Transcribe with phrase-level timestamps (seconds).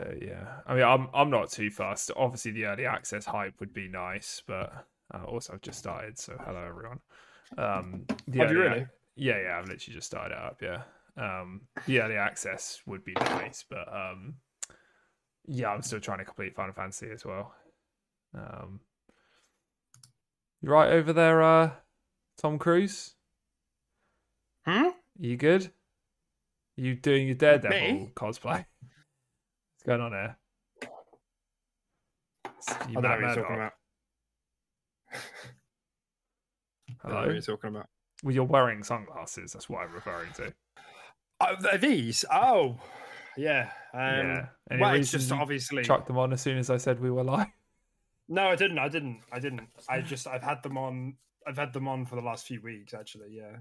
[0.00, 2.10] Uh, yeah, I mean, I'm I'm not too fast.
[2.16, 4.72] Obviously, the early access hype would be nice, but
[5.14, 7.00] uh, also I've just started, so hello everyone.
[7.58, 8.78] Um, Have you really?
[8.78, 8.86] ac-
[9.16, 10.62] yeah, yeah, I've literally just started it up.
[10.62, 10.82] Yeah,
[11.16, 14.34] um, the early access would be nice, but um,
[15.46, 17.54] yeah, I'm still trying to complete Final Fantasy as well.
[18.34, 18.80] Um,
[20.62, 21.70] you right over there, uh,
[22.38, 23.14] Tom Cruise?
[24.64, 24.88] Hmm?
[25.18, 25.72] You good?
[26.76, 28.12] You doing your Daredevil Me?
[28.14, 28.64] cosplay?
[29.82, 30.36] What's going on here?
[32.68, 33.72] I don't know what you're talking about.
[35.12, 37.32] Know what Hello?
[37.32, 37.86] you're talking about.
[38.22, 39.52] Well, you're wearing sunglasses.
[39.52, 40.54] That's what I'm referring to.
[41.40, 42.24] Oh, th- these?
[42.32, 42.76] Oh,
[43.36, 43.70] yeah.
[43.92, 44.46] Um, yeah.
[44.70, 45.82] Any well, it's just obviously.
[45.82, 47.48] chucked them on as soon as I said we were live.
[48.28, 48.78] No, I didn't.
[48.78, 49.20] I didn't.
[49.32, 49.68] I didn't.
[49.90, 51.16] I just I've had them on.
[51.46, 53.30] I've had them on for the last few weeks, actually.
[53.30, 53.56] Yeah.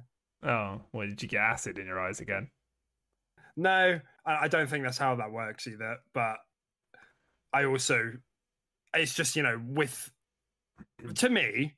[0.47, 2.52] Oh, well, did you get acid in your eyes again?
[3.62, 5.98] No, I, don't think that's how that works either.
[6.14, 6.38] But
[7.54, 8.14] I also,
[8.95, 10.12] it's just you know, with
[11.16, 11.76] to me,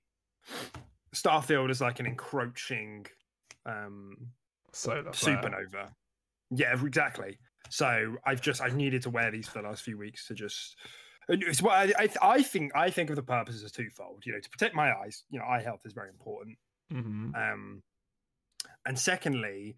[1.13, 3.05] Starfield is like an encroaching
[3.65, 4.15] um
[4.71, 5.37] Solar flare.
[5.37, 5.89] supernova.
[6.51, 7.37] Yeah, exactly.
[7.69, 10.77] So I've just I've needed to wear these for the last few weeks to just.
[11.29, 14.23] It's what I, I I think I think of the purpose as twofold.
[14.25, 15.23] You know, to protect my eyes.
[15.29, 16.57] You know, eye health is very important.
[16.91, 17.35] Mhm.
[17.35, 17.83] Um,
[18.85, 19.75] and secondly,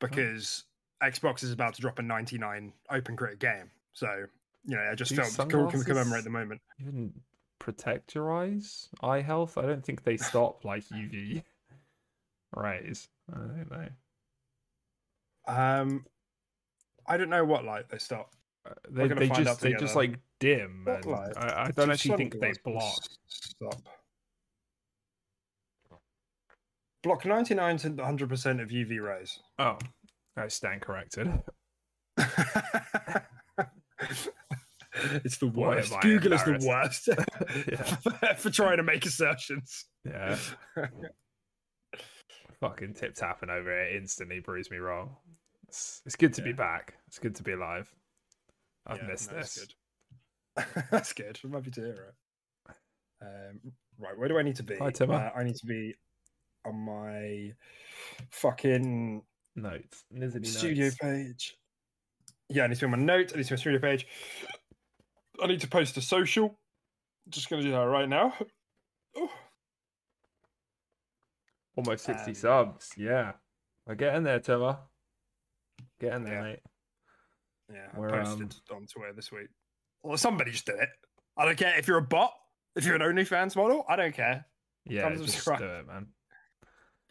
[0.00, 0.64] because
[1.02, 4.26] Xbox is about to drop a 99 open critic game, so
[4.66, 6.60] you know I just Do felt cool can commemorate the moment.
[6.80, 7.12] Even
[7.58, 9.56] protect your eyes, eye health.
[9.56, 11.42] I don't think they stop like UV
[12.54, 13.08] rays.
[13.32, 13.88] I don't know.
[15.46, 16.06] Um,
[17.06, 18.34] I don't know what light they stop.
[18.68, 21.06] Uh, They, gonna they just they just like dim, and?
[21.06, 22.98] I, I don't actually think they block.
[23.26, 23.80] Stop.
[27.02, 29.38] Block 99 to 100 percent of UV rays.
[29.58, 29.78] Oh,
[30.36, 31.28] I stand corrected.
[35.24, 35.94] it's the worst.
[36.00, 37.08] Google is the worst
[38.38, 39.86] for trying to make assertions.
[40.04, 40.36] Yeah.
[42.60, 45.16] Fucking tip tapping over it instantly proves me wrong.
[45.68, 46.94] It's, it's good to be back.
[47.08, 47.90] It's good to be alive.
[48.86, 49.64] I've Yeah, missed no, that's this.
[49.64, 49.74] good.
[50.90, 51.38] That's good.
[51.44, 51.92] I'm happy to hear
[52.68, 52.74] it.
[53.22, 53.60] Um,
[53.98, 54.76] right, where do I need to be?
[54.76, 54.88] Hi.
[55.00, 55.94] Uh, I need to be
[56.66, 57.52] on my
[58.30, 59.22] fucking
[59.56, 60.04] Notes.
[60.14, 60.96] Nizzly studio notes.
[61.00, 61.56] page.
[62.48, 63.32] Yeah, I need to be on my notes.
[63.32, 64.06] I need to be on my studio page.
[65.42, 66.58] I need to post a social.
[67.28, 68.34] Just going to do that right now.
[69.16, 69.30] Oh,
[71.76, 72.90] Almost 60 Um, subs.
[72.96, 73.32] Yeah.
[73.86, 74.78] We're getting there, Timmer.
[76.00, 76.42] Getting there, Yeah.
[76.42, 76.60] mate.
[77.72, 79.48] yeah, I We're, posted um, on Twitter this week.
[80.02, 80.88] Well, somebody just did it.
[81.36, 82.32] I don't care if you're a bot,
[82.76, 83.84] if you're an OnlyFans model.
[83.88, 84.46] I don't care.
[84.84, 85.58] Yeah, Thumbs just subscribe.
[85.60, 86.06] do it, man.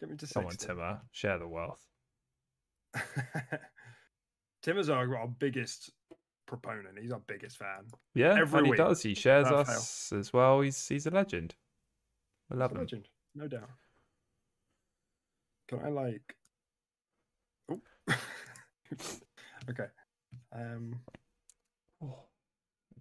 [0.00, 1.00] Get me to Come on, Timmer.
[1.12, 1.84] Share the wealth.
[4.62, 5.90] Tim is our, our biggest
[6.46, 6.98] proponent.
[7.00, 7.86] He's our biggest fan.
[8.14, 9.02] Yeah, Every he week, does.
[9.02, 9.76] He shares without fail.
[9.76, 10.60] us as well.
[10.60, 11.54] He's he's a legend.
[12.52, 12.84] I love He's a him.
[12.84, 13.70] legend, no doubt.
[15.68, 16.36] Can I like?
[17.70, 17.80] Oh.
[19.70, 19.86] okay.
[20.52, 21.00] Um,
[22.02, 22.18] Oh,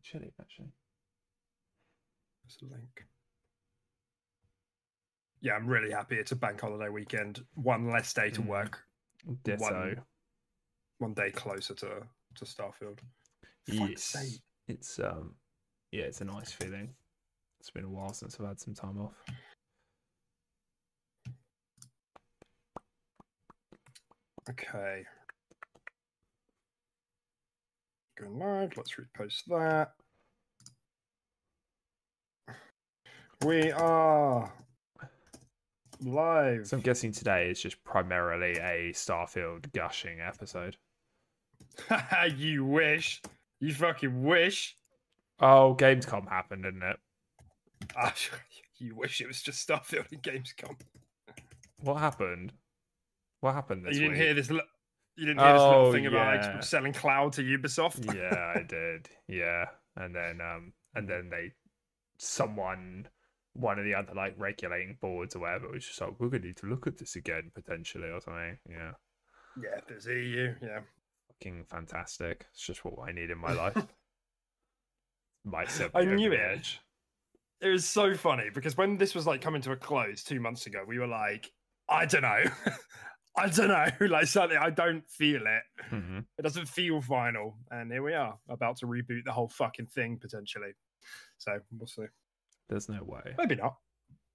[0.03, 0.71] chilly actually.
[2.43, 3.05] what's the link?
[5.41, 6.15] Yeah, I'm really happy.
[6.17, 7.43] It's a bank holiday weekend.
[7.55, 8.47] One less day to Mm.
[8.47, 8.85] work.
[9.43, 9.63] Ditto.
[9.63, 10.01] One,
[10.99, 12.99] one day closer to to Starfield.
[13.67, 14.39] Yes.
[14.67, 15.35] It's um
[15.91, 16.93] yeah, it's a nice feeling.
[17.59, 19.13] It's been a while since I've had some time off.
[24.49, 25.03] Okay.
[28.17, 28.71] Going live.
[28.75, 29.93] Let's repost that.
[33.45, 34.51] We are
[36.01, 36.67] live.
[36.67, 40.77] So I'm guessing today is just primarily a Starfield gushing episode.
[42.35, 43.21] you wish.
[43.59, 44.77] You fucking wish.
[45.39, 46.97] Oh, Gamescom happened, didn't it?
[47.95, 48.13] Ah,
[48.77, 50.75] you wish it was just Starfield and Gamescom.
[51.81, 52.53] What happened?
[53.41, 54.21] What happened this you didn't week?
[54.21, 54.51] hear this.
[54.51, 54.61] li-
[55.15, 56.51] You didn't hear this little Oh, thing about yeah.
[56.57, 58.13] Xbox selling cloud to Ubisoft.
[58.13, 59.07] yeah, I did.
[59.29, 59.65] Yeah,
[59.95, 61.53] and then um, and then they,
[62.17, 63.07] someone,
[63.53, 66.57] one of the other like regulating boards or whatever was just like, we're gonna need
[66.57, 68.57] to look at this again potentially or something.
[68.69, 68.91] Yeah,
[69.61, 70.53] yeah, there's EU.
[70.61, 70.79] Yeah.
[71.27, 72.45] fucking fantastic.
[72.53, 73.75] It's just what I need in my life.
[75.67, 76.39] Set I knew it.
[76.39, 76.79] edge.
[77.61, 80.67] it was so funny because when this was like coming to a close two months
[80.67, 81.51] ago, we were like,
[81.89, 82.43] I don't know.
[83.37, 83.87] I don't know.
[84.07, 85.63] Like something I don't feel it.
[85.93, 86.25] Mhm.
[86.37, 87.57] It doesn't feel final.
[87.71, 90.71] And here we are, about to reboot the whole fucking thing potentially.
[91.37, 92.03] So we'll see.
[92.69, 93.33] There's no way.
[93.37, 93.77] Maybe not.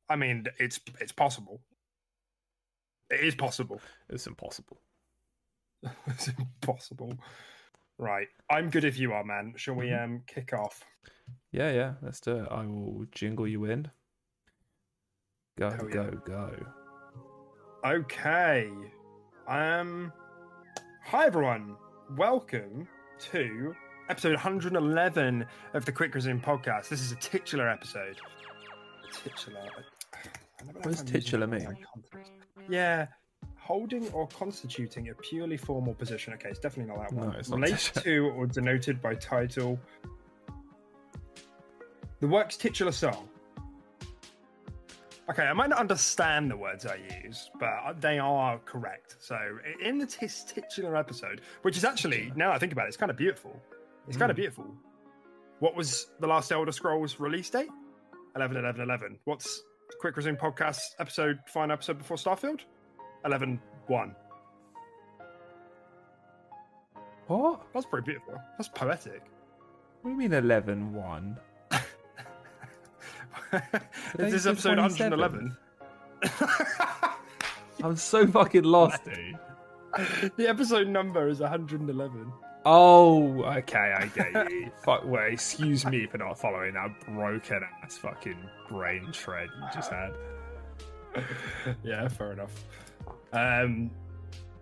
[0.08, 1.60] I mean, it's it's possible.
[3.10, 3.80] It is possible.
[4.10, 4.80] It's impossible.
[6.06, 7.14] it's impossible.
[7.98, 8.28] Right.
[8.50, 9.54] I'm good if you are, man.
[9.56, 10.82] Shall we um kick off?
[11.52, 11.92] Yeah, yeah.
[12.02, 12.48] Let's do it.
[12.50, 13.90] I will jingle you in.
[15.58, 15.94] Go, Hell yeah.
[15.94, 16.66] go, go.
[17.86, 18.68] Okay.
[19.46, 20.12] Um
[21.04, 21.76] hi everyone.
[22.16, 22.88] Welcome
[23.30, 23.74] to
[24.08, 26.88] episode 111 of the Quick Resume podcast.
[26.88, 28.16] This is a titular episode.
[29.12, 29.60] Titular.
[29.60, 31.76] I never know What does if I'm using titular mean?
[32.68, 33.06] Yeah.
[33.56, 36.34] Holding or constituting a purely formal position.
[36.34, 37.30] Okay, it's definitely not that one.
[37.30, 38.30] No, it's not Related titular.
[38.30, 39.78] to or denoted by title.
[42.20, 43.28] The work's titular song.
[45.30, 49.16] Okay, I might not understand the words I use, but they are correct.
[49.20, 49.38] So,
[49.82, 53.10] in the tis- titular episode, which is actually, now I think about it, it's kind
[53.10, 53.58] of beautiful.
[54.08, 54.40] It's kind of Mm.
[54.40, 54.66] beautiful.
[55.60, 57.70] What was the last Elder Scrolls release date?
[58.36, 59.18] 11 11 11.
[59.24, 59.62] What's
[60.00, 62.60] Quick Resume Podcast episode, final episode before Starfield?
[63.24, 64.14] 11 1.
[67.28, 67.62] What?
[67.72, 68.34] That's pretty beautiful.
[68.58, 69.22] That's poetic.
[70.02, 71.38] What do you mean 11 1?
[74.18, 75.56] Is this say episode 111?
[77.82, 79.38] I'm so fucking lost, dude.
[80.36, 82.32] the episode number is 111.
[82.66, 84.70] Oh, okay, I get you.
[84.82, 88.38] Fuck, wait, excuse me for not following that broken ass fucking
[88.70, 90.12] brain shred you just had.
[91.84, 92.64] yeah, fair enough.
[93.32, 93.90] Um,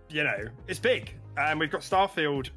[0.08, 1.14] you know, it's big.
[1.38, 2.50] Um, we've got Starfield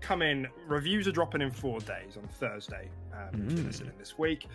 [0.00, 0.46] coming.
[0.66, 2.88] Reviews are dropping in four days on Thursday.
[3.12, 3.66] Um, if you're Mm.
[3.66, 4.46] listening this week.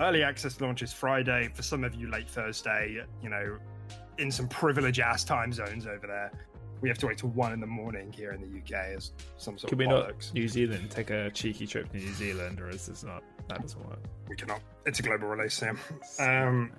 [0.00, 1.48] Early access launches Friday.
[1.54, 3.02] For some of you, late Thursday.
[3.22, 3.56] You know,
[4.18, 6.32] in some privileged ass time zones over there.
[6.80, 9.56] We have to wait till one in the morning here in the UK as some
[9.58, 10.30] sort Can of we not.
[10.34, 13.22] New Zealand take a cheeky trip to New Zealand, or is this not?
[13.48, 14.00] That doesn't work.
[14.28, 14.60] We cannot.
[14.84, 15.78] It's a global release, Sam.
[16.20, 16.72] Um,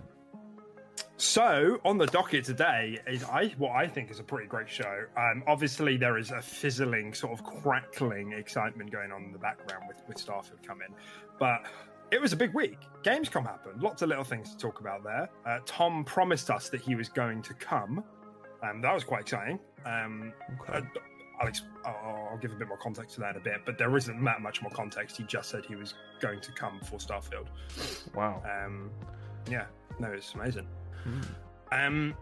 [1.19, 5.05] So on the docket today is I what I think is a pretty great show.
[5.17, 9.85] Um, obviously there is a fizzling, sort of crackling excitement going on in the background
[9.88, 10.89] with with Starfield coming,
[11.39, 11.65] but
[12.11, 12.77] it was a big week.
[13.03, 13.81] Gamescom happened.
[13.81, 15.27] Lots of little things to talk about there.
[15.45, 18.03] Uh, Tom promised us that he was going to come.
[18.63, 19.59] Um, that was quite exciting.
[19.86, 20.77] Um, Okay.
[20.80, 20.81] uh,
[21.39, 21.50] I'll,
[21.86, 24.24] I'll, I'll give a bit more context to that in a bit, but there isn't
[24.24, 25.18] that much more context.
[25.18, 27.45] He just said he was going to come for Starfield.
[28.15, 28.42] wow.
[28.44, 28.89] Um,
[29.50, 29.65] yeah,
[30.00, 30.68] no, it's amazing.
[31.04, 31.21] Hmm.
[31.71, 32.15] Um,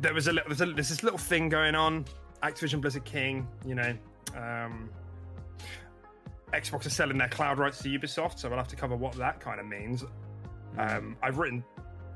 [0.00, 2.04] there was a little, there's, a, there's this little thing going on.
[2.42, 3.96] Activision Blizzard King, you know,
[4.36, 4.90] um,
[6.52, 9.40] Xbox are selling their cloud rights to Ubisoft, so we'll have to cover what that
[9.40, 10.04] kind of means.
[10.76, 11.64] Um, I've written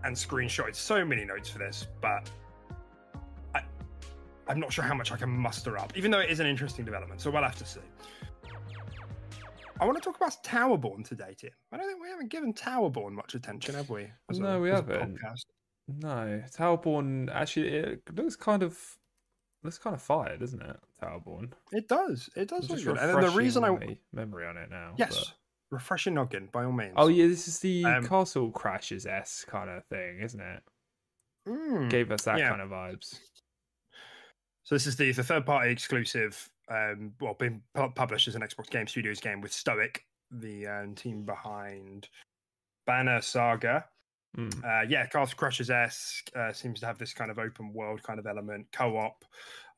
[0.04, 2.30] and screenshotted so many notes for this, but
[4.52, 6.84] I'm not sure how much I can muster up, even though it is an interesting
[6.84, 7.22] development.
[7.22, 7.80] So we'll have to see.
[9.80, 11.52] I want to talk about Towerborn today, Tim.
[11.72, 14.08] I don't think we haven't given Towerborn much attention, have we?
[14.30, 15.16] No, we as haven't.
[15.16, 15.46] podcast?
[15.88, 18.78] No, Towerborn actually it looks kind of
[19.62, 20.76] looks kind of fired, doesn't it?
[21.02, 21.52] Towerborn.
[21.72, 22.28] It does.
[22.36, 22.98] It does look good.
[22.98, 24.92] And then the reason I refreshing memory on it now.
[24.98, 25.34] yes, but-
[25.70, 26.92] refresh your noggin by all means.
[26.96, 30.62] Oh yeah, this is the Um, Castle Crashers s kind of thing, isn't it?
[31.48, 31.88] Mm.
[31.88, 32.50] Gave us that yeah.
[32.50, 33.18] kind of vibes.
[34.64, 38.42] So this is the, the third party exclusive, um, well, being pu- published as an
[38.42, 42.08] Xbox Game Studios game with Stoic, the um, team behind
[42.86, 43.84] Banner Saga.
[44.36, 44.64] Mm.
[44.64, 48.18] Uh, yeah, Castle Crashers esque uh, seems to have this kind of open world kind
[48.18, 49.24] of element, co op.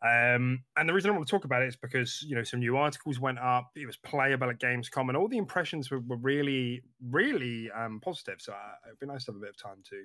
[0.02, 2.60] Um, and the reason I want to talk about it is because you know some
[2.60, 3.70] new articles went up.
[3.74, 8.36] It was playable at Gamescom, and all the impressions were, were really, really um, positive.
[8.38, 10.04] So uh, it'd be nice to have a bit of time to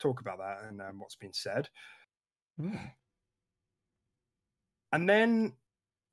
[0.00, 1.68] talk about that and um, what's been said.
[2.60, 2.90] Mm.
[4.92, 5.54] And then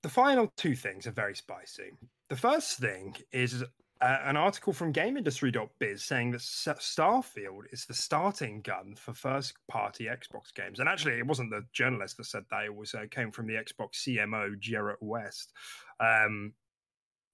[0.03, 1.91] the final two things are very spicy.
[2.29, 3.63] The first thing is
[4.01, 10.53] uh, an article from GameIndustry.biz saying that Starfield is the starting gun for first-party Xbox
[10.55, 10.79] games.
[10.79, 13.55] And actually, it wasn't the journalist that said that; it was uh, came from the
[13.55, 15.51] Xbox CMO Jerret West.
[16.00, 16.53] Um,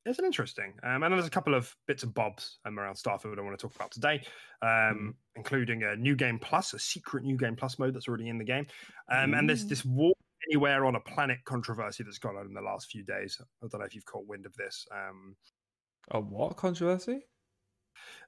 [0.08, 3.40] it's an interesting, um, and there's a couple of bits and bobs um, around Starfield
[3.40, 4.22] I want to talk about today,
[4.62, 8.38] um, including a new game plus, a secret new game plus mode that's already in
[8.38, 8.68] the game,
[9.12, 10.15] um, and there's this walk
[10.50, 13.40] anywhere on a planet controversy that's gone on in the last few days.
[13.64, 14.86] I don't know if you've caught wind of this.
[14.92, 15.36] Um,
[16.12, 17.28] A what controversy?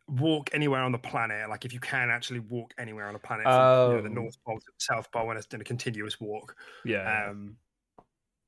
[0.08, 3.44] walk anywhere on the planet, like if you can actually walk anywhere on a planet,
[3.44, 4.14] from you know, the Oh.
[4.14, 6.56] North Pole to the South Pole, and it's in a continuous walk.
[6.86, 7.30] Yeah.
[7.30, 7.58] Um,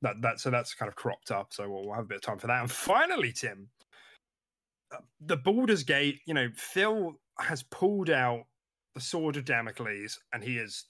[0.02, 1.52] that that so that's kind of cropped up.
[1.52, 2.60] So we'll, we'll have a bit of time for that.
[2.62, 3.68] And finally, Tim,
[5.20, 8.44] the Baldur's Gate, you know, Phil has pulled out
[8.94, 10.86] the sword of Damocles, and he is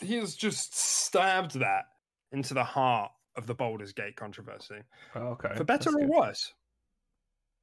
[0.00, 1.84] he has just stabbed that
[2.32, 4.80] into the heart of the Baldur's Gate controversy,
[5.14, 5.54] Oh, okay.
[5.56, 6.08] for better that's or good.
[6.08, 6.52] worse.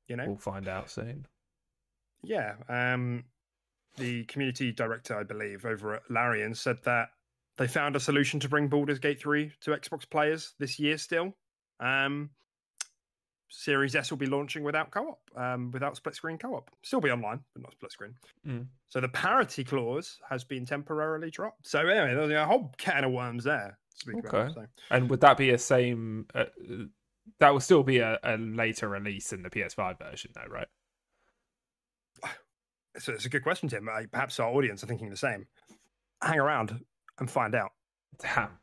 [0.07, 1.25] You know, We'll find out soon.
[2.23, 2.55] yeah.
[2.69, 3.25] Um,
[3.97, 7.09] the community director, I believe, over at Larian said that
[7.57, 11.35] they found a solution to bring Baldur's Gate 3 to Xbox players this year still.
[11.79, 12.29] Um,
[13.49, 16.69] Series S will be launching without co op, um, without split screen co op.
[16.83, 18.13] Still be online, but not split screen.
[18.45, 18.67] Mm.
[18.89, 21.67] So the parity clause has been temporarily dropped.
[21.67, 23.77] So anyway, there's a whole can of worms there.
[23.91, 24.53] to speak about, Okay.
[24.53, 24.65] so.
[24.91, 26.25] And would that be a same?
[26.35, 26.45] Uh,
[27.39, 30.67] that will still be a, a later release in the PS5 version, though, right?
[32.99, 33.87] So it's a good question, Tim.
[33.87, 35.45] Uh, Perhaps our audience are thinking the same.
[36.23, 36.83] Hang around
[37.19, 37.71] and find out.
[38.19, 38.57] Damn.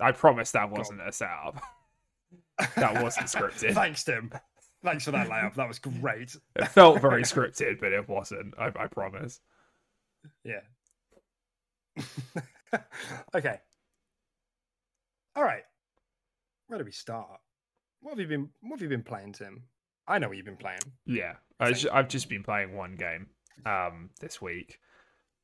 [0.00, 1.62] I promise that wasn't a setup.
[2.76, 3.74] That wasn't scripted.
[3.74, 4.30] Thanks, Tim.
[4.84, 5.54] Thanks for that layup.
[5.54, 6.36] That was great.
[6.56, 8.54] It felt very scripted, but it wasn't.
[8.58, 9.40] I, I promise.
[10.44, 10.60] Yeah.
[13.34, 13.58] okay.
[15.36, 15.62] All right.
[16.66, 17.40] Where do we start?
[18.00, 19.62] What have you been what have you been playing, Tim?
[20.08, 20.80] I know what you've been playing.
[21.06, 23.28] Yeah, I I've just been playing one game
[23.64, 24.78] um, this week.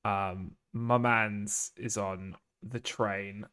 [0.04, 3.44] Um, my man's is on the train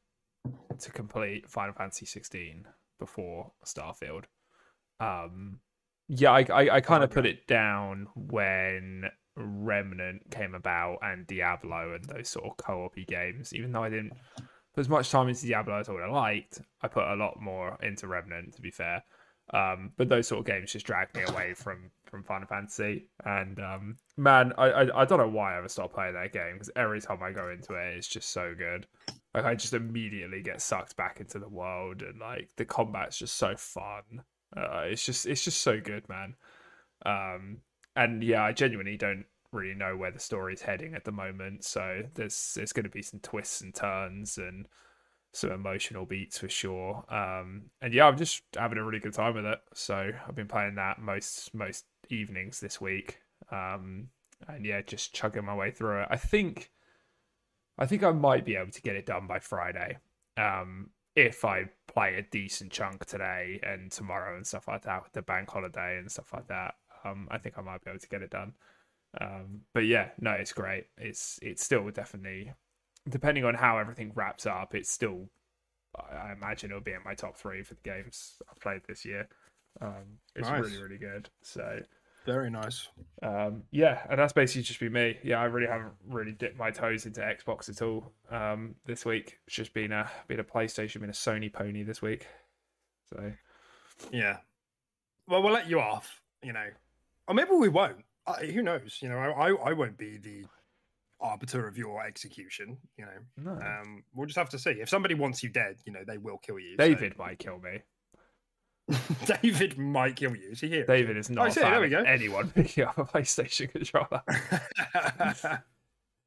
[0.80, 2.66] to complete Final Fantasy 16
[3.00, 4.26] before Starfield.
[5.00, 5.60] Um,
[6.08, 11.96] yeah, I I, I kind of put it down when Remnant came about and Diablo
[11.96, 13.54] and those sort of co-op games.
[13.54, 16.62] Even though I didn't put as much time into Diablo as I would have liked,
[16.82, 18.54] I put a lot more into Remnant.
[18.56, 19.04] To be fair,
[19.54, 23.10] um, but those sort of games just dragged me away from from Final Fantasy.
[23.26, 26.54] And um, man, I, I I don't know why I ever stopped playing that game
[26.54, 28.88] because every time I go into it, it's just so good.
[29.36, 33.36] Like I just immediately get sucked back into the world, and like the combat's just
[33.36, 34.24] so fun.
[34.56, 36.36] Uh, it's just it's just so good, man.
[37.06, 37.58] Um,
[37.98, 41.66] and yeah, I genuinely don't really know where the story's heading at the moment.
[41.66, 44.68] So there's there's going to be some twists and turns and
[45.34, 47.04] some emotional beats for sure.
[47.14, 49.60] Um, and yeah, I'm just having a really good time with it.
[49.74, 53.20] So I've been playing that most most evenings this week.
[53.52, 54.08] Um,
[54.48, 56.08] and yeah, just chugging my way through it.
[56.10, 56.72] I think
[57.78, 59.98] I think I might be able to get it done by Friday.
[60.38, 65.14] Um, if I play a decent chunk today and tomorrow and stuff like that with
[65.14, 66.76] the bank holiday and stuff like that.
[67.06, 68.54] Um, I think I might be able to get it done.
[69.22, 70.88] Um, but yeah, no, it's great.
[70.98, 72.52] It's it's still definitely
[73.08, 75.30] depending on how everything wraps up, it's still
[75.98, 79.30] I imagine it'll be in my top three for the games I've played this year.
[79.80, 80.64] Um, it's Nice.
[80.64, 81.30] really really good.
[81.42, 81.80] So
[82.26, 82.88] Very nice.
[83.22, 85.18] um, yeah, and that's basically just been me.
[85.24, 89.40] Yeah, I really haven't really dipped my toes into Xbox at all um, this week.
[89.48, 92.28] It's just been a been a PlayStation, been a Sony pony this week.
[93.14, 93.32] So
[94.12, 94.38] Yeah.
[95.28, 96.68] Well, we'll let you off, you know.
[97.28, 98.04] Or maybe we won't.
[98.28, 98.98] Uh, who knows?
[99.02, 100.46] You know, I, I, I won't be the
[101.22, 103.52] arbiter of your execution, you know.
[103.52, 104.72] no, Um, we'll just have to see.
[104.72, 106.72] If somebody wants you dead, you know, they will kill you.
[106.72, 107.82] so- David might kill me.
[109.42, 110.50] David might kill you.
[110.52, 110.86] Is he here?
[110.86, 112.04] David is not I a see, fan there we go.
[112.04, 114.22] anyone picking up a PlayStation controller.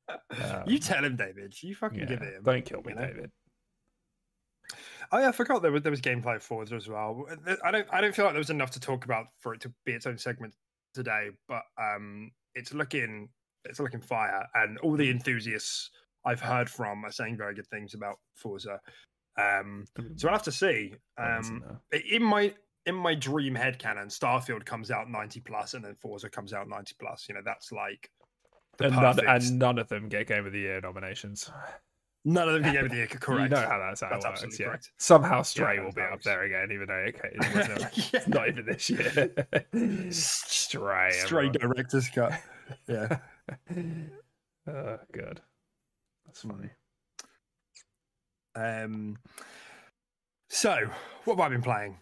[0.08, 1.54] Um, you tell him, David.
[1.62, 2.42] You fucking yeah, give it him.
[2.42, 3.06] don't kill me, you know?
[3.06, 3.30] David.
[5.10, 7.24] Oh yeah, I forgot there was there was gameplay of Forza as well.
[7.64, 9.72] I don't I don't feel like there was enough to talk about for it to
[9.86, 10.54] be its own segment
[10.92, 13.28] today, but um, it's looking
[13.64, 14.96] it's looking fire, and all Hmm.
[14.98, 15.90] the enthusiasts
[16.26, 18.80] I've heard from are saying very good things about Forza.
[19.38, 19.85] Um,
[20.16, 20.95] so I'll have to see.
[21.16, 21.62] Um,
[22.11, 22.52] in my
[22.87, 26.95] in my dream headcanon, Starfield comes out ninety plus, and then Forza comes out ninety
[26.99, 27.26] plus.
[27.28, 28.11] You know, that's like
[28.80, 31.50] and, none, and none of them get Game of the Year nominations.
[32.25, 33.07] None of them get Game of the Year.
[33.09, 33.42] correct.
[33.45, 34.42] You know how that's how That's it works.
[34.42, 34.68] absolutely Yeah.
[34.71, 34.90] correct.
[34.99, 38.21] Somehow Stray Yeah, will be up there again, even though it, it wasn't, Yeah.
[38.21, 40.11] it's not even this year.
[40.11, 41.11] Stray.
[41.12, 41.52] Stray everyone.
[41.52, 42.33] director's cut.
[42.88, 43.18] Yeah.
[44.66, 45.40] oh, good.
[46.26, 46.71] That's funny.
[48.58, 49.18] Um.
[50.50, 50.74] So,
[51.24, 51.98] what have I been playing?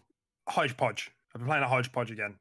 [0.48, 1.10] Hodgepodge.
[1.34, 2.36] I've been playing a hodgepodge again.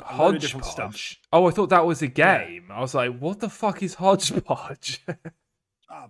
[0.00, 0.04] A.
[0.04, 1.20] Hodgepodge.
[1.32, 2.70] Oh, I thought that was a game.
[2.70, 5.04] I was like, what the fuck is hodgepodge?
[5.92, 6.06] Ah,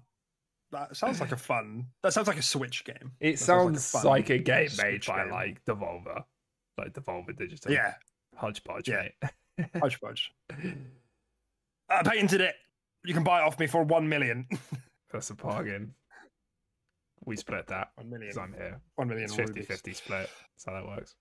[0.72, 1.86] that sounds like a fun.
[2.02, 3.12] That sounds like a Switch game.
[3.18, 5.32] it sounds sounds like like a a, fun game made Switch by game.
[5.32, 6.24] like Devolver,
[6.76, 7.72] like Devolver Digital.
[7.72, 7.94] Yeah,
[8.36, 8.86] hodgepodge.
[8.88, 9.08] Yeah.
[9.58, 9.70] mate.
[9.80, 10.32] hodgepodge.
[11.88, 12.56] I patented it.
[13.04, 14.46] You can buy it off me for one million.
[15.12, 15.94] That's a bargain.
[17.30, 18.36] We split that one million.
[18.36, 18.80] I'm here.
[18.96, 19.26] One million.
[19.26, 20.28] It's 50 50 split.
[20.56, 21.14] That's how that works.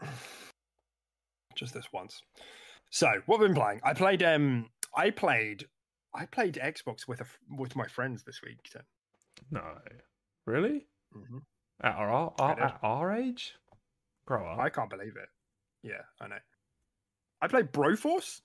[1.56, 2.22] Just this once.
[2.90, 3.80] So, what have I been playing?
[3.82, 4.22] I played.
[4.22, 5.66] Um, I played.
[6.14, 7.26] I played Xbox with a
[7.58, 8.58] with my friends this week.
[8.72, 8.82] Tim.
[9.50, 9.62] No.
[10.46, 10.86] Really?
[11.12, 11.40] Mhm.
[11.82, 13.54] At our, our, at our age?
[14.26, 14.60] Grow up.
[14.60, 15.28] I can't believe it.
[15.82, 16.38] Yeah, I know.
[17.42, 18.42] I played Broforce.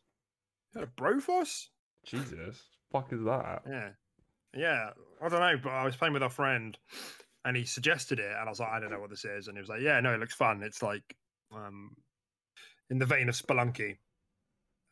[0.74, 1.68] You heard of Broforce?
[2.08, 2.60] Jesus,
[2.92, 3.62] fuck is that?
[3.70, 3.90] Yeah.
[4.56, 4.92] Yeah.
[5.22, 6.78] I don't know, but I was playing with a friend
[7.44, 9.48] and he suggested it and I was like, I don't know what this is.
[9.48, 10.64] And he was like, Yeah, no, it looks fun.
[10.64, 11.04] It's like
[11.54, 11.92] um
[12.90, 13.98] in the vein of Spelunky.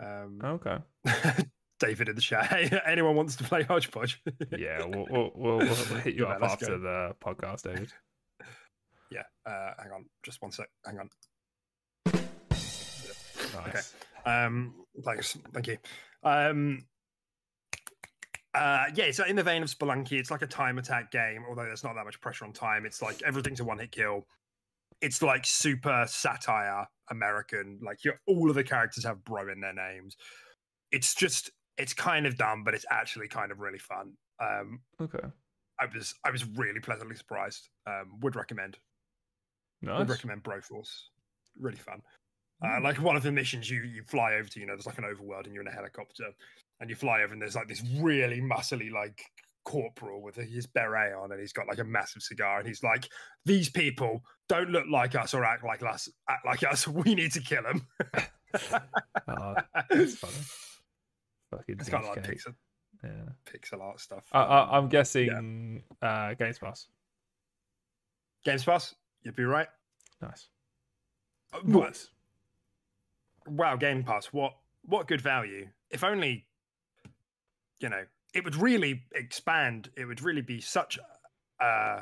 [0.03, 0.77] Um Okay.
[1.79, 2.46] David in the chat.
[2.46, 4.22] Hey, anyone wants to play Hodgepodge?
[4.58, 6.79] Yeah, we'll we'll, we'll, we'll hit you Yeah, up after go.
[6.79, 7.91] the podcast, David.
[9.12, 9.24] yeah.
[9.46, 10.70] Uh hang on, just one sec.
[10.86, 11.10] Hang on.
[13.65, 13.93] Nice.
[14.25, 15.77] Um, thanks, thank you.
[16.24, 16.86] Um,
[18.53, 21.63] uh, yeah, so in the vein of Spelunky, it's like a time attack game, although
[21.63, 22.86] there's not that much pressure on time.
[22.86, 24.27] It's like everything's a one hit kill.
[25.01, 27.79] It's like super satire American.
[27.81, 30.15] Like you're, all of the characters have bro in their names.
[30.91, 34.13] It's just it's kind of dumb, but it's actually kind of really fun.
[34.39, 35.27] Um, Okay.
[35.79, 37.69] I was I was really pleasantly surprised.
[37.88, 38.77] Um, would recommend.
[39.81, 40.00] Nice.
[40.00, 40.91] Would recommend Broforce.
[41.60, 42.01] Really fun.
[42.63, 42.83] Uh, Hmm.
[42.83, 45.03] like one of the missions, you you fly over to, you know, there's like an
[45.03, 46.31] overworld, and you're in a helicopter,
[46.80, 49.22] and you fly over, and there's like this really muscly like
[49.65, 53.08] corporal with his beret on, and he's got like a massive cigar, and he's like,
[53.46, 56.10] "These people don't look like us or act like us.
[56.30, 56.88] Act like us.
[56.88, 57.88] We need to kill them."
[59.27, 59.56] Oh,
[59.89, 60.34] that's funny.
[61.50, 62.53] Fucking it's kind of like pixel
[63.03, 63.10] Yeah.
[63.46, 64.25] pixel art stuff.
[64.32, 66.88] I, I, I'm Um, guessing uh, Games Pass.
[68.46, 69.68] Games Pass, you'd be right.
[70.22, 70.50] Nice.
[71.51, 72.10] Uh, what- Nice.
[73.48, 74.53] wow game pass what
[74.86, 76.46] what good value if only
[77.80, 78.03] you know
[78.34, 80.98] it would really expand it would really be such
[81.60, 82.01] uh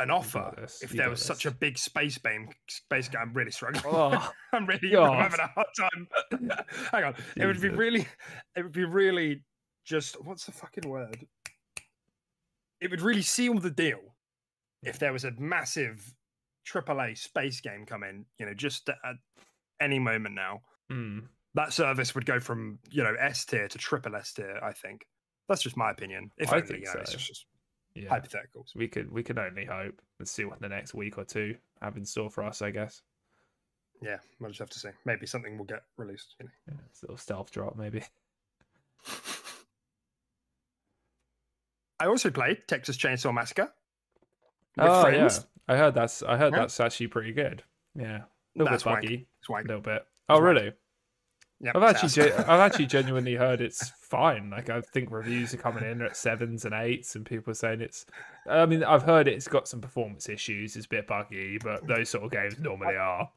[0.00, 3.20] an offer if you there was such a big space game space game.
[3.20, 3.84] I'm really struggling.
[3.86, 6.08] Oh, i'm really I'm having a hard time.
[6.90, 7.14] Hang on.
[7.36, 8.06] It would be really
[8.56, 9.42] it would be really
[9.84, 11.26] just what's the fucking word?
[12.80, 14.00] It would really seal the deal
[14.82, 16.14] if there was a massive
[16.66, 19.16] AAA space game come in, you know, just at
[19.80, 21.24] any moment now, mm.
[21.54, 24.58] That service would go from you know S tier to triple S tier.
[24.62, 25.06] I think
[25.48, 26.30] that's just my opinion.
[26.38, 27.18] If I only, think you know, it's so.
[27.18, 27.46] just
[27.94, 28.08] yeah.
[28.08, 28.74] hypotheticals.
[28.74, 31.96] We could we could only hope and see what the next week or two have
[31.96, 32.62] in store for us.
[32.62, 33.02] I guess.
[34.02, 34.88] Yeah, we'll just have to see.
[35.04, 36.34] Maybe something will get released.
[36.38, 36.52] You know.
[36.68, 38.02] Yeah, it's a little stealth drop maybe.
[41.98, 43.70] I also played Texas Chainsaw Massacre
[44.76, 45.46] with oh friends.
[45.68, 46.60] yeah, I heard that's I heard Yeah.
[46.60, 47.62] that's actually pretty good.
[47.94, 49.02] Yeah, a little That's bit wank.
[49.02, 50.06] buggy, It's a little bit.
[50.28, 50.44] Oh wank.
[50.46, 50.72] really?
[51.62, 54.48] Yep, I've actually, I've actually genuinely heard it's fine.
[54.48, 57.82] Like I think reviews are coming in at sevens and eights, and people are saying
[57.82, 58.06] it's.
[58.48, 60.74] I mean, I've heard it's got some performance issues.
[60.76, 63.30] It's a bit buggy, but those sort of games normally are.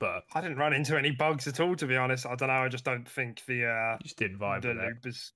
[0.00, 2.26] But I didn't run into any bugs at all, to be honest.
[2.26, 2.54] I don't know.
[2.54, 4.84] I just don't think the uh, just didn't vibe the with it.
[4.86, 5.32] loop is.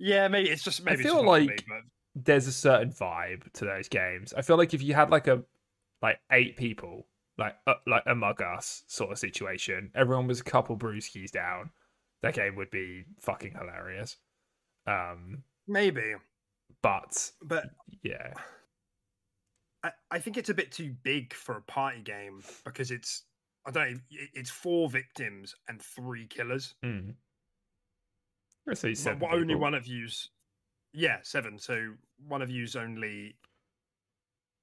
[0.00, 1.02] Yeah, maybe it's just maybe.
[1.02, 4.34] it's feel for me, like- but- There's a certain vibe to those games.
[4.36, 5.44] I feel like if you had like a
[6.02, 7.06] like eight people,
[7.38, 11.70] like uh, like Among Us sort of situation, everyone was a couple brewskis down,
[12.22, 14.16] that game would be fucking hilarious.
[14.86, 16.14] Um, maybe,
[16.82, 17.64] but but
[18.02, 18.32] yeah,
[19.82, 23.24] I, I think it's a bit too big for a party game because it's
[23.66, 23.98] I don't know
[24.32, 26.74] it's four victims and three killers.
[26.84, 27.14] mm.
[28.74, 30.30] Say seven what- only one of you's
[30.92, 31.58] yeah seven.
[31.58, 31.92] So
[32.26, 33.36] one of you's only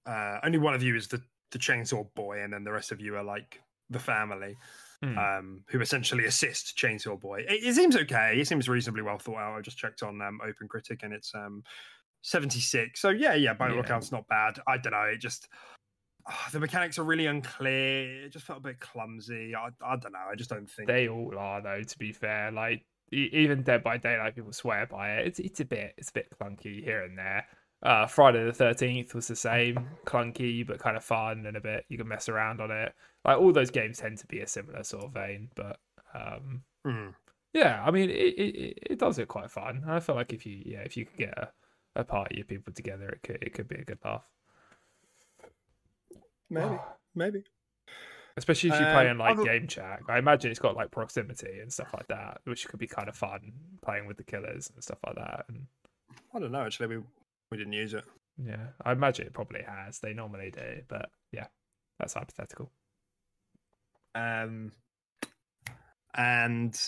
[0.05, 1.21] uh only one of you is the
[1.53, 4.57] the chainsaw boy, and then the rest of you are like the family.
[5.03, 5.17] Mm.
[5.17, 7.41] Um, who essentially assist Chainsaw Boy.
[7.41, 8.39] It, it seems okay.
[8.39, 9.57] It seems reasonably well thought out.
[9.57, 11.61] I just checked on um, Open Critic and it's um,
[12.21, 13.01] 76.
[13.01, 13.81] So yeah, yeah, by all Yeah.
[13.81, 14.59] accounts, not bad.
[14.65, 15.01] I don't know.
[15.13, 15.49] It just
[16.25, 18.23] ah, the mechanics are really unclear.
[18.23, 19.53] It just felt a bit clumsy.
[19.53, 20.25] I, I don't know.
[20.31, 20.87] I just don't think.
[20.87, 21.83] They all are though.
[21.83, 25.27] To be fair, like even Dead by Daylight, people swear by it.
[25.27, 27.45] It's it's a bit it's a bit clunky here and there.
[27.83, 31.85] Uh, Friday the Thirteenth was the same, clunky but kind of fun and a bit
[31.89, 32.93] you can mess around on it.
[33.25, 35.79] Like all those games tend to be a similar sort of vein, but
[36.13, 37.09] um, Hmm.
[37.53, 39.83] yeah, I mean it, it it- it does it quite fun.
[39.87, 41.51] I feel like if you yeah if you could get a,
[41.97, 44.23] a party of people together, it could it could be a good laugh.
[46.49, 46.77] maybe,
[47.15, 47.43] maybe.
[48.37, 49.99] Especially if you Um, play in like other- game chat.
[50.09, 53.15] I imagine it's got like proximity and stuff like that, which could be kind of
[53.15, 53.51] fun
[53.83, 55.45] playing with the killers and stuff like that.
[55.49, 55.67] And
[56.33, 56.63] I don't know.
[56.65, 57.03] Actually, we
[57.53, 58.03] we didn't use it.
[58.43, 59.99] yeah, I imagine it probably has.
[59.99, 61.47] They normally do, but yeah,
[61.99, 62.71] that's hypothetical.
[64.15, 64.71] Um,
[66.15, 66.79] and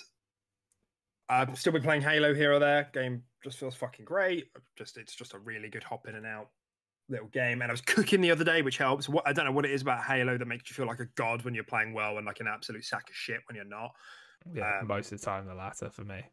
[1.30, 2.90] I've still been playing Halo here or there.
[2.94, 4.46] Game just feels fucking great.
[4.76, 6.50] Just it's just a really good hop in and out
[7.10, 7.62] little game.
[7.62, 9.08] And I was cooking the other day, which helps.
[9.08, 11.08] What I don't know what it is about Halo that makes you feel like a
[11.16, 13.92] god when you're playing well and like an absolute sack of shit when you're not.
[14.54, 16.24] Yeah, Um, most of the time the latter for me.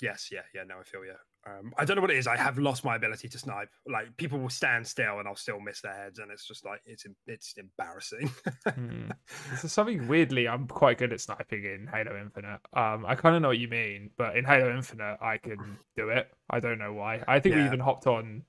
[0.00, 0.64] Yes, yeah, yeah.
[0.64, 1.14] No, I feel you.
[1.44, 2.28] Um, I don't know what it is.
[2.28, 3.68] I have lost my ability to snipe.
[3.90, 6.80] Like people will stand still and I'll still miss their heads, and it's just like
[6.86, 8.30] it's it's embarrassing.
[8.68, 9.10] hmm.
[9.56, 12.60] Something weirdly I'm quite good at sniping in Halo Infinite.
[12.72, 16.10] Um, I kind of know what you mean, but in Halo Infinite I can do
[16.10, 16.30] it.
[16.48, 17.22] I don't know why.
[17.26, 18.44] I think we even hopped on.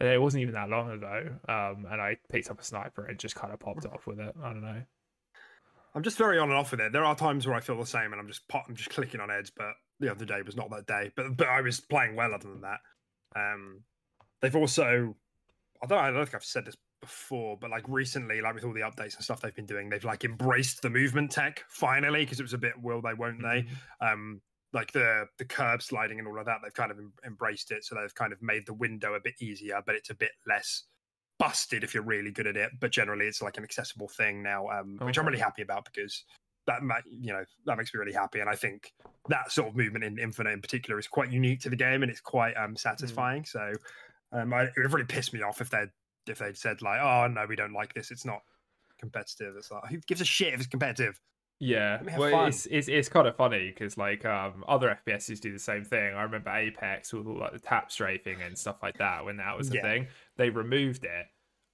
[0.00, 3.18] uh, It wasn't even that long ago, um, and I picked up a sniper and
[3.18, 4.34] just kind of popped off with it.
[4.40, 4.82] I don't know.
[5.94, 6.92] I'm just very on and off with it.
[6.92, 9.30] There are times where I feel the same, and I'm just I'm just clicking on
[9.30, 9.50] heads.
[9.50, 11.12] But the other day was not that day.
[11.14, 12.80] But but I was playing well other than that.
[13.36, 13.84] Um,
[14.40, 15.14] they've also,
[15.82, 18.72] I don't, I don't think I've said this before, but like recently, like with all
[18.72, 22.40] the updates and stuff they've been doing, they've like embraced the movement tech finally because
[22.40, 23.62] it was a bit will they won't they.
[23.62, 24.12] Mhm.
[24.12, 27.70] Um, like the the curb sliding and all of that, they've kind of em- embraced
[27.70, 27.84] it.
[27.84, 30.84] So they've kind of made the window a bit easier, but it's a bit less
[31.38, 32.70] busted if you're really good at it.
[32.78, 36.24] But generally, it's like an accessible thing now, um, which I'm really happy about because
[36.66, 38.40] that ma- you know that makes me really happy.
[38.40, 38.92] And I think
[39.28, 42.10] that sort of movement in Infinite in particular is quite unique to the game, and
[42.10, 43.44] it's quite um, satisfying.
[43.44, 43.72] So
[44.32, 45.84] um, I, it would have really pissed me off if they
[46.26, 48.10] if they'd said like, oh no, we don't like this.
[48.10, 48.40] It's not
[48.98, 49.54] competitive.
[49.56, 51.20] It's like who gives a shit if it's competitive?
[51.62, 52.48] Yeah, Let me have well, fun.
[52.48, 56.14] it's it's it's kind of funny because like um other FPSs do the same thing.
[56.14, 59.56] I remember Apex with all like the tap strafing and stuff like that when that
[59.58, 59.82] was a Yeah.
[59.82, 60.06] thing.
[60.36, 61.26] They removed it,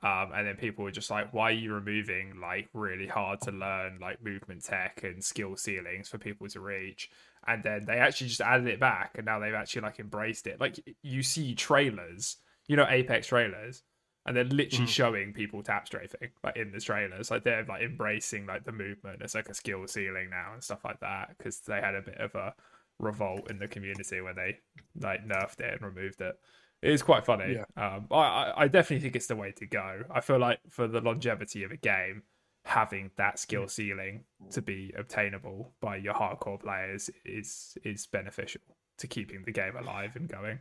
[0.02, 3.50] um, and then people were just like, "Why are you removing like really hard to
[3.52, 7.10] learn like movement tech and skill ceilings for people to reach?"
[7.46, 10.60] And then they actually just added it back, and now they've actually like embraced it.
[10.60, 12.36] Like you see trailers,
[12.68, 13.82] you know, Apex trailers,
[14.26, 14.86] and they're literally Mhm.
[14.86, 19.22] showing people tap strafing like in the trailers like they're like embracing like the movement
[19.22, 22.18] as like a skill ceiling now and stuff like that because they had a bit
[22.18, 22.52] of a
[22.98, 24.58] revolt in the community when they
[25.00, 26.36] like nerfed it and removed it
[26.86, 27.54] it is quite funny.
[27.54, 27.94] Yeah.
[27.94, 30.02] um I, I i definitely think it's the way to go.
[30.10, 32.22] I feel like for the longevity of a game
[32.64, 38.60] having that skill ceiling to be obtainable by your hardcore players is is beneficial
[38.98, 40.60] to keeping the game alive and going.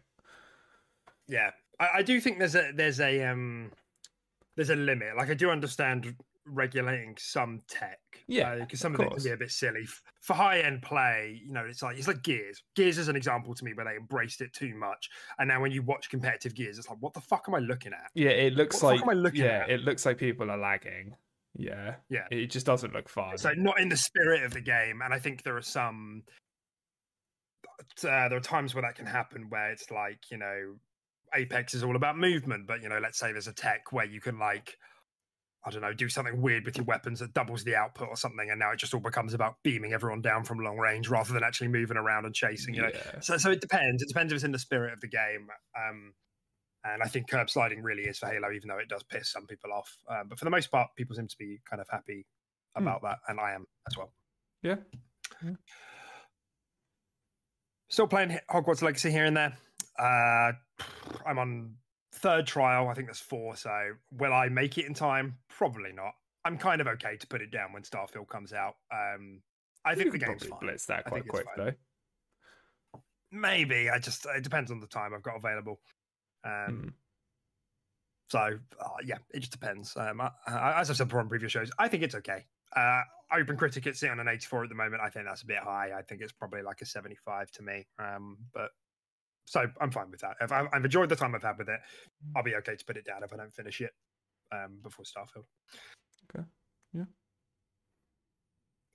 [1.28, 3.72] Yeah, I, I do think there's a there's a um
[4.56, 5.18] there's a limit.
[5.18, 8.00] Like I do understand regulating some tech.
[8.28, 9.86] Yeah, because some of of, it can be a bit silly
[10.22, 11.42] for high end play.
[11.46, 12.64] You know, it's like it's like Gears.
[12.76, 15.72] Gears is an example to me where they embraced it too much, and now when
[15.72, 18.12] you watch competitive Gears, it's like, what the fuck am I looking at?
[18.14, 19.70] Yeah, it looks What like am I looking yeah, at?
[19.70, 21.16] it looks like people are lagging.
[21.58, 22.28] Yeah, Yeah.
[22.32, 23.38] it just doesn't look fun.
[23.38, 26.24] So not in the spirit of the game, and I think there are some.
[28.04, 30.76] Uh, there are times where that can happen where it's like you know,
[31.34, 34.22] Apex is all about movement, but you know, let's say there's a tech where you
[34.22, 34.78] can like,
[35.66, 38.50] I don't know, do something weird with your weapons that doubles the output or something,
[38.52, 41.44] and now it just all becomes about beaming everyone down from long range rather than
[41.44, 42.76] actually moving around and chasing.
[42.76, 43.20] You know, yeah.
[43.20, 44.04] so so it depends.
[44.04, 45.48] It depends if it's in the spirit of the game.
[45.76, 46.14] Um,
[46.84, 49.48] and I think curb sliding really is for Halo, even though it does piss some
[49.48, 49.98] people off.
[50.08, 52.28] Um, but for the most part, people seem to be kind of happy
[52.76, 52.84] Hmm.
[52.84, 54.12] about that, and I am as well.
[54.62, 54.76] Yeah.
[57.90, 59.58] Still playing Hogwarts Legacy here and there.
[59.98, 60.52] Uh,
[61.26, 61.76] I'm on
[62.26, 62.88] third trial.
[62.88, 63.56] I think there's four.
[63.56, 65.38] So will I make it in time?
[65.48, 66.14] Probably not.
[66.44, 68.76] I'm kind of okay to put it down when Starfield comes out.
[68.92, 69.42] Um,
[69.84, 70.60] I You think the game's probably fine.
[70.62, 71.72] blitz that quite quick though.
[73.32, 75.80] Maybe I just it depends on the time I've got available.
[76.44, 76.94] Um, Mm.
[78.30, 79.96] So uh, yeah, it just depends.
[79.96, 82.46] Um, I, I, as I've said before on previous shows, I think it's okay.
[82.76, 85.02] Uh, Open Critic it's sitting on an 84 at the moment.
[85.04, 85.92] I think that's a bit high.
[85.96, 87.86] I think it's probably like a 75 to me.
[88.00, 88.72] Um, but
[89.46, 90.36] so I'm fine with that.
[90.42, 91.80] If I, I've enjoyed the time I've had with it,
[92.36, 93.92] I'll be okay to put it down if I don't finish it
[94.52, 95.46] um, before Starfield.
[96.36, 96.46] Okay.
[96.94, 97.04] Yeah.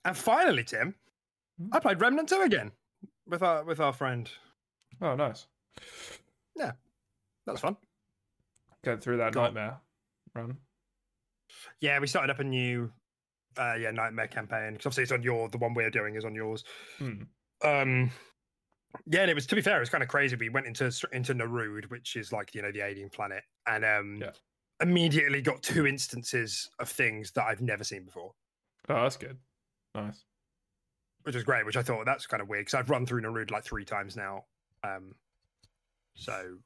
[0.05, 0.95] And finally, Tim,
[1.59, 1.67] Hmm.
[1.73, 2.71] I played Remnant 2 again
[3.27, 4.29] with our with our friend.
[5.01, 5.47] Oh, nice.
[6.55, 6.71] Yeah.
[7.45, 7.75] That was fun.
[8.83, 9.45] Going through that Go on.
[9.53, 9.77] nightmare
[10.33, 10.57] run.
[11.81, 12.91] Yeah, we started up a new
[13.57, 14.73] uh yeah, nightmare campaign.
[14.73, 16.63] Because obviously it's on your the one we're doing is on yours.
[16.97, 17.23] Hmm.
[17.63, 18.11] Um
[19.05, 20.35] yeah, and it was to be fair, it was kind of crazy.
[20.35, 24.21] We went into into N'Erud, which is like, you know, the alien planet, and um
[24.21, 24.31] Yeah.
[24.81, 28.33] immediately got two instances of things that I've never seen before.
[28.89, 29.39] Oh, that's good.
[29.95, 30.25] Nice.
[31.23, 33.51] Which is great, which I thought that's kind of weird because I've run through N'Erud
[33.51, 34.45] like three times now.
[34.83, 35.15] Um
[36.15, 36.59] so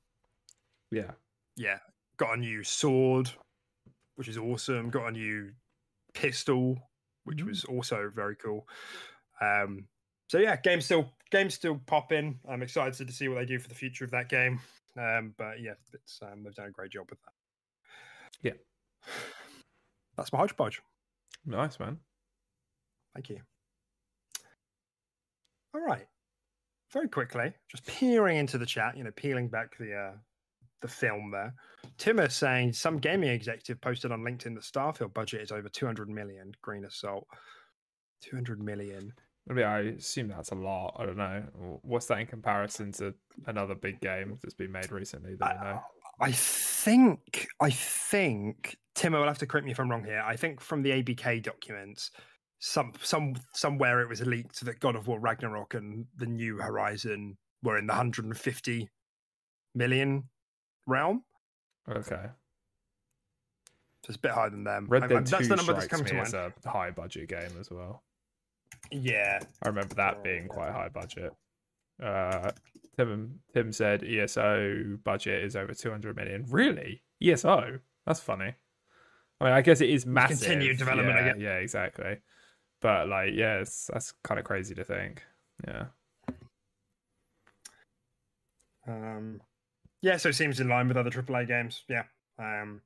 [0.91, 1.15] Yeah.
[1.55, 1.79] yeah,
[2.17, 3.29] got a new sword,
[4.15, 4.89] which is awesome.
[4.89, 5.53] Got a new
[6.13, 6.91] pistol,
[7.25, 7.45] which Mhm.
[7.45, 8.67] was also very cool.
[9.41, 9.89] Um,
[10.29, 12.39] so yeah, game still game still popping.
[12.47, 14.59] I'm excited to see what they do for the future of that game.
[14.97, 17.33] Um, but yeah, it's um, they've done a great job with that.
[18.41, 19.11] Yeah.
[20.15, 20.81] that's my hodgepodge.
[21.45, 21.99] Nice, man.
[23.13, 23.39] Thank you.
[25.73, 26.05] All right.
[26.93, 30.11] Very quickly, just peering into the chat, you know, peeling back the uh,
[30.81, 31.53] the film there.
[31.97, 36.09] Tim is saying some gaming executive posted on LinkedIn that Starfield budget is over 200
[36.09, 36.53] million.
[36.61, 37.27] Green assault.
[38.21, 39.11] 200 million.
[39.49, 40.95] I mean, I assume that's a lot.
[40.97, 41.43] I don't know.
[41.83, 43.13] What's that in comparison to
[43.45, 45.81] another big game that's been made recently that we know?
[46.19, 50.23] I think, I think, Timo will have to correct me if I'm wrong here.
[50.25, 52.11] I think from the ABK documents,
[52.59, 57.37] some some somewhere it was leaked that God of War Ragnarok and the New Horizon
[57.61, 58.89] were in the 150
[59.75, 60.23] million
[60.87, 61.23] realm.
[61.89, 62.29] Okay.
[64.05, 64.87] So it's a bit higher than them.
[64.87, 66.33] Red I- Dead I- 2 that's the number that's come me to mind.
[66.33, 68.03] a high budget game as well.
[68.91, 69.39] Yeah.
[69.63, 71.33] I remember that being quite high budget.
[72.01, 72.51] Uh,
[72.97, 76.45] Tim Tim said ESO budget is over 200 million.
[76.49, 77.03] Really?
[77.21, 77.79] ESO?
[78.05, 78.53] That's funny.
[79.41, 80.39] I mean, I guess it is massive.
[80.39, 82.17] continued development, Yeah, yeah, exactly.
[82.81, 85.23] But like, yeah, that's kind of crazy to think.
[85.67, 85.85] Yeah.
[88.87, 89.41] Um,
[90.01, 91.83] yeah, so it seems in line with other AAA games.
[91.89, 92.03] Yeah.
[92.37, 92.81] Um,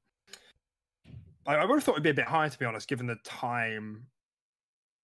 [1.46, 3.18] I, I would have thought it'd be a bit higher, to be honest, given the
[3.24, 4.06] time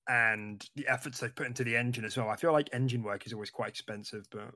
[0.07, 2.29] and the efforts they've put into the engine as well.
[2.29, 4.51] I feel like engine work is always quite expensive, but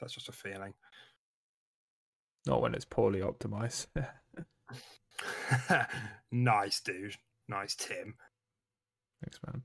[0.00, 0.74] that's just a feeling.
[2.46, 3.86] Not when it's poorly optimized.
[6.32, 7.16] nice, dude.
[7.48, 8.14] Nice, Tim.
[9.22, 9.62] Thanks, man.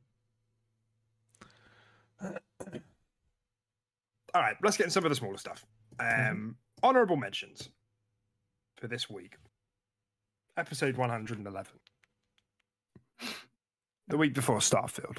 [4.34, 5.66] All right, let's get in some of the smaller stuff.
[6.00, 7.70] Um, Honorable mentions
[8.78, 9.38] for this week.
[10.58, 11.72] Episode 111.
[14.08, 15.18] The week before Starfield.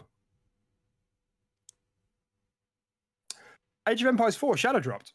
[3.88, 5.12] Age of Empires 4 Shadow dropped.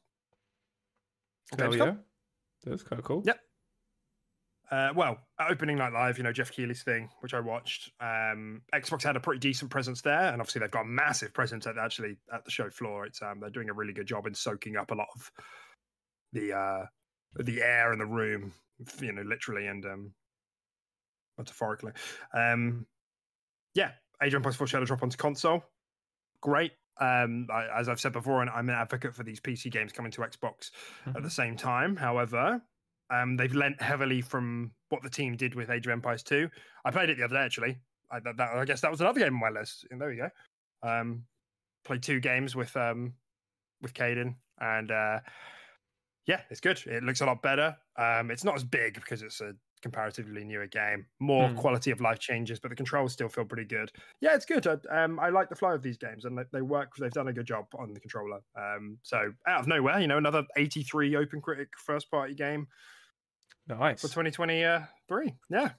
[1.57, 1.93] Hell yeah.
[2.63, 3.23] That's kind of cool.
[3.25, 3.39] Yep.
[4.71, 7.91] Uh, well, opening night live, you know Geoff Keighley's thing, which I watched.
[7.99, 11.65] Um, Xbox had a pretty decent presence there, and obviously they've got a massive presence
[11.65, 13.05] at actually at the show floor.
[13.05, 15.31] It's um, they're doing a really good job in soaking up a lot of
[16.33, 16.85] the uh,
[17.37, 18.53] the air in the room,
[19.01, 20.13] you know, literally and um,
[21.39, 21.93] metaphorically.
[22.31, 22.85] Um,
[23.73, 25.63] yeah, Age of Empires 4 Shadow drop onto console.
[26.41, 26.71] Great.
[26.99, 30.11] Um, I, as I've said before, and I'm an advocate for these PC games coming
[30.11, 30.71] to Xbox
[31.15, 31.95] at the same time.
[31.95, 32.61] However,
[33.09, 36.49] um, they've lent heavily from what the team did with Age of Empires 2.
[36.83, 37.77] I played it the other day, actually.
[38.11, 39.85] I, that, that- I guess that was another game on my list.
[39.91, 40.29] And there we go.
[40.83, 41.23] Um,
[41.85, 43.13] played two games with um,
[43.81, 45.19] with Caden, and uh,
[46.25, 46.81] yeah, it's good.
[46.85, 47.77] It looks a lot better.
[47.97, 51.07] Um, it's not as big because it's a comparatively newer game.
[51.19, 51.57] More Hmm.
[51.57, 53.91] quality of life changes, but the controls still feel pretty good.
[54.21, 54.65] Yeah, it's good.
[54.67, 56.95] I, um, I like the flow of these games, and they, they work.
[56.97, 58.41] They've done a good job on the controller.
[58.55, 62.67] Um, so out of nowhere, you know, another 83 Open Critic first party game
[63.67, 64.19] Nice.
[64.27, 65.35] for 2023.
[65.49, 65.73] Yeah,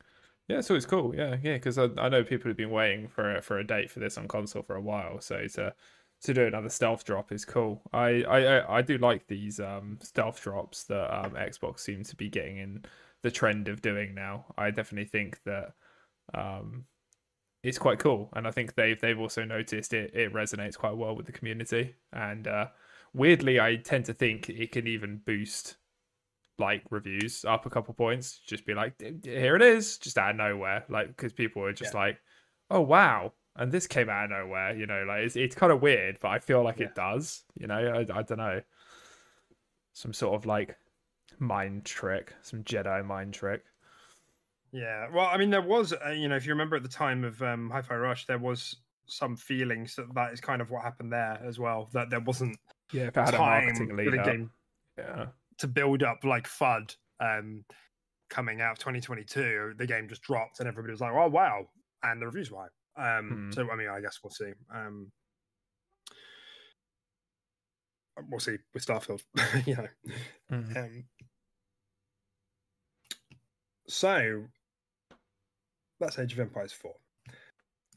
[0.49, 1.15] Yeah, it's always cool.
[1.15, 3.91] Yeah, yeah, because I, I know people have been waiting for a, for a date
[3.91, 5.21] for this on console for a while.
[5.21, 5.75] So to
[6.23, 7.83] to do another stealth drop is cool.
[7.93, 12.17] I I I- I do like these um stealth drops that um Xbox seems to
[12.17, 12.85] be getting in
[13.23, 14.47] the trend of doing now.
[14.57, 15.73] I definitely think that
[16.35, 16.85] um
[17.63, 21.15] it's quite cool, and I think they've they've also noticed it it resonates quite well
[21.15, 21.95] with the community.
[22.13, 22.69] And uh,
[23.13, 25.77] weirdly, I tend to think it can even boost
[26.59, 28.39] like reviews up a couple points.
[28.47, 30.85] Just be like, here it is, just out of nowhere.
[30.89, 32.19] Like because people are just like,
[32.71, 34.75] oh wow, and this came out of nowhere.
[34.75, 37.45] You know, like it's it's kind of weird, but I feel like it does.
[37.55, 38.63] You know, I I don't know,
[39.93, 40.77] some sort of like
[41.41, 43.65] mind trick, some Jedi mind trick.
[44.73, 45.09] yeah.
[45.13, 47.43] Well, I mean, there was, uh, you know, if you remember at the time of
[47.43, 51.41] um, Hi-Fi Rush, there was some feelings that that is kind of what happened there
[51.45, 51.91] as well.
[51.93, 52.59] That there wasn't
[52.93, 54.53] Yeah, if had time for the game
[54.97, 57.65] Yeah, to build up like FUD um,
[58.31, 59.75] coming out of 2022.
[59.77, 61.69] The game just dropped, and everybody was like, "Oh wow!"
[62.03, 63.19] and the reviews were high.
[63.19, 63.53] Um, Hmm.
[63.53, 64.53] So I mean, I guess we'll see.
[64.75, 65.13] Um,
[68.29, 69.23] we'll see with Starfield.
[69.67, 69.89] you know.
[70.51, 70.77] Mhm.
[70.77, 71.09] Um,
[73.91, 74.45] so
[76.01, 76.93] that's Age of Empires 4.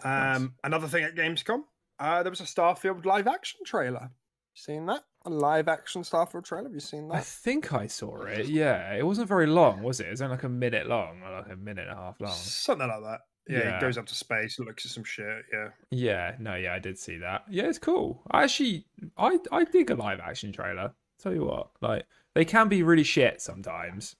[0.03, 0.37] Nice.
[0.37, 1.63] Um, Another thing at Gamescom,
[1.99, 4.09] uh, there was a Starfield live action trailer.
[4.55, 5.03] Seen that?
[5.25, 6.65] A live action Starfield trailer?
[6.65, 7.15] Have you seen that?
[7.15, 8.47] I think I saw it.
[8.47, 10.07] Yeah, it wasn't very long, was it?
[10.07, 12.33] It was only like a minute long, or like a minute and a half long.
[12.33, 13.19] Something like that.
[13.47, 13.75] Yeah, Yeah.
[13.75, 15.43] he goes up to space, looks at some shit.
[15.51, 15.69] Yeah.
[15.91, 17.43] Yeah, no, yeah, I did see that.
[17.49, 18.21] Yeah, it's cool.
[18.31, 18.85] I actually,
[19.17, 20.93] I, I dig a live action trailer.
[21.19, 24.15] Tell you what, like they can be really shit sometimes,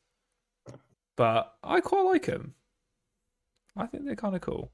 [1.16, 2.56] but I quite like them.
[3.76, 4.72] I think they're kind of cool.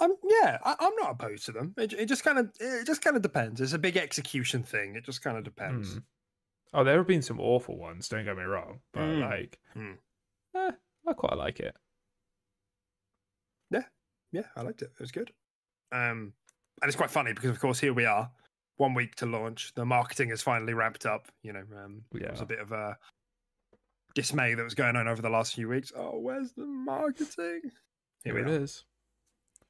[0.00, 1.74] Um, yeah, I, I'm not opposed to them.
[1.76, 3.60] It, it just kind of, it just kind of depends.
[3.60, 4.96] It's a big execution thing.
[4.96, 5.94] It just kind of depends.
[5.96, 6.02] Mm.
[6.72, 8.08] Oh, there have been some awful ones.
[8.08, 9.20] Don't get me wrong, but Mm.
[9.30, 9.98] like, Mm.
[10.56, 10.72] eh,
[11.06, 11.76] I quite like it.
[13.70, 13.84] yeah,
[14.32, 14.90] yeah, I liked it.
[14.94, 15.30] It was good.
[15.92, 16.32] Um,
[16.82, 18.30] and it's quite funny because, of course, here we are,
[18.76, 19.72] one week to launch.
[19.74, 21.28] The marketing is finally ramped up.
[21.42, 22.98] You know, um, there was a bit of a
[24.14, 25.92] dismay that was going on over the last few weeks.
[25.96, 27.62] Oh, where's the marketing?
[28.24, 28.84] Here Here, it is.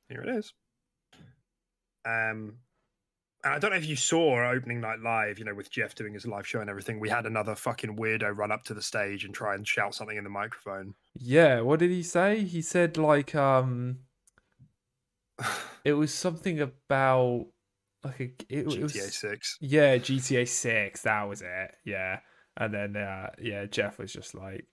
[0.08, 0.52] Here it is.
[2.06, 2.58] Um,
[3.42, 6.14] and I don't know if you saw opening night live, you know, with Geoff doing
[6.14, 6.98] his live show and everything.
[6.98, 10.16] We had another fucking weirdo run up to the stage and try and shout something
[10.16, 10.94] in the microphone.
[11.14, 12.44] Yeah, what did he say?
[12.44, 13.98] He said like um
[15.84, 17.46] it was something about
[18.02, 19.58] like a it, GTA it was Six.
[19.60, 21.02] yeah GTA Six.
[21.02, 21.74] That was it.
[21.84, 22.20] Yeah,
[22.56, 24.66] and then uh, yeah, Jeff was just like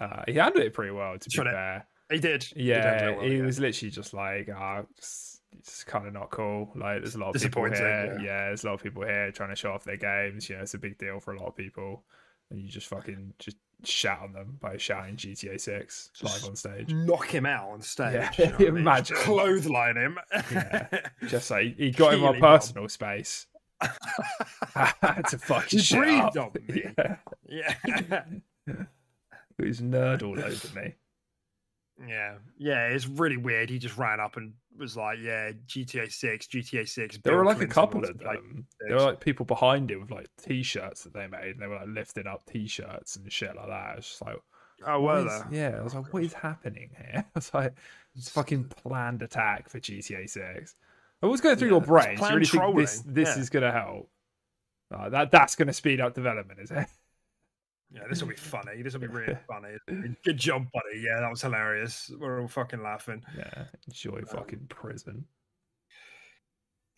[0.00, 1.18] uh, he handled it pretty well.
[1.18, 2.42] To be to- fair, He did.
[2.44, 3.42] He yeah, it well, he yeah.
[3.44, 6.70] was literally just like, oh, it's, it's kind of not cool.
[6.74, 8.16] Like, there's a lot of people here.
[8.18, 8.22] yeah.
[8.24, 8.44] Yeah.
[8.46, 10.48] there's a lot of people here trying to show off their games.
[10.48, 12.04] You know, it's a big deal for a lot of people,
[12.50, 16.88] and you just fucking just shout on them by shouting GTA Six live on stage.
[16.92, 18.14] knock him out on stage.
[18.14, 18.76] Yeah, you know what I mean?
[18.78, 19.16] imagine.
[19.18, 20.18] Clothesline him.
[20.50, 20.86] Yeah.
[21.28, 23.46] Just like he got in my personal space.
[24.76, 26.82] I a fucking You shut breathed on me.
[26.96, 27.16] Yeah,
[27.48, 28.24] yeah.
[28.66, 28.86] it
[29.58, 30.94] was nerd all over me.
[32.08, 33.70] Yeah, yeah, it's really weird.
[33.70, 37.60] He just ran up and was like, "Yeah, GTA Six, GTA Six." There were like
[37.60, 38.66] a couple of them.
[38.80, 41.52] There were like people behind it with like t-shirts that they made.
[41.52, 43.98] And they were like lifting up t-shirts and shit like that.
[43.98, 44.36] It's just like,
[44.84, 45.76] Oh, were is- yeah.
[45.78, 47.24] I was like, what is happening here?
[47.24, 47.74] I was like,
[48.16, 50.74] it's a fucking planned attack for GTA Six.
[51.24, 52.18] And What's going through Yeah, your brain?
[52.18, 53.40] You really think this this yeah.
[53.40, 54.10] is going to help?
[54.94, 56.86] Uh, that that's going to speed up development, is it?
[57.90, 58.82] Yeah, this will be funny.
[58.82, 59.70] This will be really funny.
[60.22, 61.00] Good job, buddy.
[61.00, 62.10] Yeah, that was hilarious.
[62.20, 63.22] We're all fucking laughing.
[63.38, 65.24] Yeah, enjoy fucking prison.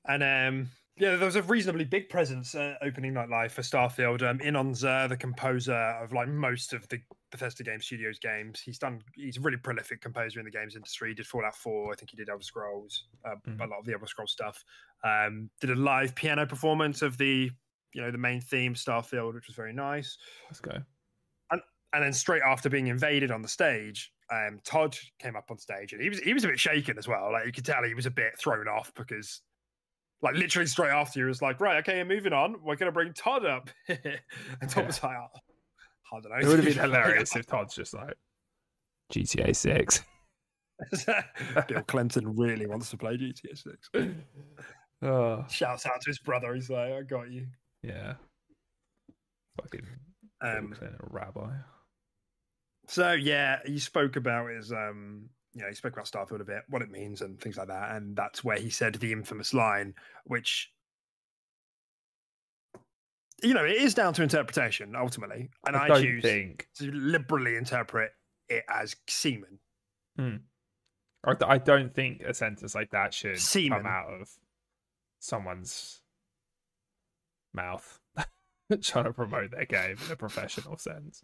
[0.09, 4.29] And um, yeah, there was a reasonably big presence uh, opening night live for Starfield.
[4.29, 8.79] Um, Inon Zur, the composer of like most of the Bethesda Game Studios games, he's
[8.79, 9.03] done.
[9.15, 11.09] He's a really prolific composer in the games industry.
[11.11, 11.93] He did Fallout Four.
[11.93, 13.05] I think he did Elder Scrolls.
[13.25, 13.61] Uh, Mhm.
[13.61, 14.65] A lot of the Elder Scrolls stuff.
[15.05, 17.51] Um, did a live piano performance of the
[17.93, 20.19] you know the main theme Starfield, which was very nice.
[20.47, 20.83] Let's go.
[21.51, 21.61] and
[21.93, 25.93] and then straight after being invaded on the stage, um, Todd came up on stage
[25.93, 27.33] and he was he was a bit shaken as well.
[27.33, 29.41] Like you could tell he was a bit thrown off because,
[30.23, 32.57] like literally straight after he was like, right, okay, I'm moving on.
[32.63, 33.99] We're gonna bring Todd up, and
[34.69, 34.87] Todd Yeah.
[34.87, 35.39] was like, oh,
[36.13, 36.37] I don't know.
[36.39, 38.15] It would have been hilarious if Todd's just like
[39.13, 40.03] GTA Six.
[41.69, 43.91] Bill Clinton really wants to play GTA Six.
[45.03, 46.55] Oh Shouts out to his brother.
[46.55, 47.47] He's like, I got you.
[47.83, 48.15] yeah,
[49.61, 49.87] fucking
[50.41, 50.75] Um,
[51.11, 51.51] rabbi.
[52.89, 56.63] So yeah, he spoke about his um you know, he spoke about Starfield a bit,
[56.69, 57.95] what it means and things like that.
[57.97, 60.71] And that's where he said the infamous line, which
[63.43, 65.51] you know, it is down to interpretation ultimately.
[65.67, 68.13] And I, I choose think to liberally interpret
[68.49, 69.59] it as semen.
[70.19, 70.37] Hmm.
[71.45, 73.79] I don't think a sentence like that should Semen.
[73.79, 74.31] come out of
[75.19, 76.01] someone's
[77.53, 77.99] mouth
[78.83, 81.23] trying to promote their game in a professional sense.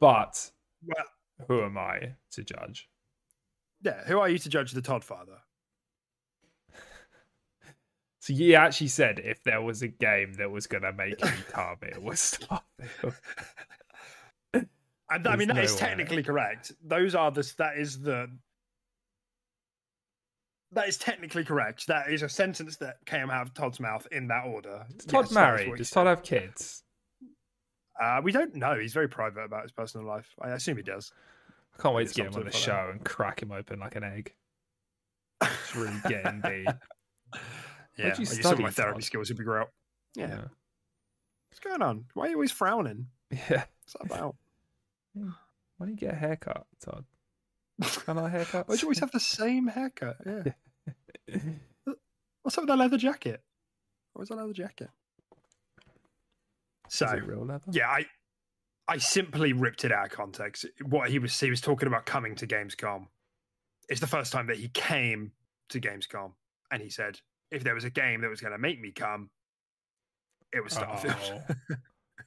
[0.00, 0.50] But
[0.82, 1.04] Well,
[1.46, 2.88] who am I to judge?
[3.82, 5.38] yeah, who are you to judge the Todd father?
[8.22, 11.30] So he actually said if there was a game that was going to make me
[11.50, 13.16] come, it was Starfield.
[15.10, 15.78] And I mean that no is way.
[15.80, 16.70] technically correct.
[16.84, 18.30] Those are the that is the
[20.70, 21.88] that is technically correct.
[21.88, 24.86] That is a sentence that came out of Todd's mouth in that order.
[24.96, 25.76] Is Todd Yes, married?
[25.78, 25.90] Does.
[25.90, 26.84] Todd have kids?
[28.00, 28.78] Uh, we don't know.
[28.78, 30.32] He's very private about his personal life.
[30.40, 31.10] I assume he does.
[31.76, 34.04] I can't wait to get him on the show and crack him open like an
[34.04, 34.32] egg.
[35.42, 36.68] It's really getting deep.
[37.96, 39.04] Yeah, Where'd you I use some of study, my therapy Todd?
[39.04, 39.66] skills would be great.
[40.14, 40.28] Yeah.
[40.28, 40.44] Yeah.
[41.50, 42.04] what's going on?
[42.14, 43.06] Why are you always frowning?
[43.30, 43.64] Yeah.
[43.84, 44.36] What's that about?
[45.14, 45.24] Why
[45.80, 47.04] don't you get a haircut, Todd?
[48.04, 48.68] Can I haircut?
[48.68, 50.16] Why do you always have the same haircut?
[50.24, 50.52] Yeah.
[52.42, 53.42] What's up with that leather jacket?
[54.14, 54.90] What's that leather jacket?
[56.88, 57.64] So Is it real leather?
[57.70, 58.06] yeah, I
[58.88, 60.66] I simply ripped it out of context.
[60.84, 63.06] What he was he was talking about coming to Gamescom.
[63.88, 65.32] It's the first time that he came
[65.70, 66.32] to Gamescom,
[66.70, 67.20] and he said
[67.52, 69.30] if there was a game that was going to make me come,
[70.52, 71.56] it was Starfield.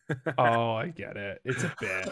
[0.10, 0.28] Oh.
[0.38, 1.42] oh, I get it.
[1.44, 2.12] It's a bit.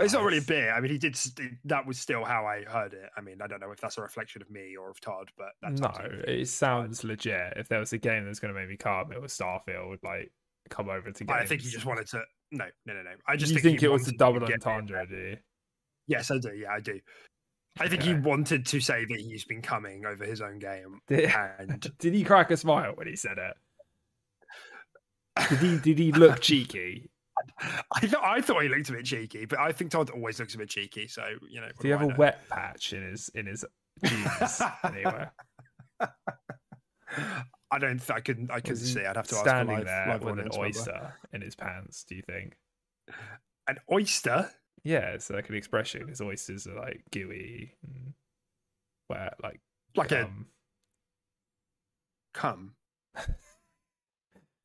[0.00, 0.68] it's not really a bit.
[0.70, 1.16] I mean, he did.
[1.16, 3.10] St- that was still how I heard it.
[3.16, 5.50] I mean, I don't know if that's a reflection of me or of Todd, but
[5.62, 6.40] that's no, up to you.
[6.40, 7.54] it sounds legit.
[7.56, 9.98] If there was a game that's going to make me come, it was Starfield.
[10.02, 10.32] Like,
[10.68, 11.40] come over to games.
[11.40, 12.22] I think he just wanted to.
[12.50, 13.10] No, no, no, no.
[13.28, 15.36] I just you think, think it was a double entendre, do you?
[16.08, 16.52] Yes, I do.
[16.56, 16.98] Yeah, I do.
[17.78, 21.32] I think he wanted to say that he's been coming over his own game, Did,
[21.58, 23.54] and did he crack a smile when he said it?
[25.48, 25.78] Did he?
[25.78, 27.10] Did he look cheeky?
[27.94, 30.54] I thought I thought he looked a bit cheeky, but I think Todd always looks
[30.54, 31.06] a bit cheeky.
[31.08, 32.18] So you know, Did he have do a I know?
[32.18, 33.64] wet patch in his in his
[34.04, 35.32] jeans anywhere?
[37.72, 37.98] I don't.
[37.98, 38.50] Th- I couldn't.
[38.50, 39.04] I couldn't see.
[39.06, 42.04] I'd have to ask standing there live with an oyster in his pants.
[42.04, 42.56] Do you think?
[43.68, 44.50] An oyster.
[44.84, 48.14] Yeah, it's like an expression because oysters are like gooey and
[49.08, 49.60] wet, like
[49.96, 50.30] Like a
[52.32, 52.74] come.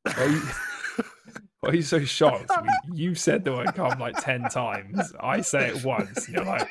[0.04, 0.42] Why are you,
[1.60, 2.52] why are you so shocked?
[2.90, 5.14] We- You said the word come like 10 times.
[5.20, 6.30] I say it once.
[6.30, 6.70] You're like,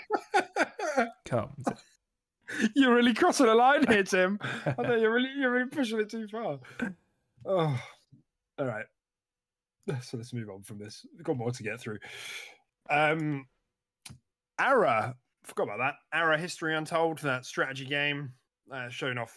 [1.24, 1.50] come.
[2.74, 4.38] you're really crossing the line here, Tim.
[4.64, 6.60] I think you're really you're really pushing it too far.
[7.44, 7.78] Oh,
[8.58, 8.86] all right.
[10.00, 11.04] So let's move on from this.
[11.14, 11.98] We've got more to get through.
[12.90, 13.46] Um,
[14.58, 15.94] Ara, forgot about that.
[16.12, 18.32] Ara History Untold, that strategy game
[18.72, 19.34] uh, shown off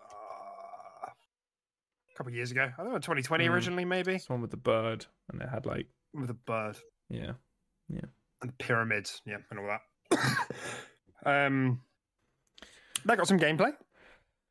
[0.00, 2.64] uh, a couple years ago.
[2.78, 3.50] I think in 2020 Mm.
[3.50, 5.06] originally, maybe This one with the bird.
[5.30, 6.78] And it had like, with the bird
[7.10, 7.32] yeah.
[7.88, 8.00] Yeah,
[8.42, 10.46] and pyramids, yeah, and all that.
[11.46, 11.80] um,
[13.04, 13.72] that got some gameplay.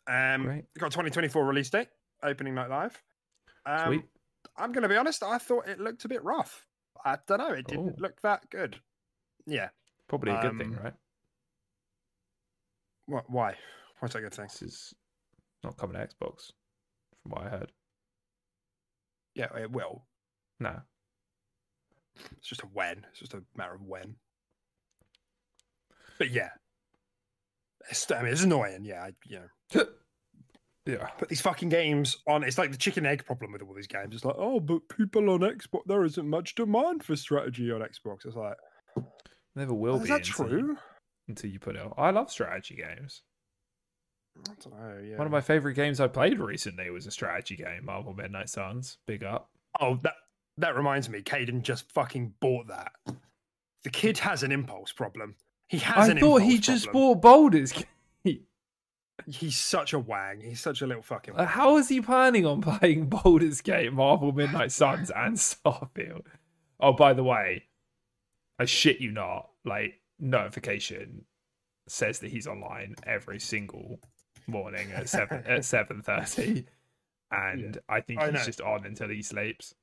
[0.08, 0.66] Um, Great.
[0.80, 1.90] got a 2024 release date,
[2.24, 3.00] opening night live.
[3.66, 4.06] Um, Sweet.
[4.56, 5.22] I'm going to be honest.
[5.22, 6.66] I thought it looked a bit rough.
[7.06, 7.52] I don't know.
[7.54, 8.02] It didn't Oh.
[8.02, 8.82] look that good.
[9.46, 9.70] Yeah.
[10.08, 10.94] Probably a good thing, um, right?
[13.06, 13.30] What?
[13.30, 13.58] Why?
[14.00, 14.46] What's that a good thing?
[14.46, 14.94] This is
[15.64, 16.52] not coming to Xbox,
[17.22, 17.72] from what I heard.
[19.34, 20.06] Yeah, it will.
[20.60, 20.82] No.
[22.38, 23.06] It's just a when.
[23.12, 24.16] It's just a matter of when.
[26.18, 26.50] But yeah,
[27.90, 28.84] it's, I mean, it's annoying.
[28.84, 29.48] Yeah, I, you know,
[30.88, 31.08] yeah.
[31.18, 32.44] put these fucking games on.
[32.44, 34.16] It's like the chicken egg problem with all these games.
[34.16, 38.26] It's like, oh, but people on Xbox, there isn't much demand for strategy on Xbox.
[38.26, 38.58] It's like,
[39.58, 40.10] Never will is be.
[40.10, 40.78] that until true?
[41.28, 41.82] Until you put it.
[41.98, 43.24] I love strategy games.
[44.38, 45.02] I don't know.
[45.04, 45.18] Yeah.
[45.18, 49.00] One of my favorite games I played recently was a strategy game, Marvel Midnight Suns.
[49.08, 49.50] Big up.
[49.82, 50.14] Oh, that
[50.60, 51.22] that reminds me.
[51.22, 52.92] Caden just fucking bought that.
[53.84, 55.36] The kid has an impulse problem.
[55.68, 57.86] He has I thought he impulse just bought Gate.
[59.26, 60.42] He's such a wang.
[60.42, 61.36] He's such a little fucking.
[61.36, 66.26] Uh, How is he planning on playing Baldur's Gate, Marvel Midnight Suns, and Starfield?
[66.80, 67.64] Oh, by the way,
[68.60, 69.50] I shit you not.
[69.66, 71.26] Like notification
[71.88, 74.00] says that he's online every single
[74.48, 76.66] morning at seven at seven thirty,
[77.32, 78.46] and I think I he's know.
[78.46, 79.74] just on until he sleeps.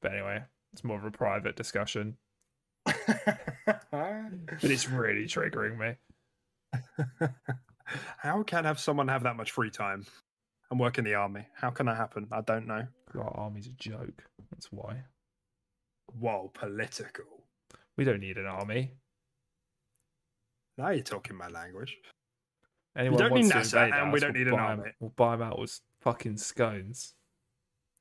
[0.00, 2.16] But anyway, it's more of a private discussion.
[3.92, 7.28] But it's really triggering me.
[8.18, 10.06] How can have someone have that much free time
[10.70, 11.46] and work in the army?
[11.54, 12.28] How can that happen?
[12.32, 12.86] I don't know.
[13.14, 14.24] Our army's a joke.
[14.50, 15.02] That's why
[16.18, 17.24] Whoa, political.
[17.96, 18.92] we don't need an army.
[20.78, 21.96] Now you're talking my language.
[22.96, 24.90] Anyone don't wants need to NASA, invade and we don't we'll need an buy army.
[24.98, 27.14] We'll buy them out with fucking scones.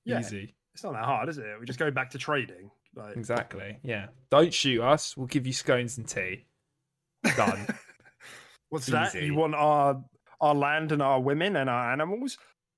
[0.06, 0.20] Yeah.
[0.20, 0.56] Easy.
[0.74, 1.46] It's not that hard, is it?
[1.60, 2.72] We just go back to trading.
[2.96, 3.78] Like, Exactly.
[3.84, 4.08] Yeah.
[4.32, 5.16] Don't shoot us.
[5.16, 6.46] We'll give you scones and tea.
[7.36, 7.68] Done.
[8.70, 9.14] What's that?
[9.16, 10.04] You want our
[10.42, 12.38] our land and our women and our animals?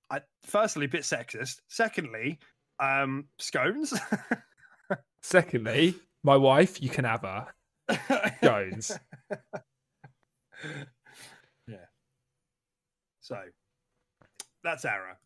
[0.09, 1.61] I, firstly, a bit sexist.
[1.67, 2.39] Secondly,
[2.79, 3.93] um, scones.
[5.21, 7.47] Secondly, my wife, you can have her.
[8.37, 8.97] Scones.
[11.67, 11.85] yeah.
[13.21, 13.37] So
[14.63, 15.17] that's Ara.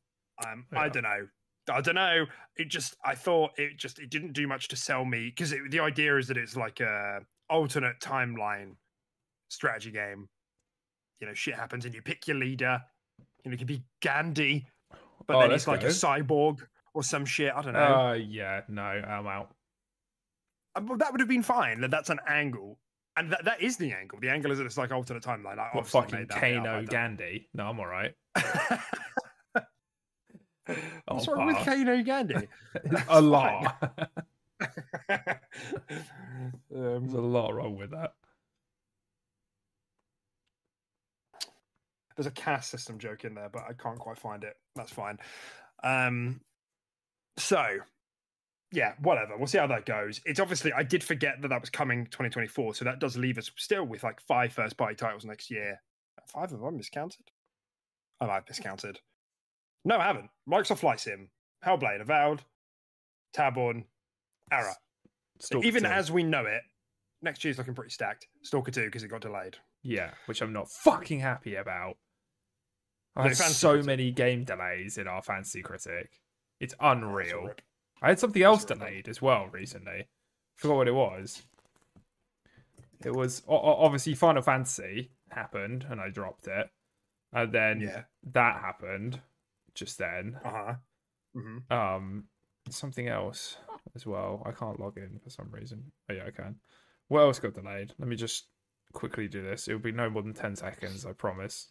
[0.46, 1.28] Um, I don't know.
[1.70, 2.26] I don't know.
[2.58, 5.80] It just I thought it just it didn't do much to sell me because the
[5.80, 8.76] idea is that it's like a alternate timeline
[9.50, 10.28] strategy game.
[11.22, 12.82] You know, shit happens and you pick your leader.
[13.44, 14.66] You know, it could be Gandhi,
[15.28, 15.88] but Oh, then he's like go.
[15.88, 16.60] a cyborg
[16.94, 17.54] or some shit.
[17.56, 17.80] I don't know.
[18.10, 18.62] Uh, yeah.
[18.68, 19.52] No, I'm out.
[20.76, 21.80] Uh, well, that would have been fine.
[21.90, 22.78] That's an angle,
[23.16, 24.20] and that, that is the angle.
[24.20, 25.58] The angle is that it's like alternate timeline.
[25.60, 27.48] I What fucking made that bit up, I Kano Gandhi?
[27.54, 28.14] No, I'm all right.
[31.08, 31.58] What's Oh, wrong with.
[31.58, 32.48] Kano Gandhi?
[33.10, 33.78] a lot.
[35.10, 35.38] um,
[36.72, 38.14] There's a lot wrong with that.
[42.16, 44.56] There's a caste system joke in there, but I can't quite find it.
[44.76, 45.18] That's fine.
[45.84, 46.42] Um,
[47.38, 47.66] so,
[48.72, 49.38] yeah, whatever.
[49.38, 50.22] We'll see how that goes.
[50.26, 53.52] It's obviously I did forget that that was coming 2024, so that does leave us
[53.58, 55.82] still with like five first party titles next year.
[56.34, 57.26] Five of them miscounted.
[58.22, 59.00] I might miscounted.
[59.84, 60.30] No, I haven't.
[60.50, 61.30] Microsoft Flight Sim,
[61.66, 62.42] Hellblade, Avowed,
[63.36, 63.84] Towerborne,
[64.52, 64.74] Ara.
[65.40, 65.90] Stalker Even 2.
[65.90, 66.62] as we know it,
[67.22, 68.26] next year's looking pretty stacked.
[68.42, 69.58] Stalker 2 because it got delayed.
[69.84, 71.98] Yeah, which I'm not fucking happy about.
[73.16, 73.86] Had so Critic.
[73.86, 76.20] many game delays in our fantasy critic.
[76.60, 77.52] It's unreal.
[78.02, 80.08] I had something else delayed as well recently.
[80.56, 81.42] Forgot what it was.
[83.04, 86.70] It was obviously Final Fantasy happened and I dropped it,
[87.34, 88.04] and then Yeah.
[88.32, 89.22] that happened
[89.74, 90.40] just then.
[90.44, 90.76] Uh huh.
[91.34, 92.28] hmm Um,
[92.70, 93.58] something else
[93.96, 94.42] as well.
[94.46, 95.92] I can't log in for some reason.
[96.10, 96.60] Oh yeah, I can.
[97.08, 97.94] What else got delayed?
[98.00, 98.48] Let me just
[98.94, 99.68] quickly do this.
[99.68, 101.06] It'll be no more than ten seconds.
[101.06, 101.70] I promise.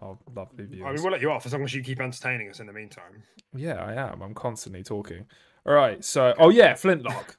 [0.00, 0.88] Our lovely viewers.
[0.88, 2.72] I mean, we'll let you off as long as you keep entertaining us in the
[2.72, 3.22] meantime.
[3.54, 4.22] Yeah, I am.
[4.22, 5.24] I'm constantly talking.
[5.66, 6.04] All right.
[6.04, 7.36] So, oh yeah, Flintlock,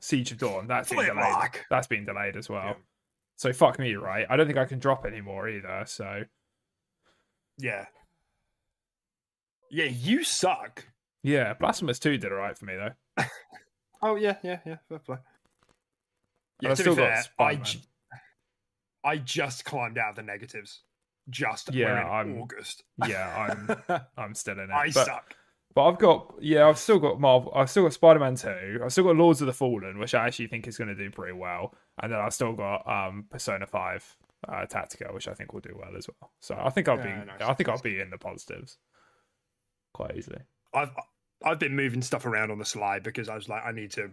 [0.00, 0.66] Siege of Dawn.
[0.66, 1.14] That's been delayed.
[1.16, 1.66] Flintlock.
[1.70, 2.64] That's been delayed as well.
[2.64, 2.74] Yeah.
[3.36, 4.26] So fuck me, right?
[4.28, 5.84] I don't think I can drop anymore either.
[5.86, 6.24] So
[7.58, 7.86] Yeah.
[9.70, 10.86] Yeah, you suck.
[11.22, 13.24] Yeah, Blasphemous 2 did alright for me though.
[14.02, 14.76] Oh yeah, yeah, yeah.
[14.88, 15.16] Fair play.
[16.60, 17.74] Yeah, to still be got fair,
[19.04, 20.82] I, just climbed out of the negatives.
[21.30, 22.84] Just Yeah, in I'm- August.
[23.08, 23.46] Yeah,
[23.88, 24.72] I'm I'm still in it.
[24.72, 25.34] I but, suck.
[25.74, 27.52] but I've got yeah, I've still got Marvel.
[27.54, 28.80] I've still got Spider Man Two.
[28.84, 31.10] I've still got Lords of the Fallen, which I actually think is going to do
[31.10, 31.74] pretty well.
[32.02, 34.04] And then I've still got um Persona Five
[34.48, 36.30] uh, Tactica, which I think will do well as well.
[36.40, 38.78] So I think I'll be Yeah, nice, I think I'll be in the positives
[39.92, 40.40] quite easily.
[40.74, 40.90] I've
[41.44, 44.10] I've been moving stuff around on the slide because I was like, I need to,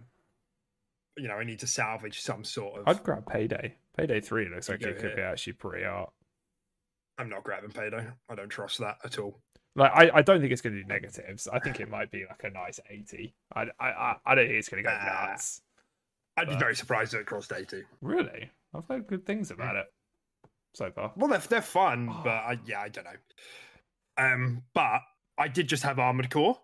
[1.16, 2.88] you know, I need to salvage some sort of.
[2.88, 3.74] I'd grab Payday.
[3.96, 6.10] Payday Three looks like it could be actually pretty art.
[7.18, 8.06] I'm not grabbing payday.
[8.30, 9.38] I don't trust that at all.
[9.74, 11.46] Like I, I don't think it's going to do negatives.
[11.52, 13.34] I think it might be like a nice eighty.
[13.54, 15.26] I I I, I don't think it's going to go Nah.
[15.30, 15.60] nuts.
[16.36, 17.82] I'd be very surprised if it crossed 80.
[18.00, 19.86] Really, I've heard good things about it
[20.72, 21.12] so far.
[21.16, 22.20] Well, they're they're fun, Oh.
[22.22, 23.10] but I, yeah, I don't know.
[24.16, 25.00] Um, but
[25.36, 26.56] I did just have Armored Core.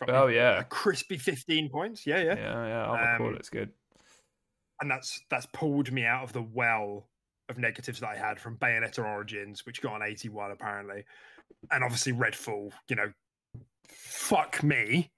[0.00, 2.06] Got Oh yeah, a crispy 15 points.
[2.06, 2.34] Yeah, yeah.
[2.36, 2.84] yeah, yeah.
[2.86, 3.70] Armored Core Um, looks good.
[4.80, 7.08] and that's that's pulled me out of the well
[7.48, 11.04] of negatives that I had from Bayonetta Origins, which got an 81 apparently,
[11.70, 12.72] and obviously Redfall.
[12.88, 13.12] You know,
[13.88, 15.10] fuck me.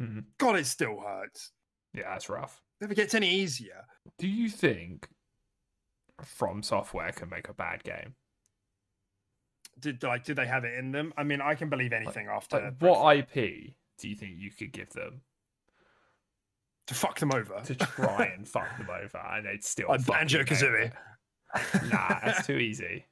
[0.00, 0.24] Mhm.
[0.38, 1.52] God, it still hurts.
[1.94, 2.60] Yeah, that's rough.
[2.80, 3.84] Never gets any easier.
[4.18, 5.08] Do you think
[6.24, 8.14] From Software can make a bad game?
[9.78, 11.12] Did like did they have it in them?
[11.16, 14.50] I mean, I can believe Like- anything after Like, what IP do you think you
[14.50, 15.22] could give them
[16.86, 17.60] to fuck them over.
[17.64, 20.92] to try and fuck them over, and they'd still Like Banjo Kazooie.
[21.90, 23.06] Nah, that's too easy.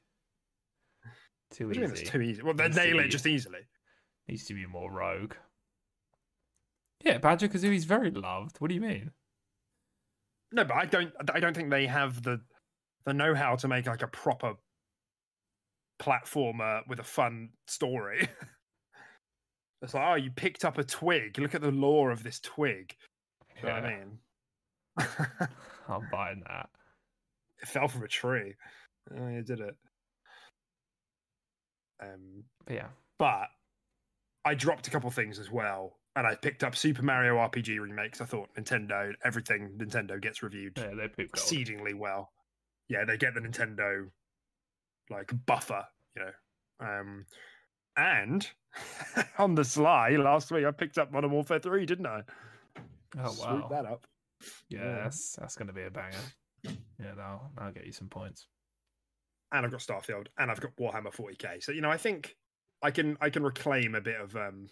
[1.51, 2.01] Too What you mean easy.
[2.03, 2.41] it's too easy?
[2.41, 3.59] Well, they nail it just easily.
[4.27, 5.33] Needs to be more rogue.
[7.03, 8.57] Yeah, Banjo Kazooie's very loved.
[8.59, 9.11] What do you mean?
[10.51, 11.11] No, but I don't.
[11.33, 12.41] I don't think they have the
[13.05, 14.55] the know how to make like a proper
[16.01, 18.27] platformer with a fun story.
[19.81, 21.37] it's like, oh, you picked up a twig.
[21.39, 22.95] Look at the lore of this twig.
[23.57, 24.19] You know what I mean?
[25.89, 26.69] I'm buying that.
[27.61, 28.55] It fell from a tree.
[29.17, 29.75] Oh, you did it.
[32.01, 32.87] Um, But yeah,
[33.17, 33.47] but
[34.45, 38.21] I dropped a couple things as well, and I picked up Super Mario RPG remakes.
[38.21, 42.31] I thought Nintendo, everything Nintendo gets reviewed yeah, they poop exceedingly well.
[42.87, 44.09] Yeah, they get the Nintendo
[45.09, 45.85] like buffer,
[46.15, 46.31] you know.
[46.79, 47.25] Um,
[47.97, 48.47] and
[49.37, 52.21] on the sly, last week I picked up Modern Warfare Three, didn't I?
[53.17, 54.05] Oh wow, that up.
[54.69, 54.95] Yes, yeah.
[55.03, 56.17] that's that's gonna be a banger.
[56.63, 58.47] Yeah, that'll that'll get you some points.
[59.51, 61.63] And I've got Starfield, and I've got Warhammer 40k.
[61.63, 62.35] So you know, I think
[62.83, 64.69] I can I can reclaim a bit of um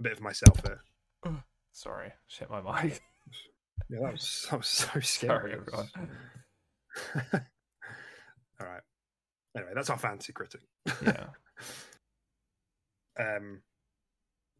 [0.00, 0.80] a bit of myself here.
[1.72, 3.00] Sorry, shit my mic.
[3.90, 5.52] Yeah, that was that was so Sorry, scary.
[5.54, 5.88] everyone.
[8.60, 8.82] All right.
[9.56, 10.60] Anyway, that's our fancy critic.
[11.04, 11.26] Yeah.
[13.20, 13.60] um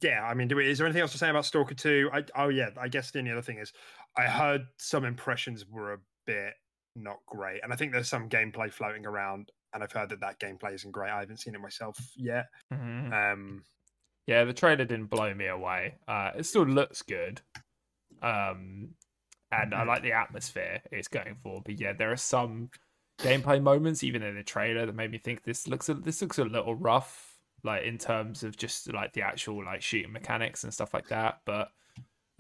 [0.03, 2.25] yeah i mean do we, is there anything else to say about stalker 2 I,
[2.37, 3.73] oh yeah i guess the only other thing is
[4.17, 6.55] i heard some impressions were a bit
[6.97, 10.39] not great and i think there's some gameplay floating around and i've heard that that
[10.41, 13.13] gameplay isn't great i haven't seen it myself yet Mhm.
[13.13, 13.65] um
[14.27, 15.99] Yeah, the trailer didn't blow me away.
[16.09, 17.43] Uh, it still looks good,
[18.23, 18.95] um,
[19.53, 19.87] and I Mhm.
[19.87, 21.63] like the atmosphere it's going for.
[21.63, 22.71] But yeah, there are some
[23.23, 26.39] gameplay moments, even in the trailer, that made me think this looks a, this looks
[26.39, 30.73] a little rough, like in terms of just like the actual like shooting mechanics and
[30.75, 31.41] stuff like that.
[31.45, 31.73] But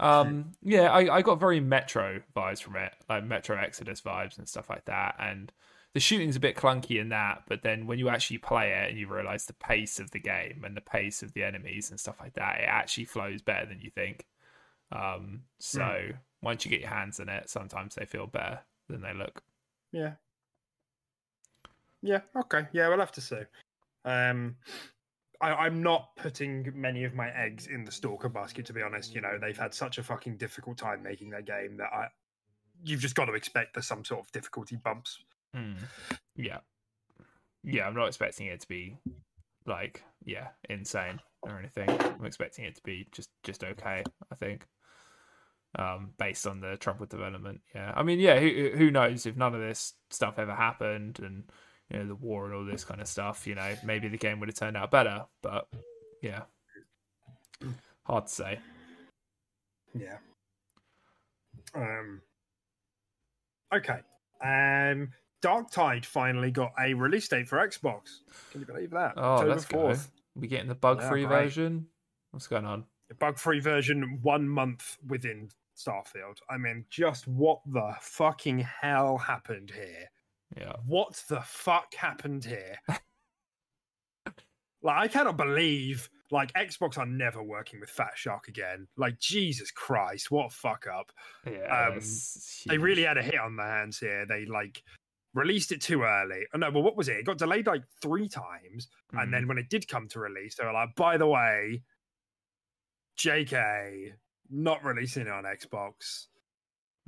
[0.02, 4.48] um, yeah, I, I got very Metro vibes from it, like Metro Exodus vibes and
[4.48, 5.52] stuff like that, and
[5.94, 8.98] the shooting's a bit clunky in that, but then when you actually play it and
[8.98, 12.16] you realize the pace of the game and the pace of the enemies and stuff
[12.18, 14.26] like that, it actually flows better than you think.
[14.90, 16.08] Um, so
[16.40, 19.42] once you get your hands in it, sometimes they feel better than they look.
[19.92, 20.12] yeah.
[22.02, 22.66] Yeah okay.
[22.72, 23.42] Yeah we'll have to see.
[24.04, 24.56] Um
[25.42, 29.14] I, i'm not putting many of my eggs in the stalker basket to be honest
[29.14, 32.06] you know they've had such a fucking difficult time making their game that i
[32.84, 35.18] you've just got to expect there's some sort of difficulty bumps
[35.56, 35.76] Mm.
[36.36, 36.58] Yeah,
[37.62, 37.86] yeah.
[37.86, 38.96] I'm not expecting it to be
[39.66, 41.88] like yeah insane or anything.
[41.90, 44.02] I'm expecting it to be just just okay.
[44.30, 44.66] I think.
[45.78, 47.92] Um, based on the troubled development, yeah.
[47.96, 48.38] I mean, yeah.
[48.38, 51.44] Who who knows if none of this stuff ever happened and
[51.92, 54.40] you know the war and all this kind of stuff, you know, maybe the game
[54.40, 55.24] would have turned out better.
[55.42, 55.68] But
[56.22, 56.42] yeah,
[58.04, 58.58] hard to say.
[59.94, 60.18] Yeah.
[61.74, 62.22] Um.
[63.74, 63.98] Okay.
[64.42, 65.10] Um.
[65.42, 68.20] Darktide finally got a release date for Xbox.
[68.52, 69.14] Can you believe that?
[69.16, 69.94] Oh, October let's go.
[70.36, 71.88] We getting the bug-free Yeah, version.
[72.30, 72.84] What's going on?
[73.18, 76.36] Bug-free version one month within Starfield.
[76.48, 80.08] I mean, just what the fucking hell happened here?
[80.56, 82.76] Yeah, What the fuck happened here?
[84.84, 88.88] Like I cannot believe like Xbox are never working with Fatshark again.
[88.96, 91.12] Like Jesus Christ, what a fuck up.
[91.46, 92.00] Yeah, Um,
[92.66, 94.26] They really had a hit on their hands here.
[94.26, 94.82] They like
[95.34, 96.46] released it too early.
[96.52, 97.16] Oh no, but what was it?
[97.18, 98.88] It got delayed like three times.
[99.12, 99.30] And Mhm.
[99.30, 101.82] then when it did come to release, they were like, by the way,
[103.18, 104.14] JK,
[104.50, 106.26] not releasing it on Xbox.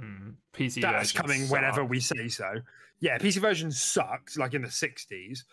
[0.00, 0.34] Mm.
[0.52, 2.54] PC That's version coming whenever we say so.
[3.00, 5.44] Yeah, PC version sucks, like in the 60s.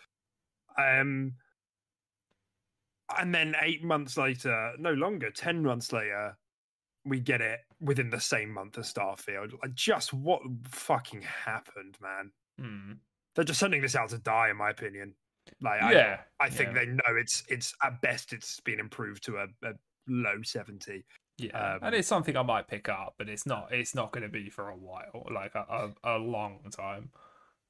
[0.78, 1.34] Um
[3.18, 6.36] and then eight months later, no longer, ten months later,
[7.04, 9.52] we get it within the same month as Starfield.
[9.62, 12.30] Like just what fucking happened, man?
[12.60, 12.98] Mm.
[13.34, 15.14] They're just sending this out to die, in my opinion.
[15.60, 16.80] Like I, Yeah, I think yeah.
[16.80, 19.72] they know it's it's at best it's been improved to a, a
[20.06, 21.04] low seventy.
[21.42, 23.68] Yeah, Um, and it's something I might pick up, but it's not.
[23.72, 27.10] It's not going to be for a while, like a, a, a long time,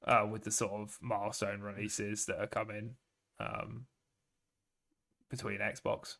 [0.05, 2.95] uh, with the sort of milestone releases that are coming
[3.39, 3.85] um,
[5.29, 6.17] between Xbox.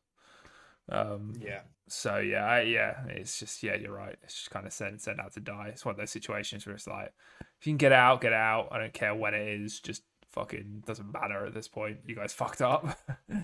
[0.89, 1.61] Um, Yeah.
[1.87, 4.15] So yeah, I, yeah, it's just yeah, you're right.
[4.23, 5.67] It's just kind of sent sent out to die.
[5.69, 7.13] It's one of those situations where it's like,
[7.59, 8.69] if you can get out, get out.
[8.71, 9.79] I don't care when it is.
[9.81, 11.99] Just fucking doesn't matter at this point.
[12.07, 12.97] You guys fucked up.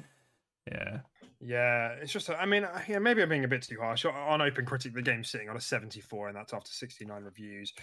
[0.72, 1.00] yeah.
[1.42, 2.30] Yeah, it's just.
[2.30, 4.06] I mean, yeah, maybe I'm being a bit too harsh.
[4.06, 7.74] On Open Critic, the game's sitting on a 74, and that's after 69 reviews.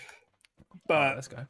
[0.87, 1.47] But let's go.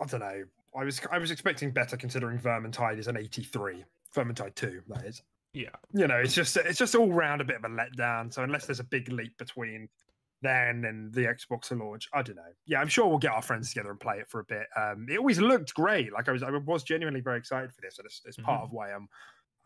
[0.00, 0.44] I don't know.
[0.76, 3.84] I was I was expecting better considering Vermintide is an 83.
[4.14, 5.22] Vermintide 2, that is.
[5.52, 5.68] Yeah.
[5.92, 8.32] You know, it's just it's just all round a bit of a letdown.
[8.32, 9.88] So unless there's a big leap between
[10.44, 12.52] then and the Xbox launch, I don't know.
[12.66, 14.66] Yeah, I'm sure we'll get our friends together and play it for a bit.
[14.76, 16.12] Um, it always looked great.
[16.12, 17.98] Like I was I was genuinely very excited for this.
[17.98, 18.64] And it's, it's part Mhm.
[18.64, 19.08] of why I'm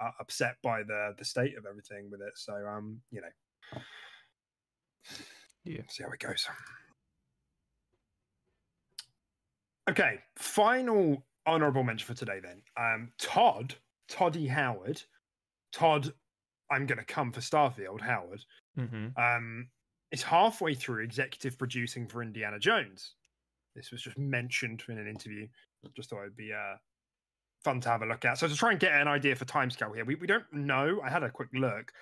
[0.01, 2.33] uh, upset by the the state of everything with it.
[2.37, 3.81] So um, you know,
[5.65, 5.83] Yeah.
[5.89, 6.47] see how it goes.
[9.89, 12.63] Okay, final honorable mention for today then.
[12.77, 13.75] Um, Todd,
[14.09, 15.03] Toddy Howard,
[15.73, 16.13] Todd.
[16.71, 18.03] I'm going to come for Starfield.
[18.03, 18.45] Howard
[18.79, 19.19] Mm-hmm.
[19.19, 19.71] um,
[20.13, 23.15] is halfway through executive producing for Indiana Jones.
[23.75, 25.47] This was just mentioned in an interview.
[25.95, 26.77] Just thought it'd be uh,
[27.63, 28.39] fun to have a look at.
[28.39, 31.01] So to try and get an idea for timescale here, we, we don't know.
[31.05, 31.93] I had a quick look.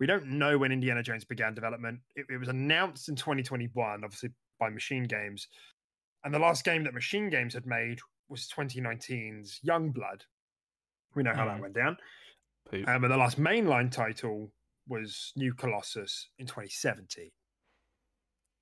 [0.00, 1.98] We don't know when Indiana Jones began development.
[2.14, 4.30] It, it was announced in 2021, obviously
[4.60, 5.48] by Machine Games,
[6.24, 7.98] and the last game that Machine Games had made
[8.28, 10.22] was 2019's Youngblood.
[11.14, 11.62] We know how that Mm.
[11.62, 11.96] went down.
[12.70, 12.86] Poop.
[12.88, 14.52] Um, and the last mainline title
[14.88, 17.30] was New Colossus in 2017.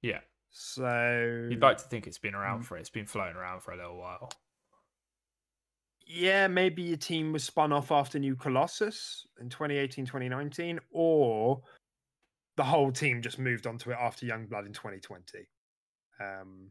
[0.03, 0.20] Yeah.
[0.51, 3.76] So You'd like to think it's been around for it's been floating around for a
[3.76, 4.30] little while.
[6.07, 11.62] yeah, maybe your team was spun off after New Colossus in 2018, 2019, or
[12.57, 15.47] the whole team just moved on to it after Youngblood in 2020.
[16.20, 16.70] Um,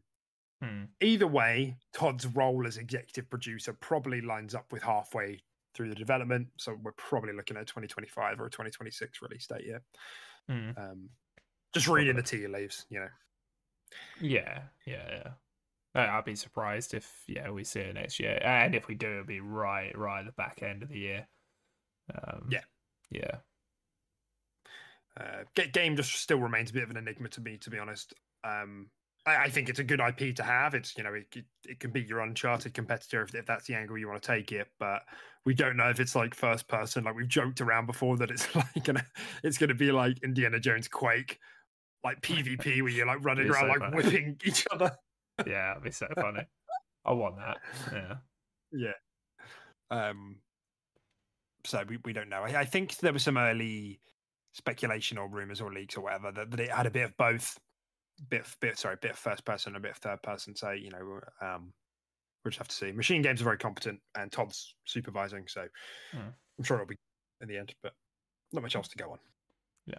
[0.62, 0.84] Hmm.
[1.02, 5.38] either way, Todd's role as executive producer probably lines up with halfway
[5.74, 6.48] through the development.
[6.56, 9.66] So we're probably looking at 2025 or a 2026 release date.
[9.66, 9.78] Yeah.
[10.48, 10.70] Hmm.
[10.78, 11.10] Um,
[11.76, 13.08] just reading the tea leaves, you know.
[14.20, 15.34] Yeah, yeah, yeah.
[16.18, 19.24] I'd be surprised if yeah we see it next year, and if we do, it'll
[19.24, 21.28] be right, right at the back end of the year.
[22.14, 22.62] Um, Yeah.
[23.10, 23.40] yeah,
[25.18, 28.12] Uh, game just still remains a bit of an enigma to me, to be honest.
[28.44, 28.90] Um,
[29.24, 30.74] I, I think it's a good IP to have.
[30.74, 33.74] It's you know it, it, it can be your Uncharted competitor if, if that's the
[33.74, 35.02] angle you want to take it, but
[35.46, 37.04] we don't know if it's like first person.
[37.04, 39.06] Like we've joked around before that it's like gonna
[39.42, 41.38] it's gonna be like Indiana Jones Quake,
[42.06, 43.96] like PvP where you're like running around so like funny.
[43.96, 44.90] whipping each other.
[45.46, 45.68] yeah.
[45.68, 46.42] That'd be so funny.
[47.04, 47.58] I want that.
[47.92, 48.14] Yeah.
[48.72, 48.92] Yeah.
[49.90, 50.36] Um.
[51.64, 52.42] So we, we don't know.
[52.42, 54.00] I, I think there was some early
[54.54, 57.58] speculation or rumors or leaks or whatever that, that it had a bit of both,
[58.30, 60.54] bit of, bit sorry, bit of first person and a bit of third person.
[60.56, 61.72] So you know, um,
[62.44, 62.92] we'll just have to see.
[62.92, 65.66] Machine Games are very competent, and Todd's supervising, so
[66.12, 66.28] Hmm.
[66.58, 66.96] I'm sure it'll be
[67.42, 67.74] in the end.
[67.82, 67.92] But
[68.52, 69.18] not much else to go on.
[69.86, 69.98] Yeah.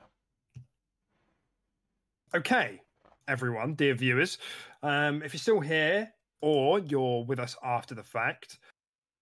[2.35, 2.81] Okay,
[3.29, 4.37] everyone, dear viewers,
[4.83, 6.11] um, if you're still here
[6.41, 8.59] or you're with us after the fact,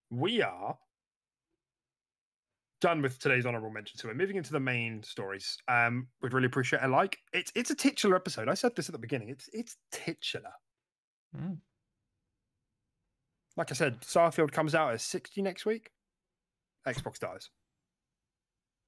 [0.09, 0.75] we are
[2.81, 3.99] done with today's honorable mention.
[3.99, 5.55] So we're moving into the main stories.
[5.67, 7.19] Um, we'd really appreciate a like.
[7.31, 8.49] It's it's a titular episode.
[8.49, 9.29] I said this at the beginning.
[9.29, 10.53] It's it's titular.
[11.37, 11.57] Mm.
[13.55, 15.91] Like I said, Starfield comes out at 60 next week.
[16.87, 17.49] Xbox dies.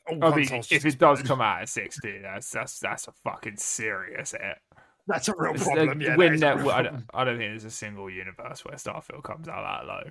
[0.10, 3.58] All I mean, if it does come out at sixty, that's that's that's a fucking
[3.58, 4.58] serious hit.
[5.08, 5.88] that's a real It's problem.
[6.00, 7.04] like Yeah, when that is that- real I, don't.
[7.14, 10.04] I don't think there's a single universe where Starfield comes out that low.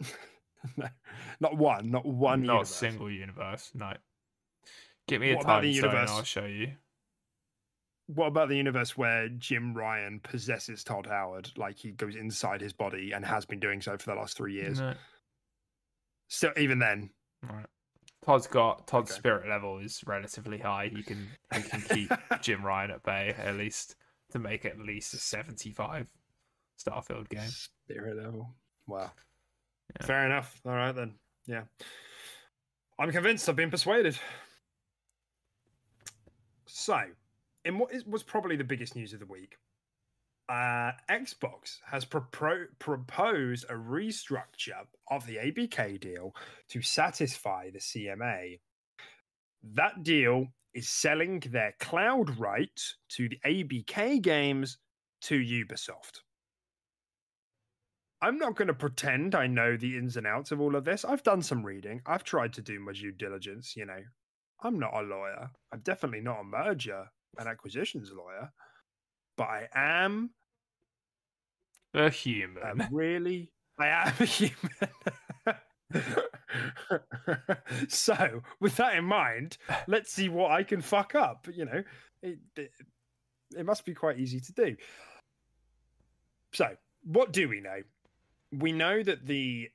[0.76, 0.86] no,
[1.40, 2.42] not one, not one.
[2.42, 2.70] Not universe.
[2.70, 3.70] a single universe.
[3.74, 3.92] No.
[5.08, 6.16] Give me a What about the time zone.
[6.16, 6.72] I'll show you.
[8.06, 12.72] What about the universe where Jim Ryan possesses Todd Howard, like he goes inside his
[12.72, 14.80] body and has been doing so for the last three years?
[14.80, 14.94] No.
[16.28, 17.10] still, even then,
[17.42, 17.66] Right.
[18.24, 19.18] Todd's got Todd's Okay.
[19.18, 20.90] spirit level is relatively high.
[20.94, 22.10] He can he can keep
[22.42, 23.96] Jim Ryan at bay at least
[24.32, 26.06] to make at least a seventy-five
[26.78, 27.48] Starfield game.
[27.48, 28.54] spirit level.
[28.86, 29.10] Wow.
[30.00, 30.06] Yeah.
[30.06, 30.60] Fair enough.
[30.66, 31.14] All right then.
[31.46, 31.62] Yeah.
[32.98, 33.48] I'm convinced.
[33.48, 34.18] I've been persuaded.
[36.66, 37.00] So,
[37.64, 39.56] in what is, was probably the biggest news of the week,
[40.50, 46.34] uh, Xbox has proposed a restructure of the ABK deal
[46.68, 48.58] to satisfy the CMA.
[49.62, 54.78] That deal is selling their cloud rights to the ABK games
[55.22, 56.22] to Ubisoft.
[58.20, 61.04] I'm not going to pretend I know the ins and outs of all of this.
[61.04, 62.02] I've done some reading.
[62.06, 63.76] I've tried to do my due diligence.
[63.76, 64.02] You know,
[64.64, 65.48] I'm not a lawyer.
[65.72, 67.06] I'm definitely not a merger
[67.38, 68.50] and acquisitions lawyer,
[69.36, 70.30] but I am
[71.94, 72.80] A human.
[72.80, 74.54] a really, I am a human.
[77.88, 81.48] so, with that in mind, let's see what I can fuck up.
[81.52, 81.82] You know,
[82.22, 82.70] it, it,
[83.56, 84.76] it must be quite easy to do.
[86.52, 87.80] So, what do we know?
[88.52, 89.68] We know that the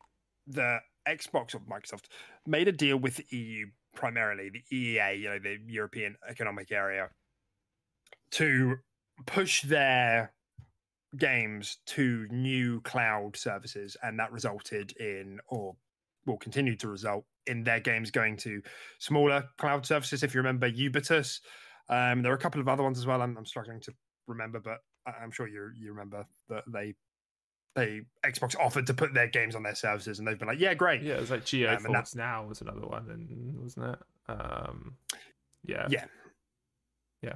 [0.47, 2.05] the Xbox or Microsoft
[2.45, 7.09] made a deal with the EU, primarily the EEA, you know, the European Economic Area,
[8.32, 8.78] to
[9.26, 10.35] push their
[11.18, 15.76] games to new cloud services, and that resulted in, or
[16.26, 18.61] will continue to result in their games going to
[18.99, 20.24] smaller cloud services.
[20.24, 21.41] If you remember Ubitus,
[21.89, 23.22] um, there are a couple of other ones as well.
[23.22, 23.93] I'm, I'm struggling to
[24.28, 26.95] remember, but I'm sure you you remember that they
[27.76, 30.74] they Xbox offered to put their games on their services, and they've been like, yeah,
[30.74, 33.93] great, yeah, it was like Um, and GeForce that- now was another one, and wasn't
[33.93, 33.99] it?
[34.32, 34.95] Um,
[35.63, 36.05] yeah, Yeah.
[37.22, 37.36] Yeah.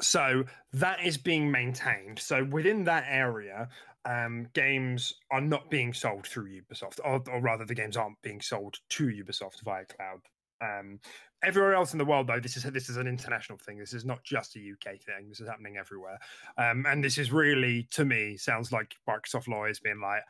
[0.00, 2.18] So that is being maintained.
[2.18, 3.68] So within that area,
[4.04, 8.40] um, games are not being sold through Ubisoft, or, or rather, the games aren't being
[8.40, 10.20] sold to Ubisoft via cloud.
[10.60, 11.00] Um,
[11.42, 13.78] everywhere else in the world, though, this is this is an international thing.
[13.78, 15.28] This is not just a UK thing.
[15.28, 16.18] This is happening everywhere,
[16.56, 20.22] um, and this is really, to me, sounds like Microsoft lawyers being like,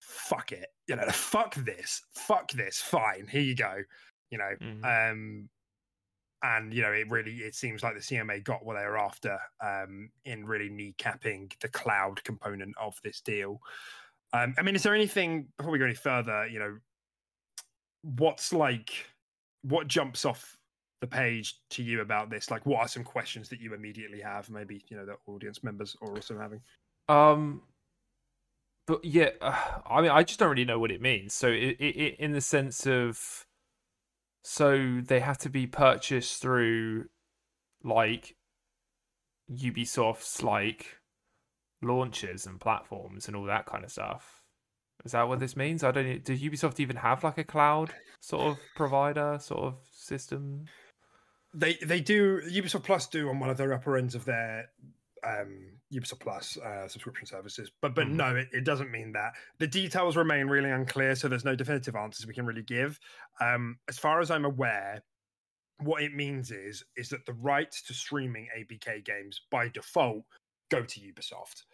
[0.00, 3.82] "Fuck it, you know, fuck this, fuck this, fine, here you go."
[4.30, 4.84] You know, Mhm.
[5.12, 5.50] um,
[6.44, 9.38] and you know it really it seems like the CMA got what they were after
[9.62, 13.60] um, in really kneecapping the cloud component of this deal.
[14.32, 16.46] Um, I mean, is there anything before we go any further?
[16.46, 16.78] You know,
[18.02, 18.92] what's like
[19.62, 20.58] what jumps off
[21.00, 22.50] the page to you about this?
[22.50, 24.50] Like, what are some questions that you immediately have?
[24.50, 26.60] Maybe you know the audience members are also having.
[27.08, 27.62] Um,
[28.86, 31.32] but yeah, uh, I mean, I just don't really know what it means.
[31.32, 33.43] So, it, it, it, in the sense of,
[34.44, 37.06] so they have to be purchased through,
[37.82, 38.36] like,
[39.50, 40.98] Ubisoft's like
[41.82, 44.42] launches and platforms and all that kind of stuff.
[45.04, 45.84] Is that what this means?
[45.84, 46.24] I don't.
[46.24, 50.66] Does Ubisoft even have like a cloud sort of provider sort of system?
[51.52, 54.70] They they do Ubisoft Plus do on one of their upper ends of their
[55.24, 58.10] um, Ubisoft Plus uh, subscription services, but but Mhm.
[58.12, 59.32] no, it, it doesn't mean that.
[59.58, 62.98] The details remain really unclear, so there's no definitive answers we can really give.
[63.40, 65.02] Um, as far as I'm aware,
[65.78, 70.24] what it means is is that the rights to streaming ABK games by default
[70.70, 71.64] go to Ubisoft.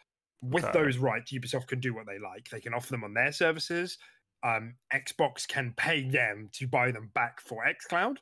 [0.43, 0.73] With Okay.
[0.73, 2.49] those rights, Ubisoft can do what they like.
[2.49, 3.99] They can offer them on their services.
[4.43, 8.17] Um, Xbox can pay them to buy them back for XCloud.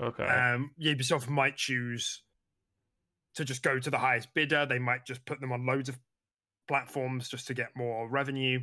[0.00, 0.24] Okay.
[0.24, 2.22] Um, Ubisoft might choose
[3.38, 4.66] to just go to the highest bidder.
[4.66, 5.98] They might just put them on loads of
[6.66, 8.60] platforms just to get more revenue.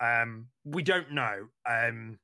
[0.00, 1.48] Um, we don't know.
[1.68, 2.18] Um,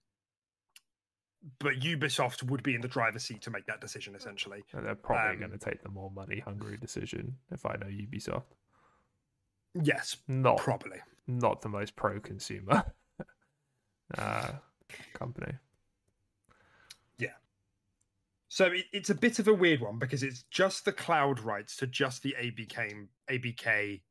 [1.58, 4.62] but Ubisoft would be in the driver's seat to make that decision, essentially.
[4.72, 7.86] And they're probably um, going to take the more money hungry decision if I know
[7.86, 8.44] Ubisoft.
[9.74, 10.98] Yes, Not probably.
[11.26, 12.84] not the most pro consumer
[14.18, 14.50] uh,
[15.14, 15.52] company.
[18.50, 21.76] So it, it's a bit of a weird one because it's just the cloud rights
[21.76, 24.02] to just the ABK ABK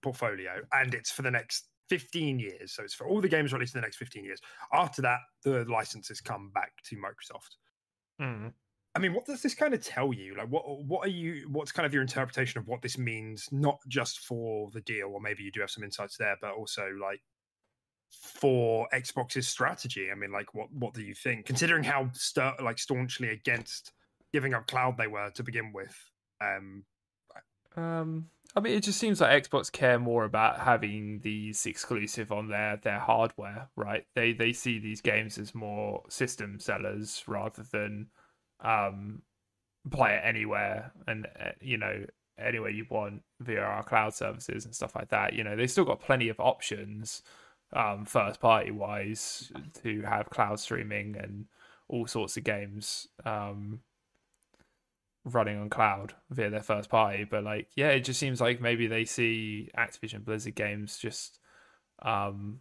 [0.00, 2.72] portfolio, and it's for the next 15 years.
[2.72, 4.40] So it's for all the games released in the next 15 years.
[4.72, 7.56] After that, the licenses come back to Microsoft.
[8.22, 8.52] Mm.
[8.94, 10.36] I mean, what does this kind of tell you?
[10.36, 11.48] Like, what what are you?
[11.50, 13.48] What's kind of your interpretation of what this means?
[13.50, 16.90] Not just for the deal, or maybe you do have some insights there, but also
[17.00, 17.22] like
[18.10, 20.10] for Xbox's strategy.
[20.10, 21.46] I mean, like, what what do you think?
[21.46, 22.10] Considering how
[22.62, 23.92] like staunchly against
[24.32, 25.96] giving up cloud they were to begin with.
[26.40, 26.84] Um,
[27.76, 32.48] Um, I mean, it just seems like Xbox care more about having these exclusive on
[32.48, 34.04] their their hardware, right?
[34.14, 38.08] They they see these games as more system sellers rather than
[38.60, 39.22] um
[39.90, 42.04] play it anywhere and uh, you know
[42.38, 45.34] anywhere you want via our cloud services and stuff like that.
[45.34, 47.22] You know, they still got plenty of options,
[47.72, 49.52] um, first party wise
[49.82, 51.46] to have cloud streaming and
[51.88, 53.80] all sorts of games um,
[55.24, 57.24] running on cloud via their first party.
[57.24, 61.38] But like, yeah, it just seems like maybe they see Activision Blizzard games just
[62.02, 62.60] um,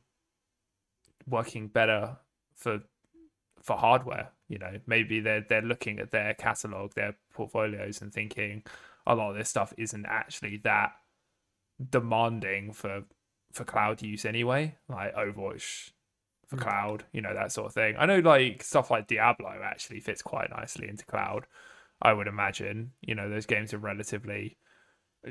[1.28, 2.18] working better
[2.56, 2.82] for
[3.62, 4.30] for hardware.
[4.48, 8.64] You know, maybe they're they're looking at their catalog, their portfolios, and thinking
[9.08, 10.92] a lot of this stuff isn't actually that
[11.90, 13.04] demanding for
[13.52, 15.92] for cloud use anyway, like Overwatch
[16.48, 16.62] for mm.
[16.62, 17.96] cloud, you know, that sort of thing.
[17.98, 21.46] I know like stuff like Diablo actually fits quite nicely into cloud.
[22.02, 24.58] I would imagine, you know, those games are relatively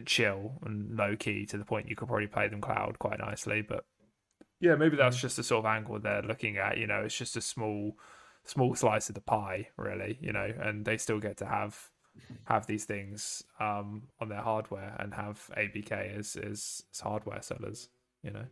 [0.04, 3.62] chill and low key to the point you could probably play them cloud quite nicely.
[3.62, 3.84] But
[4.60, 5.20] yeah, maybe that's mm.
[5.20, 6.78] just the sort of angle they're looking at.
[6.78, 7.96] You know, it's just a small,
[8.44, 10.18] small slice of the pie, really.
[10.20, 11.90] You know, and they still get to have
[12.44, 17.88] have these things um, on their hardware and have ABK as as, as hardware sellers.
[18.22, 18.44] You know,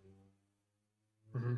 [1.36, 1.54] mm-hmm.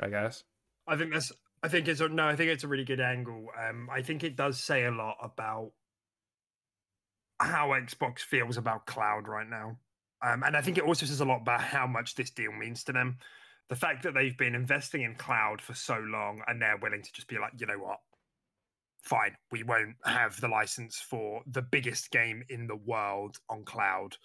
[0.00, 0.44] I guess.
[0.86, 1.32] I think that's.
[1.62, 2.28] I think it's a, no.
[2.28, 3.48] I think it's a really good angle.
[3.68, 5.72] Um, I think it does say a lot about
[7.40, 9.78] how Xbox feels about cloud right now.
[10.24, 12.82] Um, and I think it also says a lot about how much this deal means
[12.84, 13.18] to them.
[13.68, 17.12] The fact that they've been investing in cloud for so long and they're willing to
[17.12, 17.98] just be like, you know what,
[19.02, 24.16] fine, we won't have the license for the biggest game in the world on cloud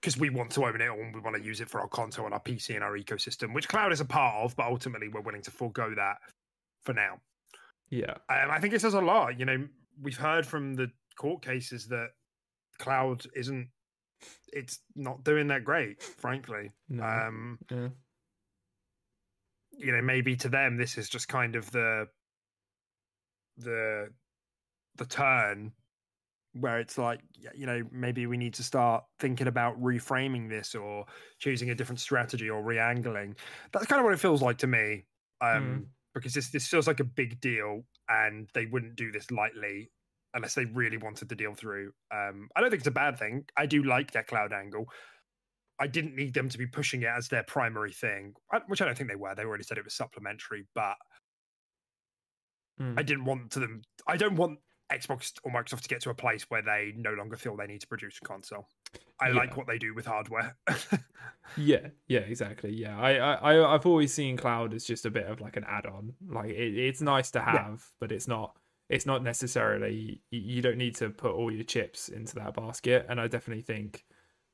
[0.00, 2.24] because we want to own it and we want to use it for our console
[2.24, 5.20] and our PC and our ecosystem, which cloud is a part of, but ultimately we're
[5.20, 6.18] willing to forego that
[6.82, 7.20] for now.
[7.90, 8.14] Yeah.
[8.28, 9.38] Um, I think it says a lot.
[9.38, 9.66] You know,
[10.00, 12.10] we've heard from the court cases that
[12.78, 13.68] cloud isn't
[14.52, 17.04] it's not doing that great frankly no.
[17.04, 17.88] um yeah.
[19.76, 22.06] you know maybe to them this is just kind of the
[23.58, 24.08] the
[24.96, 25.72] the turn
[26.60, 27.20] where it's like
[27.54, 31.04] you know maybe we need to start thinking about reframing this or
[31.38, 33.34] choosing a different strategy or re-angling
[33.72, 35.04] that's kind of what it feels like to me
[35.40, 35.84] um mm.
[36.14, 39.90] because this this feels like a big deal and they wouldn't do this lightly
[40.34, 43.44] unless they really wanted the deal through um i don't think it's a bad thing
[43.56, 44.86] i do like their cloud angle
[45.78, 48.34] i didn't need them to be pushing it as their primary thing
[48.66, 50.96] which i don't think they were they already said it was supplementary but
[52.80, 52.98] Mm.
[52.98, 53.82] I didn't want to them.
[54.06, 54.58] I don't want
[54.92, 57.80] Xbox or Microsoft to get to a place where they no longer feel they need
[57.82, 58.66] to produce a console.
[59.20, 59.34] I yeah.
[59.34, 60.56] like what they do with hardware.
[61.56, 62.72] yeah, yeah, exactly.
[62.72, 66.14] Yeah, I, I, I've always seen cloud as just a bit of like an add-on.
[66.26, 67.96] Like it, it's nice to have, yeah.
[68.00, 68.56] but it's not.
[68.88, 70.22] It's not necessarily.
[70.30, 73.04] You don't need to put all your chips into that basket.
[73.10, 74.06] And I definitely think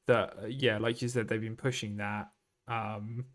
[0.09, 2.31] that, yeah, like you said, they've been pushing that
[2.67, 3.27] um,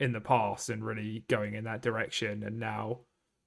[0.00, 2.44] in the past and really going in that direction.
[2.44, 3.00] And now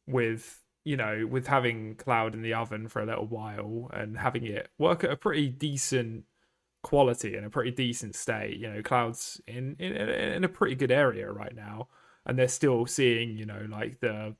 [0.05, 4.45] with you know, with having cloud in the oven for a little while and having
[4.45, 6.25] it work at a pretty decent
[6.84, 10.91] quality and a pretty decent state, you know, cloud's in in in a pretty good
[10.91, 11.88] area right now,
[12.25, 14.36] and they're still seeing, you know, like the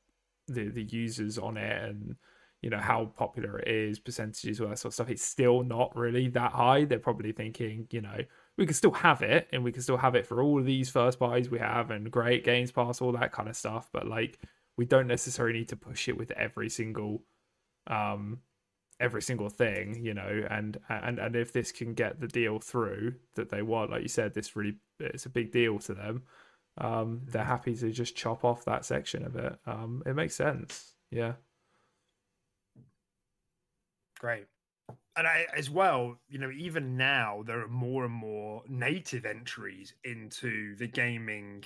[0.48, 2.16] the the users on it and
[2.62, 5.10] you know how popular it is, percentages, all that sort of stuff.
[5.10, 6.86] It's still not really that high.
[6.86, 8.18] They're probably thinking, you know,
[8.58, 10.90] we can still have it and we can still have it for all of these
[10.90, 13.90] first buys we have and great games pass, all that kind of stuff.
[13.92, 14.40] But like
[14.78, 17.24] we don't necessarily need to push it with every single
[17.88, 18.40] um
[19.00, 23.14] every single thing you know and and and if this can get the deal through
[23.36, 26.24] that they want like you said this really it's a big deal to them
[26.78, 29.58] um they're happy to just chop off that section of it.
[29.66, 30.94] Um it makes sense.
[31.10, 31.34] Yeah.
[34.20, 34.46] Great
[35.18, 39.94] and I, as well, you know, even now there are more and more native entries
[40.04, 41.64] into the gaming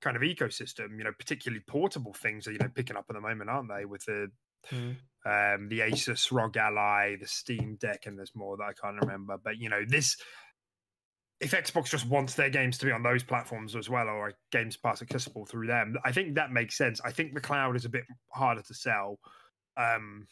[0.00, 0.96] kind of ecosystem.
[0.96, 3.84] You know, particularly portable things are you know picking up at the moment, aren't they?
[3.84, 4.30] With the
[4.72, 4.96] mm.
[5.26, 9.36] um, the Asus ROG Ally, the Steam Deck, and there's more that I can't remember.
[9.42, 10.16] But you know, this
[11.40, 14.76] if Xbox just wants their games to be on those platforms as well, or Games
[14.76, 17.00] Pass accessible through them, I think that makes sense.
[17.04, 19.18] I think the cloud is a bit harder to sell.
[19.76, 20.26] Um,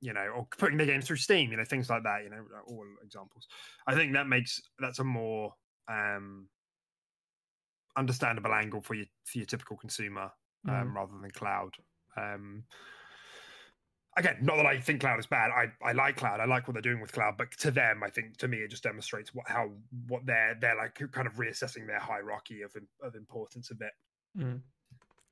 [0.00, 2.44] you know, or putting the games through Steam, you know, things like that, you know,
[2.66, 3.46] all examples.
[3.86, 5.52] I think that makes that's a more
[5.88, 6.48] um
[7.96, 10.30] understandable angle for your for your typical consumer
[10.68, 10.94] um, mm.
[10.94, 11.72] rather than cloud.
[12.16, 12.64] Um
[14.18, 15.50] again, not that I think cloud is bad.
[15.50, 16.40] I, I like cloud.
[16.40, 18.70] I like what they're doing with cloud, but to them, I think to me it
[18.70, 19.70] just demonstrates what how
[20.08, 23.92] what they're they're like kind of reassessing their hierarchy of of importance a bit.
[24.36, 24.60] Mm.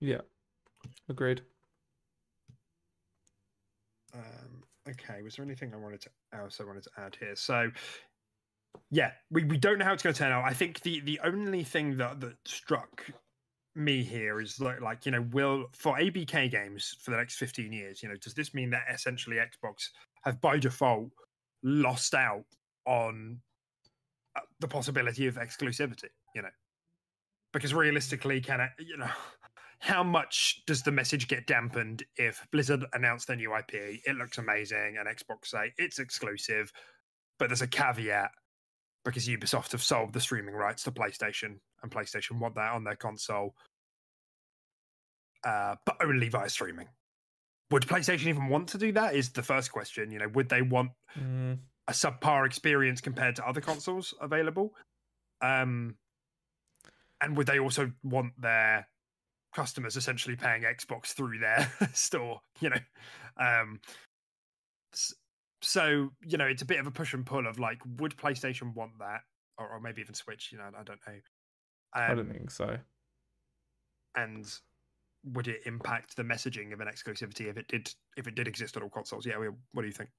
[0.01, 0.21] Yeah,
[1.09, 1.43] agreed.
[4.15, 7.37] Um, okay, was there anything I wanted to else I wanted to add here?
[7.37, 7.71] So,
[8.91, 10.45] yeah, we, we don't know how it's going to turn out.
[10.45, 13.05] I think the the only thing that that struck
[13.75, 17.73] me here is like, like you know, will for ABK games for the next fifteen
[17.73, 19.89] years, you know, does this mean that essentially Xbox
[20.25, 21.11] have by default
[21.63, 22.45] lost out
[22.87, 23.39] on
[24.37, 26.09] uh, the possibility of exclusivity?
[26.35, 26.49] You know,
[27.53, 29.11] because realistically, can it, you know,
[29.79, 34.01] how much does the message get dampened if Blizzard announced their new IP?
[34.05, 36.73] It looks amazing, and Xbox say it's exclusive,
[37.39, 38.31] but there's a caveat
[39.05, 42.97] because Ubisoft have sold the streaming rights to PlayStation, and PlayStation want that on their
[42.97, 43.55] console,
[45.45, 46.89] uh, but only via streaming.
[47.71, 49.15] Would PlayStation even want to do that?
[49.15, 50.11] Is the first question.
[50.11, 51.59] You know, would they want Mm,
[51.89, 54.75] a subpar experience compared to other consoles available?
[55.41, 55.97] Um,
[57.21, 58.87] and would they also want their
[59.57, 62.41] customers essentially paying Xbox through their store?
[62.61, 62.81] You know,
[63.41, 63.81] um,
[65.63, 68.75] so you know it's a bit of a push and pull of like, would PlayStation
[68.75, 69.23] want that,
[69.59, 70.51] or, or maybe even Switch?
[70.53, 71.15] You know, I don't know.
[71.95, 72.77] I Um, don't think so.
[74.15, 74.47] and
[75.33, 78.77] would it impact the messaging of an exclusivity if it did if it did exist
[78.77, 79.27] on all consoles?
[79.27, 80.11] Yeah, we- what do you think?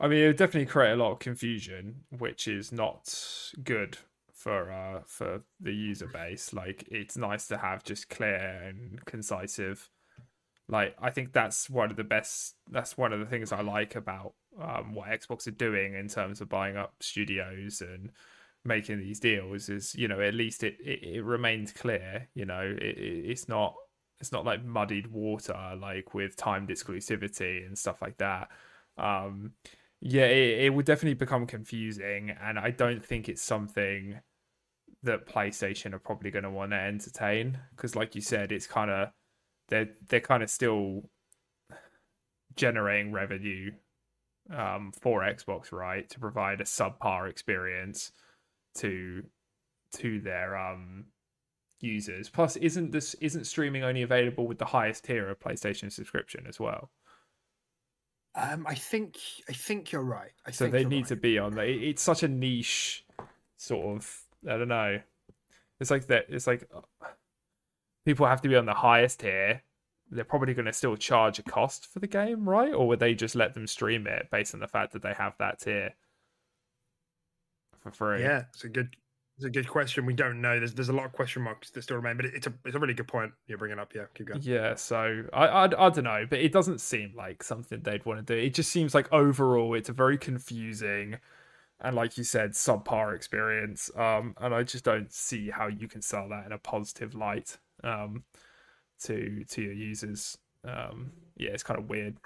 [0.00, 3.14] I mean, it would definitely create a lot of confusion, which is not
[3.64, 3.96] good
[4.40, 6.52] for uh for the user base.
[6.52, 9.90] Like, it's nice to have just clear and concisive.
[10.68, 12.54] Like, I think that's one of the best.
[12.70, 16.40] That's one of the things I like about um, what Xbox are doing in terms
[16.40, 18.10] of buying up studios and
[18.64, 19.68] making these deals.
[19.68, 22.28] Is you know at least it it, it remains clear.
[22.34, 23.74] You know, it, it, it's not
[24.20, 28.48] it's not like muddied water like with timed exclusivity and stuff like that.
[28.96, 29.52] Um,
[30.00, 34.20] yeah, it, it would definitely become confusing, and I don't think it's something
[35.02, 38.90] that PlayStation are probably going to want to entertain because, like you said, it's kind
[38.90, 39.08] of
[39.68, 41.08] they're they're kind of still
[42.56, 43.70] generating revenue
[44.54, 48.12] um, for Xbox, right, to provide a subpar experience
[48.76, 49.24] to
[49.94, 51.06] to their um
[51.80, 52.28] users.
[52.28, 56.60] Plus, isn't this isn't streaming only available with the highest tier of PlayStation subscription as
[56.60, 56.90] well?
[58.34, 59.16] Um, I think
[59.48, 60.32] I think you're right.
[60.46, 61.06] I so they need right.
[61.06, 63.04] to be on It's such a niche
[63.56, 64.22] sort of.
[64.48, 65.00] I don't know.
[65.80, 66.26] It's like that.
[66.28, 66.68] It's like
[68.04, 69.62] people have to be on the highest tier.
[70.10, 72.72] They're probably going to still charge a cost for the game, right?
[72.72, 75.34] Or would they just let them stream it based on the fact that they have
[75.38, 75.94] that tier
[77.80, 78.20] for free?
[78.20, 78.96] Yeah, it's a good
[79.40, 80.04] it's a good question.
[80.04, 80.58] We don't know.
[80.58, 82.78] There's there's a lot of question marks that still remain, but it's a it's a
[82.78, 83.94] really good point you're bringing up.
[83.94, 84.40] Yeah, keep going.
[84.42, 88.26] Yeah, so I, I I don't know, but it doesn't seem like something they'd want
[88.26, 88.38] to do.
[88.38, 91.16] It just seems like overall it's a very confusing
[91.80, 93.90] and like you said, subpar experience.
[93.96, 97.58] Um, and I just don't see how you can sell that in a positive light
[97.82, 98.24] um
[99.04, 100.38] to to your users.
[100.64, 102.16] Um, yeah, it's kind of weird.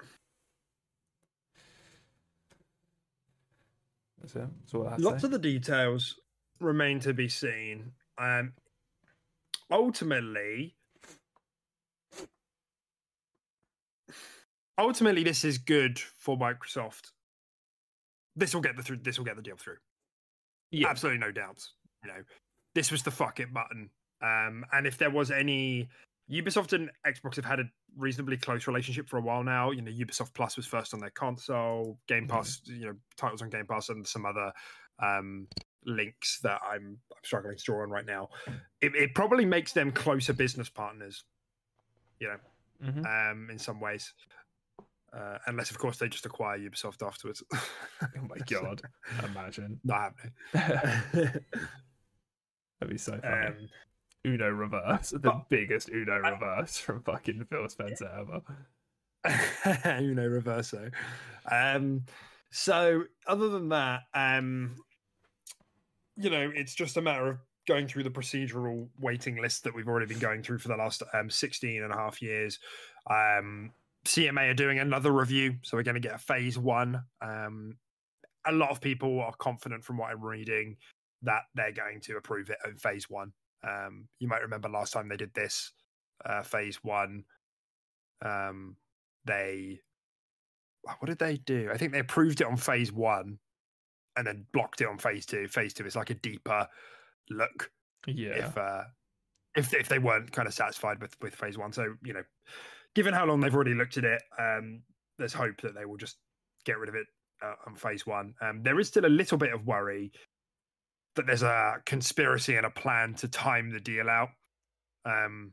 [4.21, 4.47] That's it.
[4.61, 6.19] That's all I Lots of the details
[6.59, 7.91] remain to be seen.
[8.17, 8.53] Um,
[9.71, 10.75] ultimately,
[14.77, 17.11] ultimately, this is good for Microsoft.
[18.35, 18.97] This will get the through.
[18.97, 19.77] This will get the deal through.
[20.71, 21.73] yeah, Absolutely no doubts.
[22.03, 22.21] You know,
[22.73, 23.89] this was the fuck it button.
[24.21, 25.89] Um, and if there was any,
[26.31, 27.65] Ubisoft and Xbox have had a
[27.97, 29.71] reasonably close relationship for a while now.
[29.71, 32.29] You know, Ubisoft Plus was first on their console, Game Mhm.
[32.29, 34.51] Pass, you know, titles on Game Pass, and some other
[34.99, 35.47] um,
[35.85, 38.29] links that I'm, I'm struggling to draw on right now.
[38.81, 41.23] It, it probably makes them closer business partners.
[42.19, 42.37] You know,
[42.91, 43.31] Mhm.
[43.31, 44.13] um, in some ways.
[45.13, 47.41] Uh, unless, of course, they just acquire Ubisoft afterwards.
[48.01, 48.81] Oh my god!
[49.23, 50.13] Imagine Not
[50.53, 51.41] that'd
[52.89, 53.47] be so funny.
[53.47, 53.69] um,
[54.25, 58.41] Uno reverse, the But- biggest Uno reverse from fucking Phil Spencer ever.
[59.99, 60.91] Uno Reverso.
[61.49, 62.03] Um,
[62.51, 64.75] so other than that, um,
[66.17, 67.37] you know, it's just a matter of
[67.67, 71.01] going through the procedural waiting list that we've already been going through for the last
[71.13, 72.59] um, 16 and a half years.
[73.09, 73.71] Um,
[74.05, 77.03] CMA are doing another review, so we're going to get a phase one.
[77.21, 77.77] Um,
[78.45, 80.77] a lot of people are confident from what I'm reading
[81.23, 83.33] that they're going to approve it in phase one.
[83.67, 85.71] Um, you might remember last time they did this,
[86.23, 87.23] uh, phase one.
[88.23, 88.77] Um,
[89.25, 89.79] they
[90.83, 91.69] what did they do?
[91.73, 93.39] I think they approved it on phase one
[94.15, 95.47] and then blocked it on phase two.
[95.47, 96.67] Phase two is like a deeper
[97.29, 97.71] look
[98.05, 98.83] Yeah, if uh
[99.55, 101.73] if if they weren't kind of satisfied with with phase one.
[101.73, 102.23] So, you know,
[102.95, 104.81] given how long they've already looked at it, um,
[105.17, 106.17] there's hope that they will just
[106.65, 107.05] get rid of it
[107.43, 108.33] uh, on phase one.
[108.41, 110.11] Um, there is still a little bit of worry
[111.15, 114.29] that there's a conspiracy and a plan to time the deal out.
[115.05, 115.51] Um,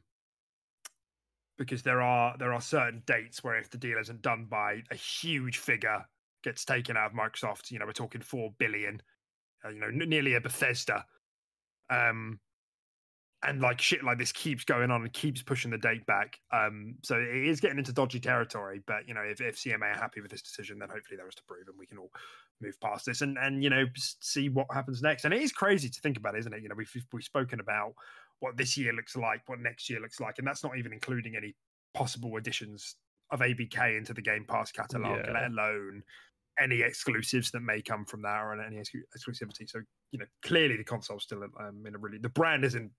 [1.59, 4.95] because there are there are certain dates where if the deal isn't done by a
[4.95, 6.05] huge figure
[6.43, 9.01] gets taken out of Microsoft, you know, we're talking four billion,
[9.65, 11.05] uh, you know, n- nearly a Bethesda.
[11.91, 12.41] Um,
[13.45, 16.39] and like shit like this keeps going on and keeps pushing the date back.
[16.53, 18.81] Um, so it is getting into dodgy territory.
[18.87, 21.35] But you know, if, if CMA are happy with this decision, then hopefully there is
[21.37, 22.11] to prove, and we can all
[22.61, 23.85] move past this and and you know
[24.21, 25.25] see what happens next.
[25.25, 26.63] And it is crazy to think about, isn't it?
[26.63, 27.95] You know, we've we've spoken about
[28.41, 31.37] what this year looks like, what next year looks like, and that's not even including
[31.37, 31.55] any
[31.95, 32.97] possible additions
[33.31, 35.33] of ABK into the Game Pass catalog, Yeah.
[35.33, 36.03] let alone
[36.61, 39.69] any exclusives that may come from that or any exclusivity.
[39.69, 39.81] So
[40.11, 42.91] you know, clearly the console's still um, in a really the brand is in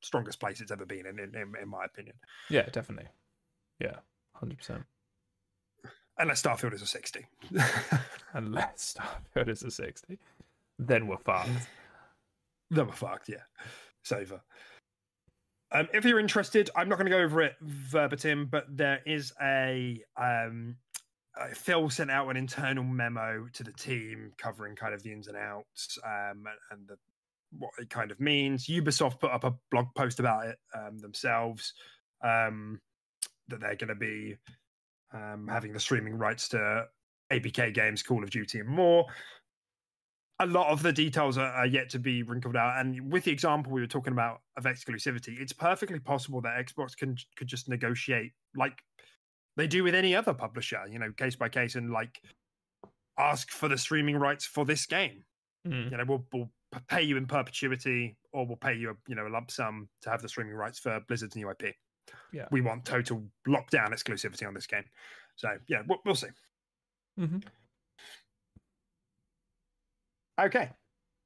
[0.00, 2.16] strongest place it's ever been in, in, in, my opinion.
[2.48, 3.08] Yeah, definitely.
[3.78, 3.96] Yeah,
[4.34, 4.82] hundred percent.
[6.18, 7.26] Unless Starfield is a sixty.
[8.34, 10.18] Unless Starfield is a sixty,
[10.78, 11.50] then we're fucked.
[12.72, 13.42] Then we're fucked, yeah.
[14.00, 14.40] It's over.
[15.72, 19.32] Um, if you're interested, I'm not going to go over it verbatim, but there is
[19.42, 20.76] a um,
[21.38, 25.28] uh, Phil sent out an internal memo to the team covering kind of the ins
[25.28, 26.96] and outs um, and, and the,
[27.58, 28.66] what it kind of means.
[28.66, 31.74] Ubisoft put up a blog post about it um, themselves
[32.22, 32.80] um,
[33.48, 34.36] that they're going to be
[35.12, 36.86] um, having the streaming rights to
[37.32, 39.06] ABK games, Call of Duty, and more
[40.40, 42.80] a lot of the details are, are, yet to be wrinkled out.
[42.80, 46.96] And with the example we were talking about of exclusivity, it's perfectly possible that Xbox
[46.96, 48.78] can could just negotiate like
[49.56, 52.22] they do with any other publisher, you know, case by case, and like
[53.18, 55.24] ask for the streaming rights for this game.
[55.68, 55.90] Mm.
[55.90, 56.50] You know, we'll, we'll
[56.88, 60.10] pay you in perpetuity, or we'll pay you a you know a lump sum to
[60.10, 61.74] have the streaming rights for Blizzard's new IP.
[62.32, 64.84] Yeah, we want total lockdown exclusivity on this game.
[65.36, 66.28] So yeah, we'll, we'll see.
[67.18, 67.38] Mm-hmm.
[70.40, 70.70] Okay.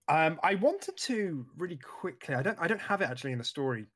[0.08, 2.34] Um, I wanted to really quickly.
[2.34, 2.58] I don't.
[2.60, 3.86] I don't have it actually in the story,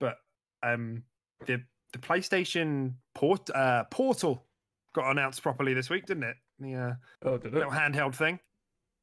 [0.00, 0.16] but
[0.62, 1.02] um,
[1.46, 4.46] the the PlayStation port uh, portal
[4.94, 6.36] got announced properly this week, didn't it?
[6.58, 6.92] The uh,
[7.24, 7.54] oh, did it?
[7.54, 8.38] little handheld thing.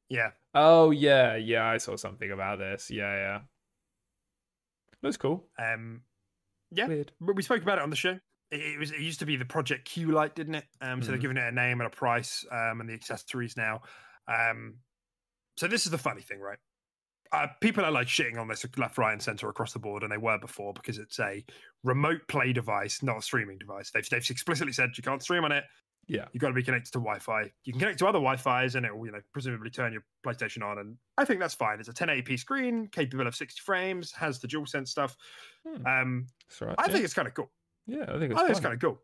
[0.08, 0.30] Yeah.
[0.54, 1.66] Oh yeah, yeah.
[1.66, 2.90] I saw something about this.
[2.90, 3.40] Yeah, yeah.
[5.02, 5.44] That's cool.
[5.58, 6.02] Um,
[6.70, 6.86] yeah.
[6.86, 7.12] Weird.
[7.20, 8.18] We spoke about it on the show.
[8.50, 8.90] It, it was.
[8.92, 10.64] It used to be the Project Q Light, didn't it?
[10.80, 11.10] Um, so Mm.
[11.10, 13.82] they're giving it a name and a price, um, and the accessories now.
[14.28, 14.76] Um,
[15.56, 16.58] so this is the funny thing, right?
[17.32, 20.12] Uh, people are like shitting on this left, right, and center across the board, and
[20.12, 21.44] they were before because it's a
[21.82, 23.90] remote play device, not a streaming device.
[23.90, 25.64] They've, they've explicitly said you can't stream on it.
[26.08, 26.26] Yeah.
[26.32, 27.50] You've got to be connected to Wi-Fi.
[27.64, 30.62] You can connect to other Wi-Fi's, and it will, you know, presumably turn your PlayStation
[30.62, 30.78] on.
[30.78, 31.80] And I think that's fine.
[31.80, 35.16] It's a 1080p screen, capable of 60 frames, has the DualSense stuff.
[35.66, 35.86] Hmm.
[35.86, 36.74] Um, That's right.
[36.78, 36.92] I yeah.
[36.92, 37.50] think it's kind of cool.
[37.86, 39.00] Yeah, I think it's, I think it's kind of cool.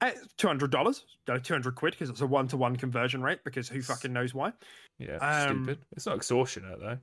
[0.00, 1.04] Uh, Two hundred dollars,
[1.42, 3.40] two hundred quid, because it's a one-to-one conversion rate.
[3.44, 4.52] Because who fucking knows why?
[4.98, 5.84] Yeah, um, stupid.
[5.96, 6.98] It's not extortionate though.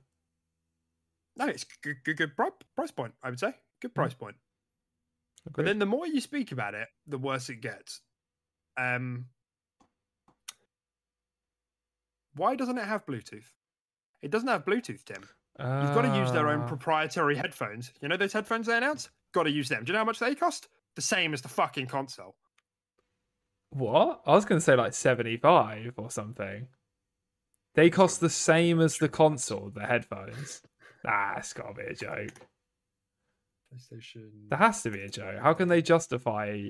[1.36, 3.14] No, it's good, good, good price point.
[3.22, 4.36] I would say good price point.
[5.52, 8.00] But then the more you speak about it, the worse it gets.
[8.76, 9.26] Um,
[12.34, 13.44] why doesn't it have Bluetooth?
[14.22, 15.28] It doesn't have Bluetooth, Tim.
[15.58, 17.92] You've got to use their own Ah, proprietary headphones.
[18.00, 19.10] You know those headphones they announced?
[19.32, 19.84] Got to use them.
[19.84, 20.66] Do you know how much they cost?
[20.96, 22.34] The same as the fucking console.
[23.70, 24.22] What?
[24.26, 26.68] I was going to say like 75 or something.
[27.74, 30.62] They cost the same as the console, the headphones.
[31.04, 32.30] Nah, it's got to be a joke.
[33.74, 34.28] PlayStation.
[34.48, 35.40] There has to be a joke.
[35.40, 36.68] How can they justify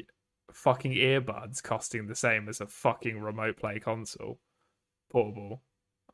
[0.52, 4.40] fucking earbuds costing the same as a fucking remote play console?
[5.10, 5.62] Portable.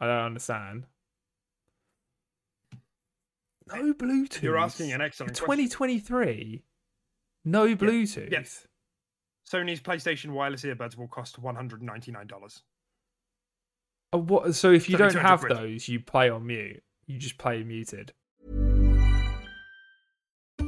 [0.01, 0.87] I don't understand.
[3.69, 4.43] No Bluetooth.
[4.43, 5.69] You're asking an In excellent question.
[5.69, 6.65] 2023.
[7.45, 8.31] No Bluetooth.
[8.31, 8.67] Yes.
[9.51, 12.63] Sony's PlayStation wireless earbuds will cost one hundred ninety nine dollars.
[14.13, 14.55] Uh, what?
[14.55, 16.83] So if you It's only don't have those, you play on mute.
[17.07, 18.13] You just play muted.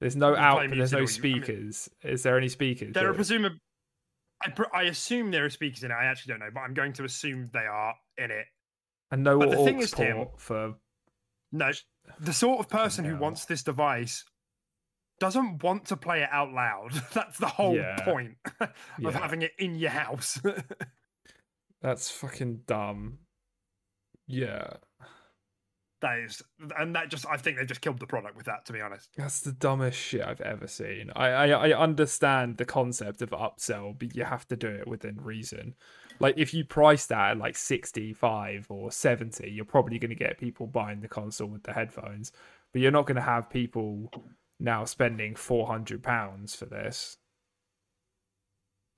[0.00, 0.68] There's no out.
[0.70, 1.88] There's no you- I mean- speakers.
[2.02, 2.92] Is there any speakers?
[2.94, 3.58] There are presumably.
[4.44, 5.94] I, pr- I assume there are speakers in it.
[5.94, 8.44] I actually don't know, but I'm going to assume they are in it.
[9.10, 10.74] and no but the thing is, Tim- for.
[11.52, 11.70] No,
[12.20, 14.24] the sort of person who wants this device
[15.20, 16.90] doesn't want to play it out loud.
[17.14, 17.96] That's the whole Yeah.
[18.04, 18.68] point of
[18.98, 19.10] Yeah.
[19.12, 20.38] having it in your house.
[21.80, 23.18] That's fucking dumb.
[24.26, 24.74] Yeah.
[26.02, 26.42] That is,
[26.78, 28.66] and that just I think they just killed the product with that.
[28.66, 31.10] To be honest, That's the dumbest shit I've ever seen.
[31.16, 35.16] I, I I understand the concept of upsell, but you have to do it within
[35.22, 35.74] reason.
[36.20, 40.14] Like if you price that at like sixty five or seventy, you're probably going to
[40.14, 42.30] get people buying the console with the headphones,
[42.72, 44.10] but you're not going to have people
[44.60, 47.16] now spending four hundred pounds for this.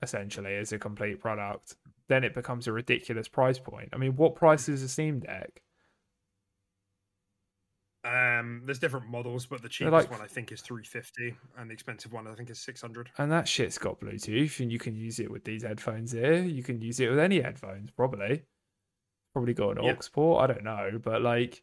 [0.01, 1.75] Essentially, as a complete product,
[2.09, 3.89] then it becomes a ridiculous price point.
[3.93, 5.61] I mean, what price is a Steam Deck?
[8.05, 11.73] Um, there's different models, but the cheapest like- one I think is 350, and the
[11.73, 13.09] expensive one I think is 600.
[13.17, 16.41] And that shit's got Bluetooth, and you can use it with these headphones here.
[16.41, 18.43] You can use it with any headphones, probably.
[19.33, 19.91] Probably got an Yeah.
[19.93, 20.43] aux port.
[20.49, 21.61] I don't know, but like,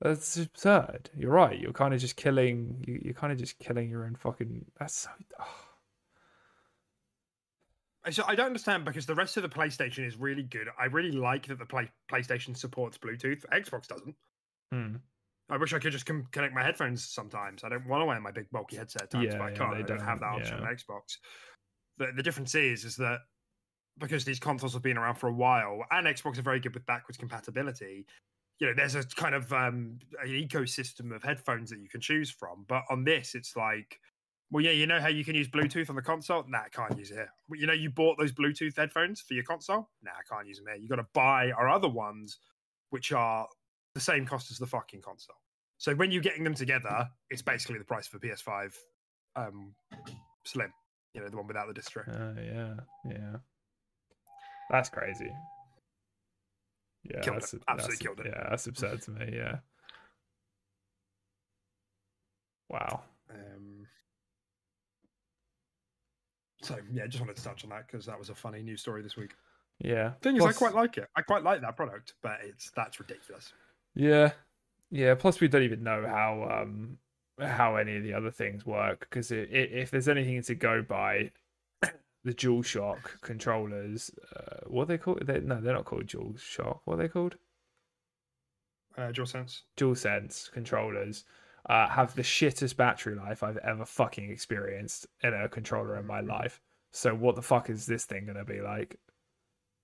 [0.00, 1.08] that's absurd.
[1.16, 1.58] You're right.
[1.58, 2.84] You're kind of just killing.
[2.86, 4.66] You, you're kind of just killing your own fucking.
[4.78, 5.10] That's so.
[5.40, 5.62] oh.
[8.04, 10.68] I- So I don't understand because the rest of the PlayStation is really good.
[10.78, 13.44] I really like that the play, PlayStation supports Bluetooth.
[13.46, 14.14] Xbox doesn't.
[14.70, 14.96] Hmm.
[15.48, 17.62] I wish I could just com- connect my headphones sometimes.
[17.62, 19.74] I don't want to wear my big bulky headset at times, Yeah, but I can't.
[19.76, 20.66] they I don't have that option yeah.
[20.66, 21.18] on Xbox.
[21.98, 23.20] The, the difference is, is that
[23.98, 26.84] because these consoles have been around for a while, and Xbox are very good with
[26.86, 28.06] backwards compatibility.
[28.58, 32.30] You know, there's a kind of um, an ecosystem of headphones that you can choose
[32.30, 32.64] from.
[32.68, 34.00] But on this, it's like,
[34.50, 36.44] well, yeah, you know how you can use Bluetooth on the console?
[36.48, 37.32] Nah, I can't use it here.
[37.52, 39.88] You know, you bought those Bluetooth headphones for your console?
[40.02, 40.76] Nah, I can't use them here.
[40.76, 42.38] You got to buy our other ones,
[42.90, 43.46] which are
[43.96, 45.36] the same cost as the fucking console.
[45.78, 48.74] So when you're getting them together, it's basically the price for PS5
[49.36, 49.74] um,
[50.44, 50.70] Slim.
[51.14, 52.04] You know, the one without the disc tray.
[52.06, 52.74] Uh, yeah,
[53.08, 53.36] yeah.
[54.70, 55.30] That's crazy.
[57.04, 57.40] Yeah, Killed it.
[57.40, 58.26] that's, Absolutely that's- killed it.
[58.36, 59.30] Yeah, that's absurd to me.
[59.34, 59.56] Yeah.
[62.68, 63.02] Wow.
[63.30, 63.86] Um,
[66.60, 69.00] so yeah, just wanted to touch on that because that was a funny news story
[69.02, 69.30] this week.
[69.78, 70.12] Yeah.
[70.22, 71.08] Thing is, I quite like it.
[71.16, 73.52] I quite like that product, but it's that's ridiculous.
[73.96, 74.32] Yeah,
[74.90, 75.14] yeah.
[75.14, 76.98] Plus, we don't even know how um
[77.40, 81.30] how any of the other things work because if there's anything to go by,
[81.82, 85.26] the DualShock controllers, uh, what are they called?
[85.26, 86.80] They, no, they're not called DualShock.
[86.84, 87.36] What are they called?
[88.96, 89.62] Uh, DualSense.
[89.76, 91.24] DualSense controllers.
[91.68, 96.20] Uh, have the shittest battery life I've ever fucking experienced in a controller in my
[96.20, 96.60] life.
[96.92, 98.98] So what the fuck is this thing gonna be like?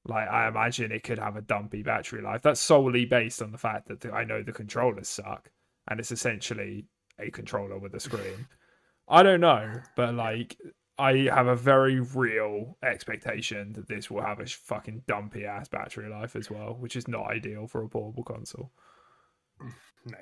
[0.04, 2.42] Like I imagine it could have a dumpy battery life.
[2.42, 5.50] That's solely based on the fact that the, I know the controllers suck,
[5.88, 6.86] and it's essentially
[7.18, 8.46] a controller with a screen.
[9.08, 10.56] I don't know, but like
[10.98, 16.08] I have a very real expectation that this will have a fucking dumpy ass battery
[16.10, 18.72] life as well, which is not ideal for a portable console.
[19.60, 19.72] Mm,
[20.06, 20.18] no.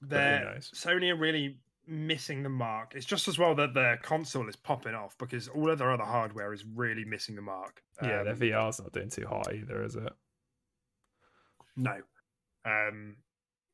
[0.00, 0.58] who They're.
[0.60, 1.58] Sony are really
[1.90, 2.92] missing the mark.
[2.94, 6.04] It's just as well that their console is popping off because all of their other
[6.04, 7.82] hardware is really missing the mark.
[8.02, 10.12] Yeah, their Um, VR's not doing too hot either, is it?
[11.76, 12.00] No.
[12.64, 13.16] Um,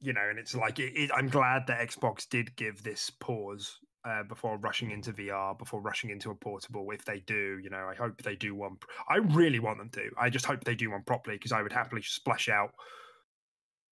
[0.00, 3.78] you know, and it's like it, it, I'm glad that Xbox did give this pause
[4.04, 6.90] uh, before rushing into VR, before rushing into a portable.
[6.92, 8.76] If they do, you know, I hope they do one.
[9.08, 10.10] I really want them to.
[10.18, 12.70] I just hope they do one properly because I would happily splash out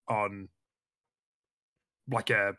[0.09, 0.49] on
[2.11, 2.53] like a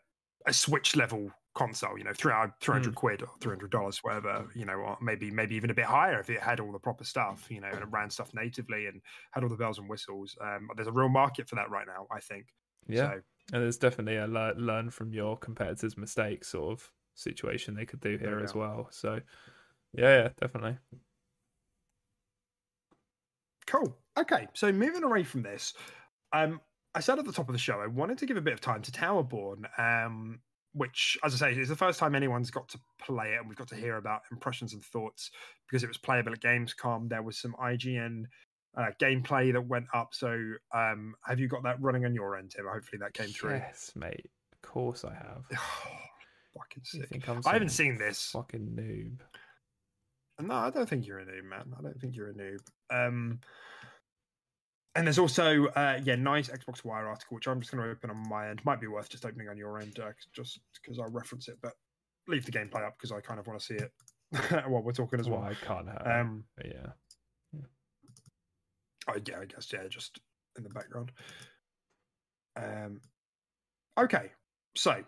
[0.46, 1.98] a Switch level console.
[1.98, 4.48] You know, 300 300 quid or three hundred dollars, whatever.
[4.54, 7.04] You know, or maybe maybe even a bit higher if it had all the proper
[7.04, 7.50] stuff.
[7.50, 9.02] You know, and it ran stuff natively and
[9.32, 10.36] had all the bells and whistles.
[10.40, 12.06] Um, there's a real market for that right now.
[12.14, 12.46] I think.
[12.86, 13.10] Yeah.
[13.10, 13.22] So,
[13.52, 18.00] And there's definitely a lear- learn from your competitors' mistakes sort of situation they could
[18.00, 18.88] do here as well.
[18.90, 19.20] So,
[19.92, 20.78] yeah, yeah, definitely.
[23.66, 23.96] Cool.
[24.16, 25.74] Okay, so moving away from this,
[26.32, 26.60] um,
[26.94, 28.60] I said at the top of the show I wanted to give a bit of
[28.60, 30.40] time to Towerborne, um,
[30.76, 33.56] which, as I say, is the first time anyone's got to play it, and we've
[33.56, 35.30] got to hear about impressions and thoughts
[35.66, 37.08] because it was playable at Gamescom.
[37.08, 38.24] There was some IGN
[38.76, 40.08] uh, gameplay that went up.
[40.12, 40.38] So,
[40.74, 42.66] um, have you got that running on your end, Tim?
[42.70, 43.52] Hopefully, that came through.
[43.54, 44.26] Yes, mate.
[44.52, 45.44] Of course I have.
[46.54, 47.28] Fucking You sick.
[47.28, 48.30] I'm haven't seen this.
[48.32, 49.20] Fucking noob.
[50.46, 51.74] No, I don't think you're a noob, man.
[51.78, 52.58] I don't think you're a noob.
[52.90, 53.40] Um,
[54.96, 58.10] and there's also, uh, yeah, nice Xbox Wire article, which I'm just going to open
[58.10, 58.64] on my end.
[58.64, 61.72] Might be worth just opening on your end, uh, just because I'll reference it, but
[62.26, 63.92] leave the gameplay up because I kind of want to see it
[64.66, 65.50] while we're talking as Well, well.
[65.50, 66.06] I can't have.
[66.06, 67.60] Um, but yeah.
[69.08, 70.18] Oh, yeah, I guess, yeah, just
[70.56, 71.12] in the background.
[72.56, 73.00] Um,
[73.98, 74.32] okay,
[74.74, 75.04] so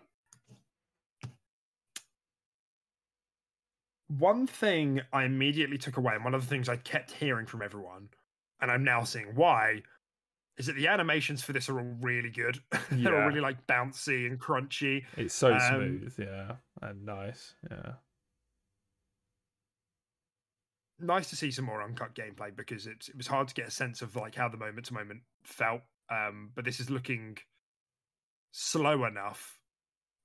[4.07, 7.61] one thing I immediately took away, and one of the things I kept hearing from
[7.61, 8.09] everyone,
[8.61, 9.81] and I'm now seeing why,
[10.57, 12.59] is that the animations for this are all really good.
[12.91, 15.05] They're all really like bouncy and crunchy.
[15.17, 17.93] It's so um, smooth, yeah, and nice, yeah.
[20.99, 23.71] nice to see some more uncut gameplay because it's it was hard to get a
[23.71, 27.37] sense of like how the moment to moment felt um, but this is looking
[28.51, 29.59] slow enough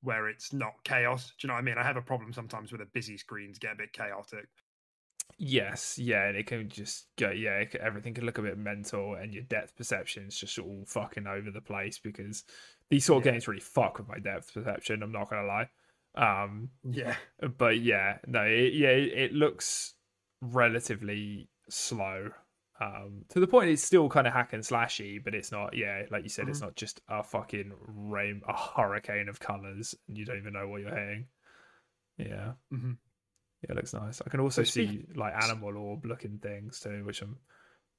[0.02, 1.32] where it's not chaos.
[1.39, 1.78] Do you know what I mean?
[1.78, 4.48] I have a problem sometimes with the busy screens get a bit chaotic.
[5.36, 9.14] Yes, yeah, and it can just go, yeah, it, everything can look a bit mental,
[9.14, 12.44] and your depth perception is just all fucking over the place because
[12.90, 13.32] these sort of Yeah.
[13.32, 15.02] games really fuck with my depth perception.
[15.02, 15.68] I'm not gonna lie.
[16.14, 17.16] Um, Yeah.
[17.59, 19.94] but yeah, no, it, yeah, it, it looks
[20.40, 22.30] relatively slow.
[22.80, 25.76] Um, to the point it's still kind of hack and slashy, but it's not.
[25.76, 30.16] Yeah, like you said, it's not just a fucking rain, a hurricane of colors, and
[30.18, 31.26] you don't even know what you're hitting.
[32.18, 32.98] Yeah, Mhm.
[33.64, 34.20] Yeah, it looks nice.
[34.24, 37.36] I can also see like animal orb looking things too, which I'm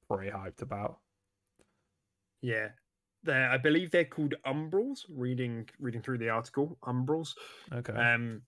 [0.10, 1.00] pretty hyped about.
[2.42, 2.70] Yeah.
[3.24, 5.00] They're, I believe they're called umbrals.
[5.10, 7.30] Reading reading through the article, umbrals.
[7.74, 8.44] Okay, Um,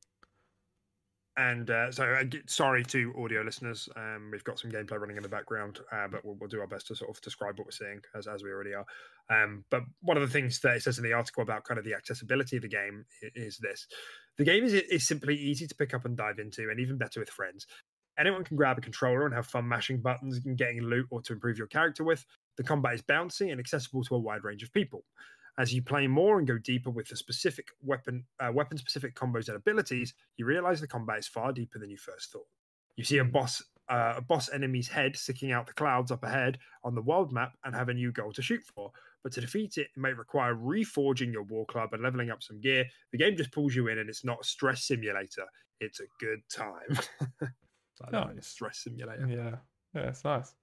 [1.37, 3.87] and uh, so, uh, sorry to audio listeners.
[3.95, 6.67] Um, we've got some gameplay running in the background, uh, but we'll, we'll do our
[6.67, 8.85] best to sort of describe what we're seeing as, as we already are.
[9.29, 11.85] Um, but one of the things that it says in the article about kind of
[11.85, 13.05] the accessibility of the game
[13.35, 13.87] is this:
[14.37, 17.19] the game is is simply easy to pick up and dive into, and even better
[17.19, 17.67] with friends.
[18.19, 21.33] Anyone can grab a controller and have fun mashing buttons and getting loot or to
[21.33, 22.25] improve your character with.
[22.57, 25.03] The combat is bouncy and accessible to a wide range of people.
[25.59, 29.57] As you play more and go deeper with the specific weapon, uh, weapon-specific combos and
[29.57, 32.45] abilities, you realize the combat is far deeper than you first thought.
[32.95, 36.59] You see a boss, uh, a boss enemy's head sticking out the clouds up ahead
[36.83, 38.91] on the world map, and have a new goal to shoot for.
[39.23, 42.61] But to defeat it, it may require reforging your war club and leveling up some
[42.61, 42.85] gear.
[43.11, 45.45] The game just pulls you in, and it's not a stress simulator.
[45.79, 46.95] It's a good time.
[47.95, 48.47] so I love it, Nice.
[48.47, 49.27] stress simulator.
[49.27, 49.55] yeah,
[49.99, 50.53] yeah, it's nice.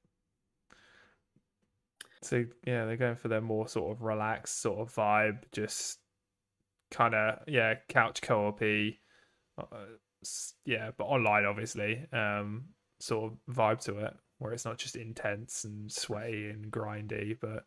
[2.25, 5.99] So yeah, they're going for their more sort of relaxed sort of vibe, just
[6.91, 9.65] kind of yeah, couch co-op uh,
[10.65, 12.65] yeah, but online obviously, um,
[13.01, 17.65] sort of vibe to it, where it's not just intense and sweaty and grindy, but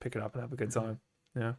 [0.00, 1.00] pick it up and have a good time.
[1.36, 1.54] Yeah,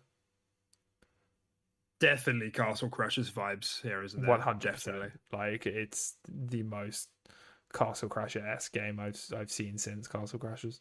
[1.99, 4.29] Definitely Castle Crashers vibes here, isn't there?
[4.29, 5.07] one hundred Definitely.
[5.07, 5.21] percent.
[5.31, 7.07] Like it's the most
[7.73, 10.79] Castle Crasher s game I've I've seen since Castle Crashers.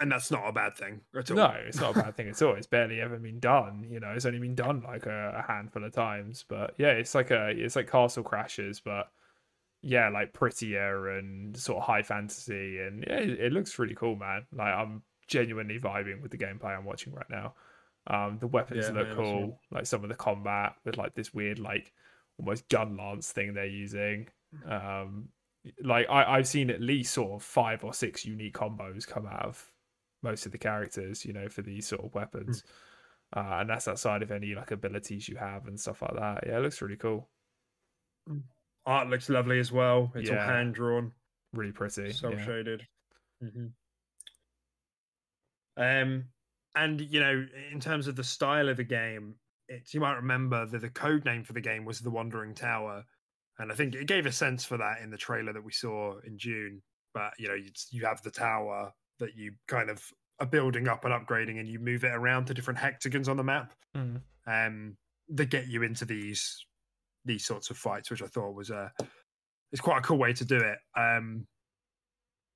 [0.00, 1.36] And that's not a bad thing at all.
[1.36, 2.54] No, it's not a bad thing at all.
[2.54, 3.86] It's barely ever been done.
[3.88, 6.44] You know, it's only been done like a, a handful of times.
[6.48, 9.10] But yeah, it's like a it's like Castle Crashers, but
[9.82, 14.16] yeah, like prettier and sort of high fantasy, and yeah, it, it looks really cool,
[14.16, 14.46] man.
[14.52, 17.54] Like I'm genuinely vibing with the gameplay I'm watching right now.
[18.06, 20.96] Um, the weapons Yeah, look yeah, I've cool, seen- like some of the combat with
[20.96, 21.92] like this weird like
[22.38, 24.28] almost gun lance thing they're using.
[24.66, 25.28] Um,
[25.82, 29.44] like I, I've seen at least sort of five or six unique combos come out
[29.46, 29.70] of
[30.24, 32.64] most of the characters, you know, for these sort of weapons.
[33.36, 36.44] Uh, and that's outside of any like abilities you have and stuff like that.
[36.46, 37.28] Yeah, it looks really cool.
[38.86, 40.12] Art looks lovely as well.
[40.14, 41.12] It's all hand drawn,
[41.52, 42.12] Really pretty.
[42.12, 42.44] cell yeah.
[42.44, 42.86] shaded.
[43.40, 43.66] hmm
[45.76, 46.24] Um,
[46.76, 49.36] and you know, in terms of the style of the game,
[49.68, 53.04] it's you might remember that the code name for the game was the Wandering Tower,
[53.58, 56.18] and I think it gave a sense for that in the trailer that we saw
[56.26, 56.82] in June.
[57.14, 60.02] But you know, you, you have the tower that you kind of
[60.40, 63.44] are building up and upgrading, and you move it around to different hexagons on the
[63.44, 63.72] map.
[63.96, 64.20] Mm.
[64.46, 64.96] um,
[65.30, 66.66] that get you into these
[67.24, 68.92] these sorts of fights, which I thought was a
[69.72, 70.78] it's quite a cool way to do it.
[70.96, 71.46] Um,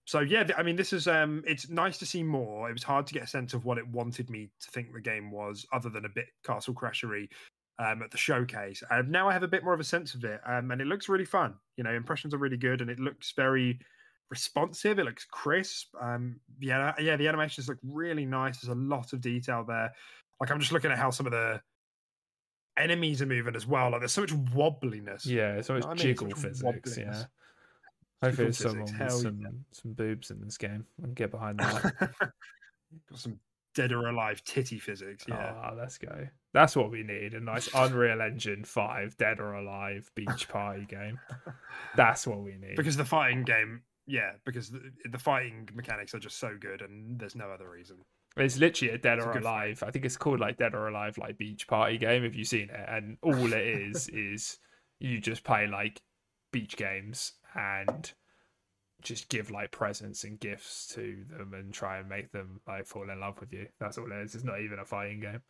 [0.05, 2.69] so yeah, I mean, this is um, it's nice to see more.
[2.69, 5.01] It was hard to get a sense of what it wanted me to think the
[5.01, 7.29] game was, other than a bit Castle Crashery
[7.79, 8.83] um, at the showcase.
[8.91, 10.87] And now I have a bit more of a sense of it, um, and it
[10.87, 11.55] looks really fun.
[11.77, 13.79] You know, impressions are really good, and it looks very
[14.31, 14.99] responsive.
[14.99, 15.89] It looks crisp.
[16.01, 18.61] Um, yeah, yeah, the animations look really nice.
[18.61, 19.93] There's a lot of detail there.
[20.41, 21.61] Like I'm just looking at how some of the
[22.79, 23.91] enemies are moving as well.
[23.91, 25.27] Like there's so much wobbliness.
[25.27, 26.63] Yeah, it's always I mean, jiggle physics.
[26.63, 26.99] wobbliness.
[26.99, 27.25] Yeah.
[28.23, 29.49] Hopefully, there's someone with some, yeah.
[29.73, 30.85] some boobs in this game.
[31.01, 32.11] I can get behind that.
[32.19, 33.39] Got some
[33.75, 35.25] dead or alive titty physics.
[35.29, 35.55] Yeah.
[35.57, 36.27] Ah, let's go.
[36.53, 37.35] That's what we need.
[37.35, 41.19] A nice Unreal Engine 5 Dead or Alive beach party game.
[41.97, 42.75] That's what we need.
[42.77, 44.81] because the fighting game, yeah, because the,
[45.11, 47.99] the fighting mechanics are just so good, and there's no other reason.
[48.37, 49.43] It's literally a Dead It's a or fight.
[49.43, 49.83] Alive.
[49.87, 52.25] I think it's called like Dead or Alive, like beach party game.
[52.25, 54.59] If you've seen it, and all it is is
[54.99, 56.01] you just play like
[56.53, 58.13] beach games and
[59.03, 63.09] just give like presents and gifts to them and try and make them like fall
[63.11, 63.67] in love with you.
[63.79, 64.35] That's all it is.
[64.35, 65.43] It's not even a fighting game.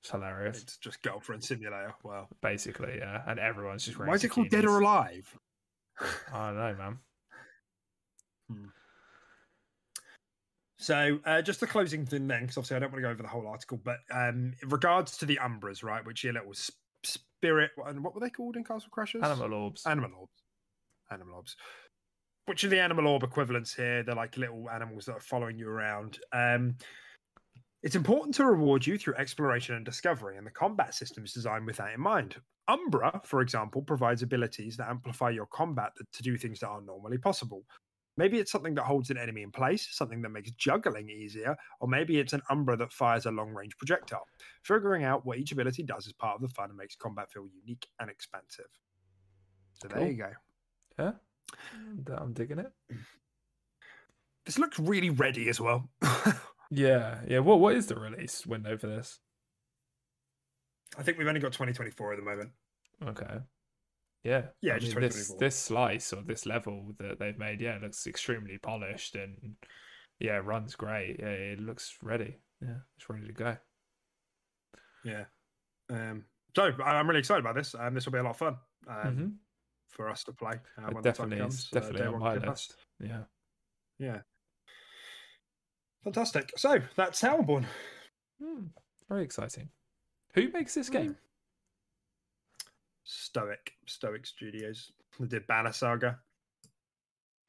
[0.00, 1.94] It's hilarious, It's just girlfriend simulator.
[2.04, 2.28] Wow.
[2.40, 2.98] basically.
[2.98, 4.80] Yeah, and everyone's just wearing Why is it called Dead or.
[4.80, 5.36] Alive?
[6.32, 6.98] I don't know, man.
[10.80, 13.22] So, uh, just the closing thing then, because obviously I don't want to go over
[13.22, 16.78] the whole article, but um, in regards to the Umbras, right, which are little sp-
[17.02, 19.24] spirit, and what were they called in Castle Crashers?
[19.24, 19.84] Animal orbs.
[19.86, 20.42] Animal orbs.
[21.10, 21.56] Animal orbs.
[22.46, 24.04] Which are the animal orb equivalents here?
[24.04, 26.20] They're like little animals that are following you around.
[26.32, 26.76] Um,
[27.82, 31.66] It's important to reward you through exploration and discovery, and the combat system is designed
[31.66, 32.36] with that in mind.
[32.66, 37.18] Umbra, for example, provides abilities that amplify your combat to do things that aren't normally
[37.18, 37.64] possible.
[38.18, 41.88] Maybe it's something that holds an enemy in place, something that makes juggling easier, or
[41.88, 44.26] maybe it's an Umbra that fires a long range projectile.
[44.64, 47.46] Figuring out what each ability does is part of the fun and makes combat feel
[47.64, 48.66] unique and expansive.
[49.74, 50.00] So Cool.
[50.00, 50.32] there you go.
[50.98, 51.12] Yeah,
[52.18, 52.72] I'm digging it.
[54.46, 55.90] This looks really ready as well.
[56.70, 57.38] Yeah, yeah.
[57.38, 59.20] What what is the release window for this?
[60.98, 62.50] I think we've only got 2024 at the moment.
[63.06, 63.38] Okay.
[64.28, 64.42] Yeah.
[64.60, 68.58] Yeah, I mean, this this slice or this level that they've made, yeah, looks extremely
[68.58, 69.56] polished and
[70.20, 71.16] yeah, runs great.
[71.18, 72.36] Yeah, it looks ready.
[72.60, 73.56] Yeah, it's ready to go.
[75.04, 75.24] Yeah.
[75.90, 76.24] Um,
[76.54, 77.74] so I'm really excited about this.
[77.74, 78.56] Um, this will be a lot of fun
[78.88, 79.36] um, Mhm.
[79.88, 81.68] for us to play uh, when the time definitely comes.
[81.72, 82.76] uh, definitely on my list.
[83.00, 83.24] Yeah.
[83.98, 84.20] Yeah.
[86.04, 86.52] Fantastic.
[86.56, 87.66] So that's Towerborne.
[88.42, 88.66] Hmm,
[89.08, 89.70] very exciting.
[90.34, 91.16] Who makes this game?
[93.08, 93.72] Stoic.
[93.86, 94.92] Stoic Studios.
[95.18, 96.18] They did Banner Saga.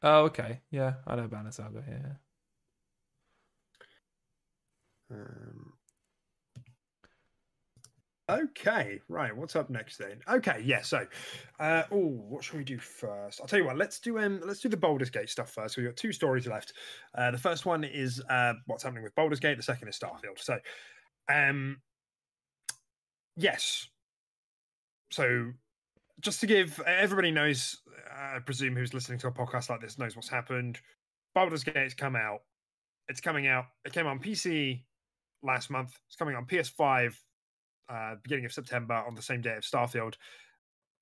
[0.01, 0.61] Oh, okay.
[0.71, 1.83] Yeah, I know Banner Saga.
[1.85, 2.13] Yeah.
[5.11, 5.73] Um,
[8.29, 9.35] okay, right.
[9.35, 10.21] What's up next then?
[10.29, 10.81] Okay, yeah.
[10.81, 11.05] So,
[11.59, 13.41] uh, oh, what should we do first?
[13.41, 13.75] I'll tell you what.
[13.75, 15.75] Let's do um, let's do the Baldur's Gate stuff first.
[15.75, 16.71] We've got two stories left.
[17.13, 19.57] Uh, the first one is uh, what's happening with Baldur's Gate.
[19.57, 20.37] The second is Starfield.
[20.37, 20.57] So,
[21.27, 21.81] um,
[23.35, 23.89] yes.
[25.11, 25.51] So,
[26.19, 27.77] just to give everybody knows,
[28.11, 30.79] I presume who's listening to a podcast like this knows what's happened.
[31.33, 32.41] Baldur's Gate's come out.
[33.07, 33.65] It's coming out.
[33.85, 34.83] It came on PC
[35.41, 35.97] last month.
[36.07, 37.15] It's coming on PS5
[37.89, 40.15] uh, beginning of September on the same day of Starfield.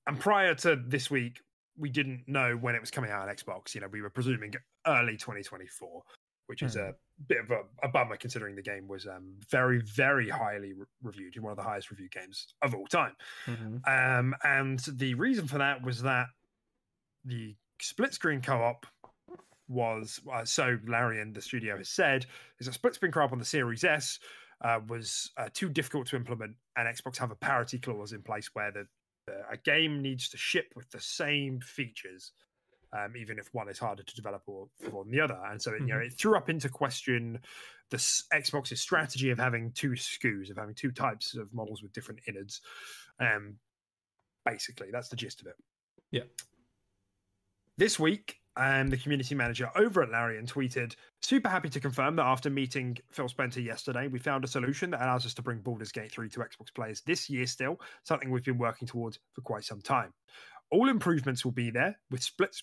[0.07, 1.41] And prior to this week,
[1.77, 3.75] we didn't know when it was coming out on Xbox.
[3.75, 4.53] You know, we were presuming
[4.85, 6.01] early 2024,
[6.47, 6.95] which is a
[7.27, 11.39] bit of a, a bummer considering the game was um, very, very highly re- reviewed,
[11.39, 13.15] one of the highest reviewed games of all time.
[13.45, 13.87] Mhm.
[13.87, 16.27] Um, and the reason for that was that
[17.25, 18.85] the split screen co op
[19.67, 22.25] was uh, so Larian, the studio, has said
[22.59, 24.19] is a split screen co op on the Series S
[24.61, 28.49] uh, was uh, too difficult to implement, and Xbox have a parity clause in place
[28.53, 28.87] where the,
[29.27, 32.31] the a game needs to ship with the same features.
[32.93, 35.73] Um, even if one is harder to develop or for than the other, and so
[35.73, 37.39] it, you know it threw up into question
[37.89, 42.21] the Xbox's strategy of having two SKUs, of having two types of models with different
[42.27, 42.61] innards.
[43.19, 43.55] Um,
[44.45, 45.55] basically, that's the gist of it.
[46.11, 46.23] Yeah.
[47.77, 52.25] This week, um, the community manager over at Larian tweeted, Super happy to confirm that
[52.25, 55.91] after meeting Phil Spencer yesterday, we found a solution that allows us to bring Baldur's
[55.91, 59.63] Gate 3 to Xbox players this year still, something we've been working towards for quite
[59.63, 60.11] some time.
[60.71, 62.55] All improvements will be there with split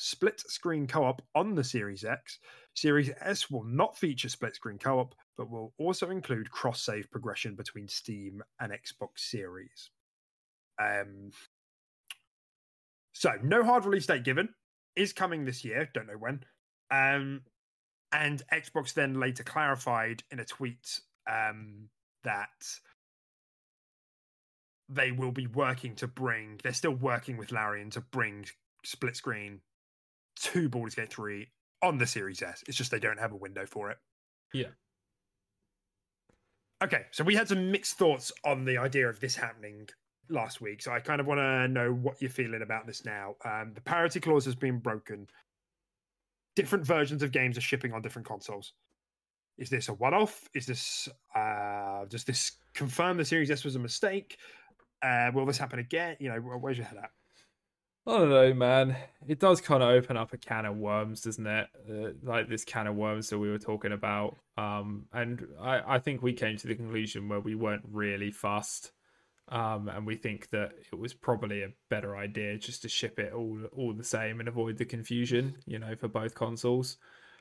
[0.00, 2.38] split screen co-op on the Series X.
[2.74, 7.88] Series S will not feature split screen co-op, but will also include cross-save progression between
[7.88, 9.90] Steam and Xbox Series.
[10.80, 11.32] Um,
[13.12, 14.50] so no hard release date given.
[14.94, 15.90] Is coming this year.
[15.92, 16.44] Don't know when.
[16.92, 17.42] Um,
[18.12, 21.88] and Xbox then later clarified in a tweet um,
[22.22, 22.48] that
[24.88, 26.60] they will be working to bring.
[26.62, 28.46] They're still working with Larian to bring
[28.84, 29.60] split screen
[30.42, 31.46] to Baldur's Gate 3
[31.82, 32.62] on the Series S.
[32.66, 33.98] It's just they don't have a window for it.
[34.52, 34.68] Yeah.
[36.82, 39.88] Okay, so we had some mixed thoughts on the idea of this happening
[40.28, 40.80] last week.
[40.80, 43.34] So I kind of want to know what you're feeling about this now.
[43.44, 45.26] Um, the parity clause has been broken.
[46.54, 48.74] Different versions of games are shipping on different consoles.
[49.58, 50.48] Is this a one-off?
[50.54, 54.38] Is this uh, does this confirm the Series S was a mistake?
[55.02, 56.16] Uh, will this happen again?
[56.20, 57.10] You know, where's your head at?
[58.08, 58.96] I don't know, man.
[59.26, 61.66] It does kind of open up a can of worms, doesn't it?
[61.88, 64.34] Uh, like this can of worms that we were talking about.
[64.56, 68.92] Um, and I, I think we came to the conclusion where we weren't really fussed.
[69.48, 73.34] Um, and we think that it was probably a better idea just to ship it
[73.34, 76.96] all all the same and avoid the confusion, you know, for both consoles.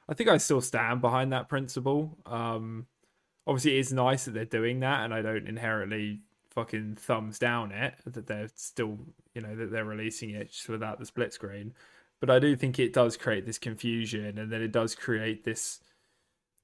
[0.09, 2.17] I think I still stand behind that principle.
[2.25, 2.87] Um,
[3.45, 6.21] obviously, it is nice that they're doing that, and I don't inherently
[6.57, 8.97] fucking thumbs down it that they're still,
[9.35, 11.71] you know, that they're releasing it just without the split screen.
[12.19, 15.79] But I do think it does create this confusion, and then it does create this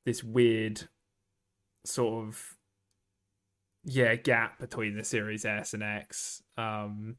[0.03, 0.82] this weird
[1.86, 2.57] sort of
[3.84, 6.41] yeah gap between the Series S and X.
[6.57, 7.18] Um,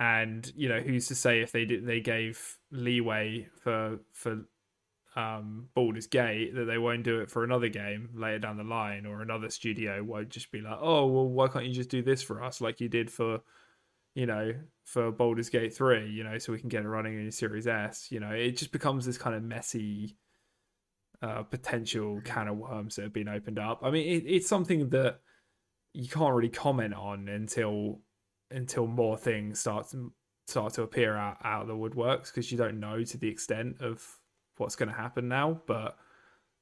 [0.00, 4.46] and you know, who's to say if they did they gave leeway for for
[5.14, 9.04] um Baldur's Gate that they won't do it for another game later down the line
[9.04, 12.22] or another studio won't just be like, oh well, why can't you just do this
[12.22, 13.40] for us like you did for
[14.14, 17.30] you know for Baldur's Gate three, you know, so we can get it running in
[17.30, 18.08] Series S.
[18.10, 20.16] You know, it just becomes this kind of messy
[21.22, 23.80] uh, potential can of worms that have been opened up.
[23.82, 25.20] I mean, it, it's something that
[25.94, 28.00] you can't really comment on until
[28.50, 30.12] until more things start to
[30.46, 33.76] start to appear out, out of the woodworks because you don't know to the extent
[33.80, 34.18] of
[34.62, 35.60] what's going to happen now.
[35.66, 35.96] But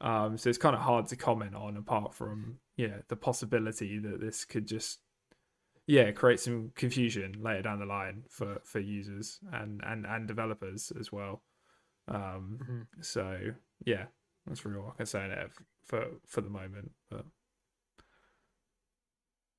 [0.00, 4.20] um, so it's kind of hard to comment on apart from yeah the possibility that
[4.20, 5.00] this could just
[5.86, 10.92] yeah create some confusion later down the line for for users and and and developers
[10.98, 11.42] as well.
[12.08, 13.02] Um, Mm-hmm.
[13.02, 13.38] So
[13.84, 14.04] yeah,
[14.46, 15.50] that's really all I can say there
[15.84, 16.90] for for the moment.
[17.10, 17.26] But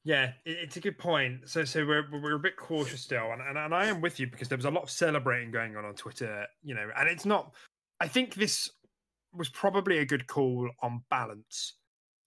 [0.03, 1.47] Yeah, it's a good point.
[1.47, 4.27] So, so we're we're a bit cautious still, and, and and I am with you
[4.27, 7.25] because there was a lot of celebrating going on on Twitter, you know, and it's
[7.25, 7.53] not.
[8.01, 8.67] I think this
[9.31, 11.75] was probably a good call on balance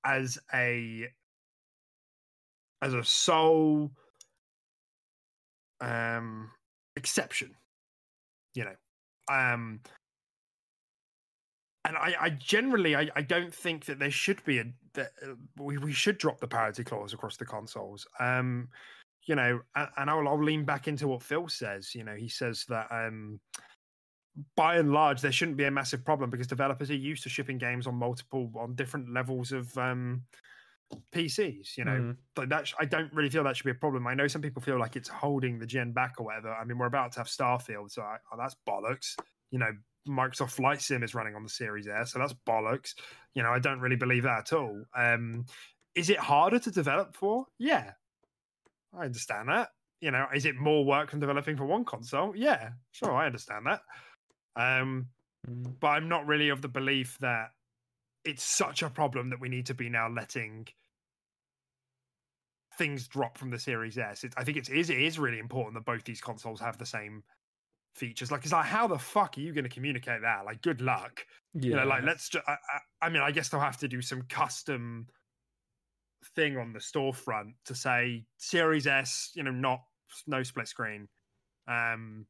[0.07, 1.09] as a
[2.81, 3.91] as a sole
[5.81, 6.51] um
[6.97, 7.51] exception,
[8.55, 8.77] you know,
[9.29, 9.81] um.
[11.87, 14.65] And I, I generally, I, I don't think that there should be a
[14.95, 18.07] that uh, we, we should drop the parity clause across the consoles.
[18.21, 18.69] Um,
[19.27, 21.95] you know, and, and I'll, I'll lean back into what Phil says.
[21.95, 23.41] You know, he says that um,
[24.57, 27.59] by and large there shouldn't be a massive problem because developers are used to shipping
[27.59, 30.27] games on multiple on different levels of um,
[31.13, 31.77] PCs.
[31.77, 32.19] You know, Mhm.
[32.35, 34.07] but that sh- I don't really feel that should be a problem.
[34.07, 36.53] I know some people feel like it's holding the gen back or whatever.
[36.53, 39.17] I mean, we're about to have Starfield, so I, oh, that's bollocks.
[39.51, 39.73] You know,
[40.09, 42.95] Microsoft Flight Sim is running on the Series S, so that's bollocks.
[43.35, 44.85] You know, I don't really believe that at all.
[44.95, 45.47] Um,
[45.95, 47.47] is it harder to develop for?
[47.59, 47.95] Yeah,
[48.93, 49.71] I understand that.
[50.01, 52.37] You know, is it more work than developing for one console?
[52.37, 53.83] Yeah, sure, I understand that.
[54.57, 55.09] Um,
[55.49, 57.51] mm, but I'm not really of the belief that
[58.25, 60.67] it's such a problem that we need to be now letting
[62.77, 64.25] things drop from the Series S.
[64.25, 66.87] It, I think it is it is really important that both these consoles have the
[66.87, 67.23] same
[67.95, 68.31] features.
[68.31, 70.45] Like, it's like how the fuck are you going to communicate that?
[70.45, 71.25] Like, good luck.
[71.55, 72.45] yeah, You know, like let's just.
[72.49, 75.07] I, I, I mean, I guess they'll have to do some custom
[76.35, 79.31] thing on the storefront to say Series S.
[79.35, 79.81] You know, not
[80.27, 81.09] no split screen.
[81.69, 82.27] Um,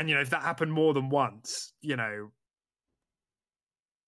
[0.00, 2.30] and you know, if that happened more than once, you know,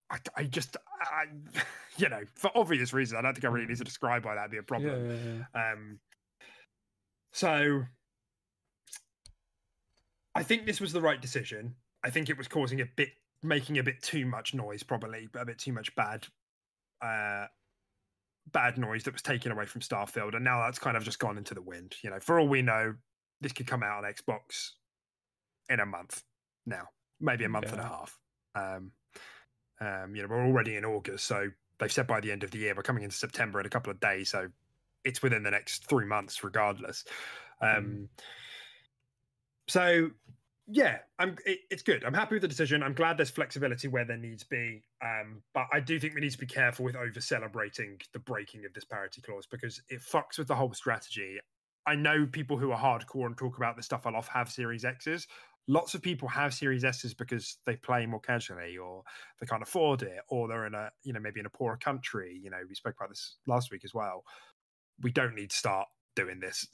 [0.09, 1.25] I, I just, I,
[1.97, 4.49] you know, for obvious reasons, I don't think I really need to describe why that'd
[4.49, 5.11] be a yeah, problem.
[5.11, 5.71] yeah, yeah.
[5.71, 5.99] Um,
[7.31, 7.83] so
[10.33, 11.75] I think this was the right decision.
[12.03, 13.09] I think it was causing a bit,
[13.43, 16.25] making a bit too much noise, probably a bit too much bad,
[17.03, 17.45] uh,
[18.51, 21.37] bad noise that was taken away from Starfield, and now that's kind of just gone
[21.37, 21.93] into the wind.
[22.03, 22.95] You know, for all we know,
[23.41, 24.71] this could come out on Xbox
[25.69, 26.23] in a month
[26.65, 26.87] now,
[27.19, 28.17] maybe a month and a half.
[28.55, 28.91] Um,
[29.81, 31.49] um, you know, we're already in August, so
[31.79, 33.91] they've said by the end of the year we're coming into September in a couple
[33.91, 34.47] of days, so
[35.03, 37.03] it's within the next three months, regardless.
[37.61, 38.09] Um,
[39.67, 40.11] so
[40.67, 41.37] yeah, I'm.
[41.45, 42.03] It, it's good.
[42.03, 42.83] I'm happy with the decision.
[42.83, 44.81] I'm glad there's flexibility where there needs to be.
[45.03, 48.65] Um, but I do think we need to be careful with over celebrating the breaking
[48.65, 51.39] of this parity clause because it fucks with the whole strategy.
[51.85, 54.85] I know people who are hardcore and talk about this stuff a lot have Series
[54.85, 55.27] X's.
[55.67, 59.03] Lots of people have Series S's because they play more casually, or
[59.39, 62.39] they can't afford it, or they're in a you know maybe in a poorer country.
[62.41, 64.23] You know, we spoke about this last week as well.
[65.01, 66.67] We don't need to start doing this.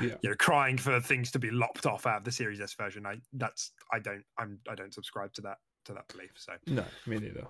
[0.00, 0.14] Yeah.
[0.22, 3.04] You know, crying for things to be lopped off out of the Series S version.
[3.04, 5.56] I that's I don't I'm I don't subscribe to that
[5.86, 6.30] to that belief.
[6.36, 7.48] So No, me neither.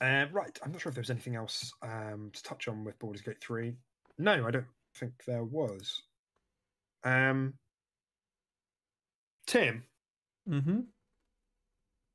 [0.00, 0.58] Uh, right.
[0.64, 3.74] I'm not sure if there's anything else um, to touch on with Baldur's Gate 3.
[4.18, 4.66] No, I don't
[4.96, 6.02] think there was.
[7.04, 7.54] Um,
[9.46, 9.84] Tim,
[10.48, 10.80] Mm-hmm.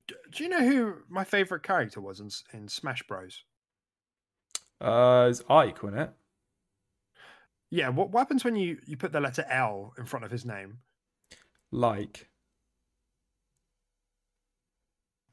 [0.08, 3.44] d- do you know who my favorite character was in, in Smash Bros?
[4.82, 6.12] Uh, it's Ike, wasn't it?
[7.70, 10.46] Yeah, what, what happens when you, you put the letter L in front of his
[10.46, 10.80] name?
[11.72, 12.30] Like.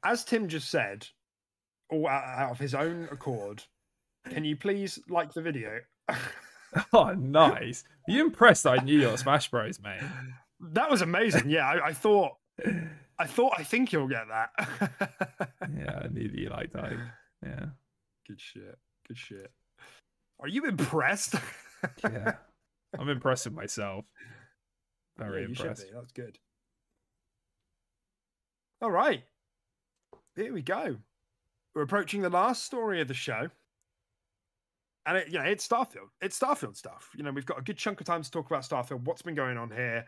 [0.03, 1.07] As Tim just said,
[1.91, 3.63] all out of his own accord,
[4.29, 5.79] can you please like the video?
[6.93, 7.83] Oh, nice.
[8.07, 10.01] Are you impressed I knew your Smash Bros, mate?
[10.73, 11.49] that was amazing.
[11.49, 12.33] Yeah, I, I thought,
[13.19, 15.49] I thought, I think you'll get that.
[15.77, 16.97] Yeah, I knew that you liked Ike.
[17.43, 17.65] Yeah.
[18.27, 18.77] Good shit.
[19.07, 19.51] Good shit.
[20.39, 21.35] Are you impressed?
[22.03, 22.33] Yeah.
[22.99, 24.05] I'm impressed with myself.
[25.17, 25.85] Yeah, Very you impressed.
[25.93, 26.37] That's good.
[28.81, 29.23] All right.
[30.35, 30.97] Here we go.
[31.73, 33.49] We're approaching the last story of the show.
[35.05, 36.09] And it, you know, it's Starfield.
[36.21, 37.09] It's Starfield stuff.
[37.15, 39.03] You know, we've got a good chunk of time to talk about Starfield.
[39.03, 40.05] What's been going on here?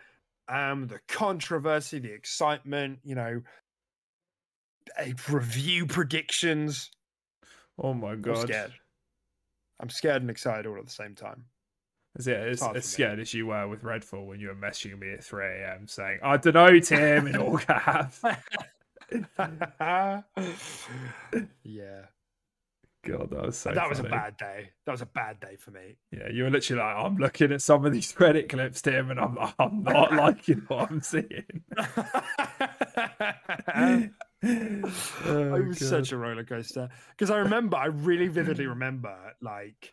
[0.48, 3.00] Um, the controversy, the excitement.
[3.04, 3.42] You know,
[5.00, 6.92] a review predictions.
[7.80, 8.38] Oh my god!
[8.38, 8.74] I'm scared.
[9.80, 11.46] I'm scared and excited all at the same time.
[12.16, 12.92] Is it as, hard as for me.
[12.92, 15.88] scared as you were with Redfall when you were messaging me at 3 a.m.
[15.88, 18.22] saying, I don't know, Tim, in all caps?
[21.64, 22.06] yeah,
[23.06, 23.74] God, that was so.
[23.74, 24.70] that was a bad day.
[24.86, 25.98] That was a bad day for me.
[26.12, 29.20] Yeah, you were literally like, I'm looking at some of these credit clips, Tim, and
[29.20, 31.44] I'm I'm not liking what I'm seeing.
[34.42, 34.86] it
[35.26, 39.92] oh, was such a roller coaster because I remember, I really vividly remember, like,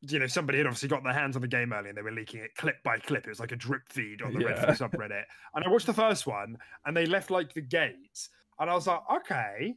[0.00, 2.10] you know, somebody had obviously got their hands on the game early and they were
[2.10, 3.26] leaking it clip by clip.
[3.26, 4.74] It was like a drip feed on the Yeah.
[4.74, 5.22] Subreddit.
[5.54, 8.88] And I watched the first one and they left like the gates, and I was
[8.88, 9.76] like, okay,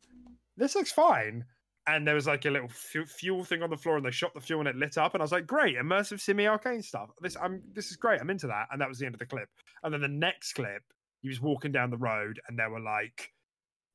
[0.58, 1.46] this looks fine.
[1.88, 4.34] And there was like a little fu- fuel thing on the floor, and they shot
[4.34, 5.14] the fuel and it lit up.
[5.14, 7.10] And I was like, great, immersive semi arcane stuff.
[7.22, 8.20] This, I'm, this is great.
[8.20, 8.68] I'm into that.
[8.72, 9.50] And that was the end of the clip.
[9.84, 10.82] And then the next clip,
[11.22, 13.32] he was walking down the road, and there were like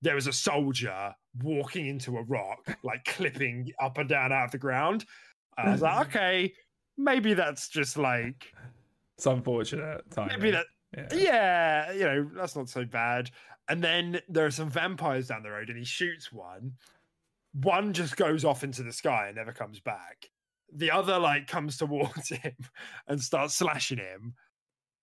[0.02, 4.50] there was a soldier walking into a rock, like clipping up and down out of
[4.50, 5.04] the ground.
[5.58, 6.52] I was like, okay,
[6.96, 8.52] maybe that's just like
[9.18, 10.02] It's unfortunate.
[10.10, 10.38] Timing.
[10.38, 11.08] maybe that Yeah.
[11.12, 13.30] yeah, you know, that's not so bad.
[13.68, 16.72] And then there are some vampires down the road, and he shoots one.
[17.52, 20.28] One just goes off into the sky and never comes back.
[20.72, 22.54] The other like comes towards him
[23.08, 24.34] and starts slashing him.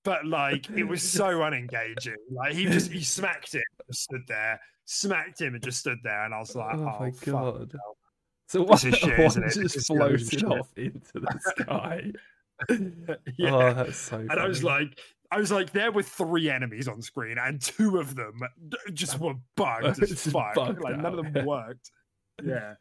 [0.03, 2.15] But like it was so unengaging.
[2.31, 6.23] Like he just he smacked him, just stood there, smacked him and just stood there,
[6.23, 7.71] and I was like, Oh oh, my God.
[7.73, 7.97] hell."
[8.47, 9.53] So This one, is shit, one isn't it?
[9.55, 12.11] This just floated off into the sky.
[12.69, 13.53] Oh, yeah.
[13.53, 14.17] Oh, that's so.
[14.17, 14.97] and I was like,
[15.31, 18.39] I was like, there were three enemies on screen, and two of them
[18.93, 20.55] just were bugged as fuck.
[20.55, 21.91] bugged Like none of them worked.
[22.43, 22.75] Yeah,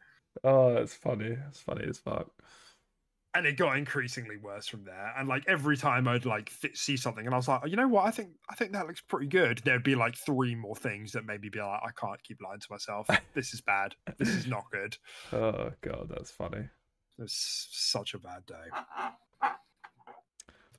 [0.44, 1.34] oh, that's funny.
[1.34, 2.30] That's funny as fuck.
[3.34, 5.12] and it got increasingly worse from there.
[5.18, 7.76] And like every time I'd like th- see something, and I was like, oh, you
[7.76, 8.06] know what?
[8.06, 9.60] I think I think that looks pretty good.
[9.64, 12.66] There'd be like three more things that maybe be like, I can't keep lying to
[12.70, 13.08] myself.
[13.34, 13.94] This is bad.
[14.18, 14.96] This is not good.
[15.32, 16.68] Oh god, that's funny.
[17.18, 18.54] It's such a bad day.
[19.40, 19.56] But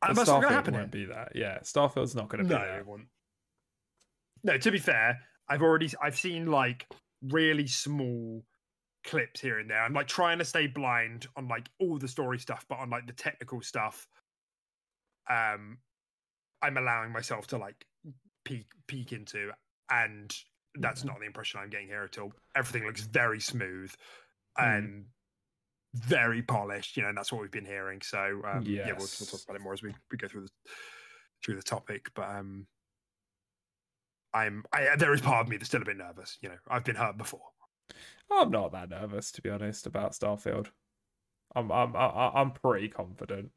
[0.09, 1.31] And that's not Starfield going to happen won't be that.
[1.35, 2.85] Yeah, Starfield's not going to be No, that.
[2.85, 3.07] won't.
[4.43, 6.87] No, to be fair, I've already I've seen like
[7.23, 8.43] really small
[9.07, 9.81] clips here and there.
[9.81, 13.07] I'm like trying to stay blind on like all the story stuff, but on like
[13.07, 14.07] the technical stuff,
[15.29, 15.79] um,
[16.61, 17.85] I'm allowing myself to like
[18.45, 19.51] peek peek into,
[19.89, 20.35] and
[20.75, 22.31] that's not the impression I'm getting here at all.
[22.55, 23.91] Everything looks very smooth
[24.59, 24.77] Mm.
[24.77, 25.05] and
[25.93, 28.01] very polished, you know, and that's what we've been hearing.
[28.01, 30.51] So um, yeah, we'll, we'll talk about it more as we, we go through the
[31.43, 32.09] through the topic.
[32.15, 32.67] But um,
[34.33, 36.37] I'm I, there is part of me that's still a bit nervous.
[36.41, 37.41] You know, I've been hurt before.
[38.31, 40.67] I'm not that nervous to be honest about Starfield.
[41.55, 43.51] I'm I'm I'm pretty confident.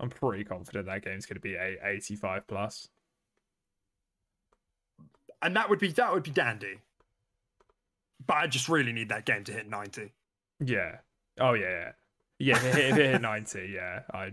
[0.00, 2.88] I'm pretty confident that game's going to be a 85 plus.
[5.42, 6.78] and that would be that would be dandy.
[8.24, 10.12] But I just really need that game to hit ninety.
[10.60, 10.98] Yeah.
[11.40, 11.68] Oh yeah.
[11.70, 11.92] Yeah.
[12.38, 12.56] Yeah.
[12.56, 14.32] If it hit, if it hit 90, yeah, I.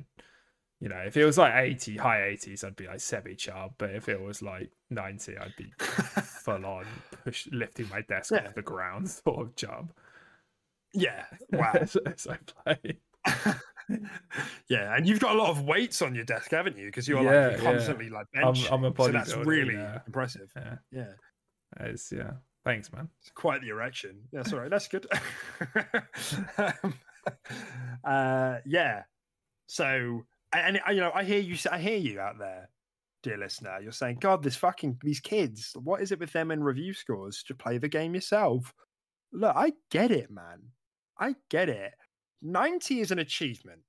[0.82, 3.74] You know, if it was like 80, high 80s, I'd be like semi chub.
[3.78, 6.86] But if it was like 90, I'd be full on
[7.26, 8.46] push lifting my desk Yeah.
[8.48, 9.92] off the ground sort of chub.
[10.94, 11.74] Yeah, wow.
[12.16, 12.38] so, I
[12.76, 12.98] play.
[14.70, 16.86] yeah, and you've got a lot of weights on your desk, haven't you?
[16.86, 17.64] Because you're Yeah, like yeah.
[17.72, 20.00] constantly like I'm- I'm a so that's really yeah.
[20.08, 20.50] impressive.
[20.56, 20.76] Yeah.
[20.92, 21.14] Yeah,
[21.82, 22.32] It's, yeah.
[22.66, 23.10] Thanks, man.
[23.22, 24.22] it's quite the erection.
[24.32, 24.70] That's all right.
[24.70, 25.08] That's good.
[26.58, 26.94] um,
[28.04, 29.04] uh, yeah.
[29.68, 30.24] So,
[30.54, 31.58] and, you know, I hear you.
[31.72, 32.70] I hear you out there,
[33.24, 33.80] dear listener.
[33.82, 35.76] You're saying, "God, this fucking these kids.
[35.84, 37.44] What is it with them and review scores?
[37.44, 38.74] To play the game yourself."
[39.32, 40.72] Look, I get it, man.
[41.20, 41.94] I get it.
[42.42, 43.82] 90 is an achievement.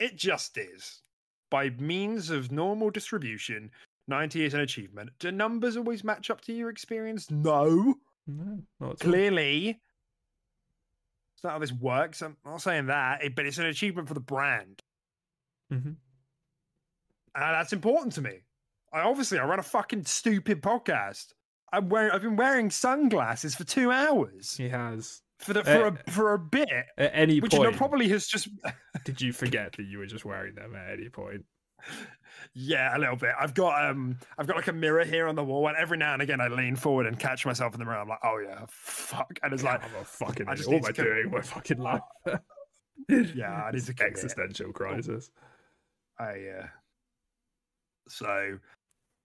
[0.00, 1.02] It just is.
[1.50, 3.70] By means of normal distribution,
[4.08, 5.10] 90 is an achievement.
[5.20, 7.30] Do numbers always match up to your experience?
[7.30, 7.94] No.
[8.26, 8.94] No, all.
[8.94, 9.80] Clearly.
[11.36, 12.22] It's not how this works.
[12.22, 14.82] I'm not saying that, but it's an achievement for the brand.
[15.72, 15.96] Mhm.
[17.36, 18.40] And that's important to me.
[18.92, 21.32] I obviously I run a fucking stupid podcast.
[21.72, 25.22] I'm wearing I've been wearing sunglasses for two hours He has.
[25.40, 26.68] for the Uh, for a for a bit.
[26.96, 27.42] At any point.
[27.42, 28.48] Which you know probably has just
[29.04, 31.44] did you forget that you were just wearing them at any point?
[32.54, 33.34] Yeah, a little bit.
[33.38, 36.12] I've got um I've got like a mirror here on the wall, and every now
[36.12, 37.98] and again I lean forward and catch myself in the mirror.
[37.98, 39.38] I'm like, oh yeah, fuck.
[39.42, 40.46] And it's like I'm a fucking.
[40.48, 42.00] I just what am I doing my fucking life?
[43.08, 45.30] Yeah, I need It's to existential crisis.
[46.18, 46.66] I uh
[48.08, 48.58] so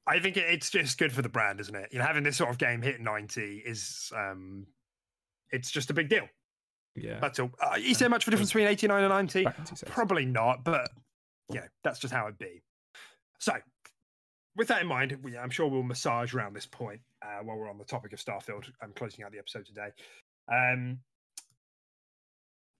[0.08, 1.90] I think it's just good for the brand, isn't it?
[1.92, 4.66] You know, having this sort of game hit 90 is um
[5.52, 6.28] it's just a big deal.
[6.96, 7.20] Yeah.
[7.20, 7.52] That's all.
[7.62, 9.44] Uh, is there much of a difference between 89 and 90?
[9.44, 9.94] Back in two seconds.
[9.94, 10.90] Probably not, but
[11.52, 12.62] yeah, that's just how it'd be.
[13.40, 13.54] So,
[14.56, 17.70] with that in mind, we, I'm sure we'll massage around this point uh, while we're
[17.70, 18.66] on the topic of Starfield.
[18.82, 19.90] I'm closing out the episode today.
[20.52, 21.00] Um,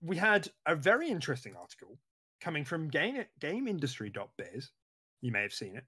[0.02, 1.98] we had a very interesting article
[2.40, 4.70] coming from game, GameIndustry.biz
[5.22, 5.84] You may have seen it.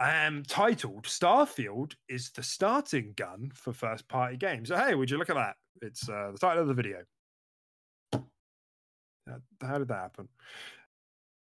[0.00, 5.30] Um, titled "Starfield is the starting gun for first-party games." So, hey, would you look
[5.30, 5.56] at that?
[5.82, 7.02] It's uh, the title of the video.
[9.60, 10.28] How did that happen?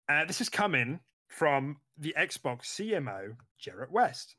[0.10, 1.00] Uh, this is coming
[1.30, 4.36] from the Xbox CMO, Jerret West.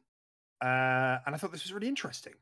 [0.63, 2.35] Uh, and I thought this was really interesting.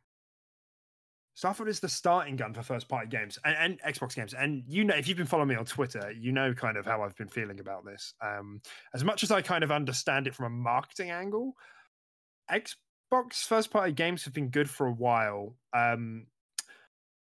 [1.36, 4.35] Starfield is the starting gun for first party games and, and, Xbox games.
[4.35, 7.02] And you know, if you've been following me on Twitter, you know kind of how
[7.02, 8.15] I've been feeling about this.
[8.20, 8.61] Um,
[8.94, 11.55] as much as I kind of understand it from a marketing angle,
[12.51, 15.57] Xbox first party games have been good for a while.
[15.73, 16.27] Um,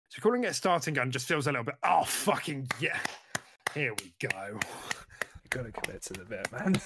[0.10, 3.00] so calling it a starting gun just feels a little bit, oh, fucking yeah.
[3.74, 4.60] Here we go.
[5.50, 6.82] Gotta commit to the bit, man.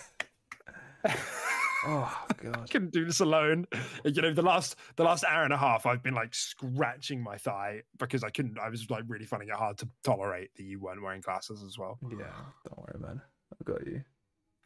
[1.86, 2.58] oh god.
[2.64, 3.66] I couldn't do this alone.
[4.04, 7.38] You know, the last the last hour and a half I've been like scratching my
[7.38, 10.80] thigh because I couldn't I was like really finding it hard to tolerate that you
[10.80, 11.98] weren't wearing glasses as well.
[12.04, 12.18] Yeah,
[12.68, 13.22] don't worry, man.
[13.54, 14.02] I've got you.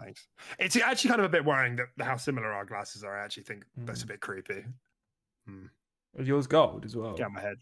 [0.01, 0.27] Thanks.
[0.57, 3.19] It's actually kind of a bit worrying that how similar our glasses are.
[3.19, 4.09] I actually think that's a Mm.
[4.09, 4.63] bit creepy.
[5.45, 5.65] Hmm.
[6.15, 7.15] Was yours gold as well?
[7.19, 7.57] Yeah, my head.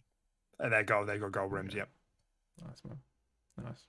[0.60, 1.90] And they're gold, they got gold rims, yep.
[2.64, 2.98] Nice man.
[3.64, 3.86] Nice.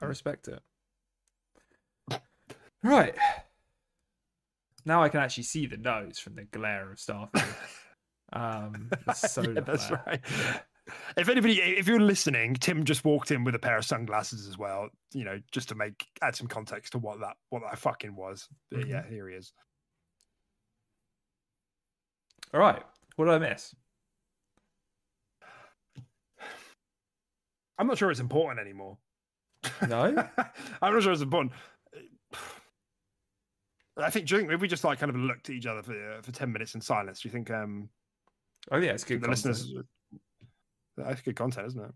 [0.00, 0.60] I respect it.
[2.82, 3.14] Right.
[4.84, 7.54] Now I can actually see the nose from the glare of Starfield.
[8.32, 10.04] Um, solar Yeah, that's flare.
[10.06, 10.20] right.
[11.16, 14.56] If anybody, if you're listening, Tim just walked in with a pair of sunglasses as
[14.56, 14.88] well.
[15.12, 18.46] You know, just to make add some context to what that what that fucking was.
[18.70, 18.90] But Mm-hmm.
[18.90, 19.52] Yeah, here he is.
[22.54, 22.80] All right.
[23.16, 23.74] What did I miss?
[27.78, 28.96] I'm not sure it's important anymore.
[29.88, 30.04] No?
[30.82, 31.52] I'm not sure it's important.
[34.00, 34.28] I think.
[34.28, 36.52] Think if we just like kind of looked at each other for uh, for ten
[36.52, 37.20] minutes in silence?
[37.20, 37.88] Do you think um
[38.70, 39.46] Oh yeah, it's good the content.
[39.46, 39.84] listeners?
[40.96, 41.92] That's good content, isn't it?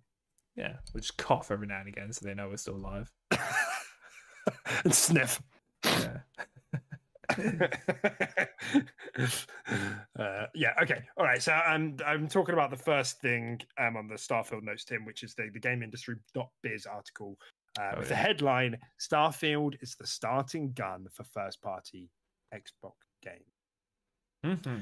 [0.56, 3.12] Yeah, we'll just cough every now and again so they know we're still alive.
[4.84, 5.42] and sniff.
[5.84, 6.18] Yeah.
[10.18, 10.72] uh, yeah.
[10.82, 11.02] Okay.
[11.16, 11.42] All right.
[11.42, 15.22] So I'm I'm talking about the first thing um, on the Starfield notes, Tim, which
[15.22, 17.36] is the the game industry.biz article
[17.78, 22.10] uh, Oh, with the headline: "Starfield is the starting gun for first party
[22.54, 22.92] Xbox
[23.22, 23.52] games."
[24.64, 24.80] hmm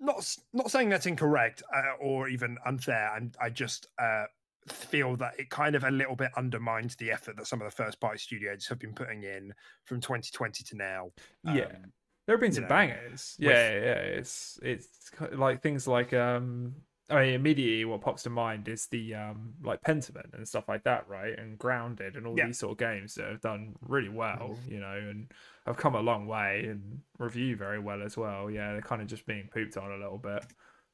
[0.00, 3.10] Not not saying that's incorrect uh, or even unfair.
[3.14, 4.24] I'm, I just uh,
[4.68, 7.74] feel that it kind of a little bit undermines the effort that some of the
[7.76, 9.52] first party studios have been putting in
[9.84, 11.10] from 2020 to now.
[11.44, 11.64] Yeah.
[11.66, 11.92] Um,
[12.26, 13.36] There have been some know, bangers.
[13.38, 14.00] with- Yeah, yeah.
[14.18, 16.74] It's it's like things like um
[17.10, 20.84] I mean immediately what pops to mind is the um like Pentiment and stuff like
[20.84, 21.38] that, right?
[21.38, 22.46] And Grounded and all Yeah.
[22.46, 25.32] these sort of games that have done really well, you know, and
[25.66, 28.50] have come a long way and review very well as well.
[28.50, 30.44] Yeah, they're kind of just being pooped on a little bit.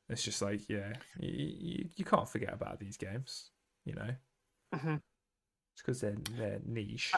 [0.09, 1.31] It's just like, yeah, you,
[1.61, 3.51] you, you can't forget about these games,
[3.85, 4.11] you know.
[4.75, 4.97] Mhm.
[5.75, 7.13] It's because they're they're niche.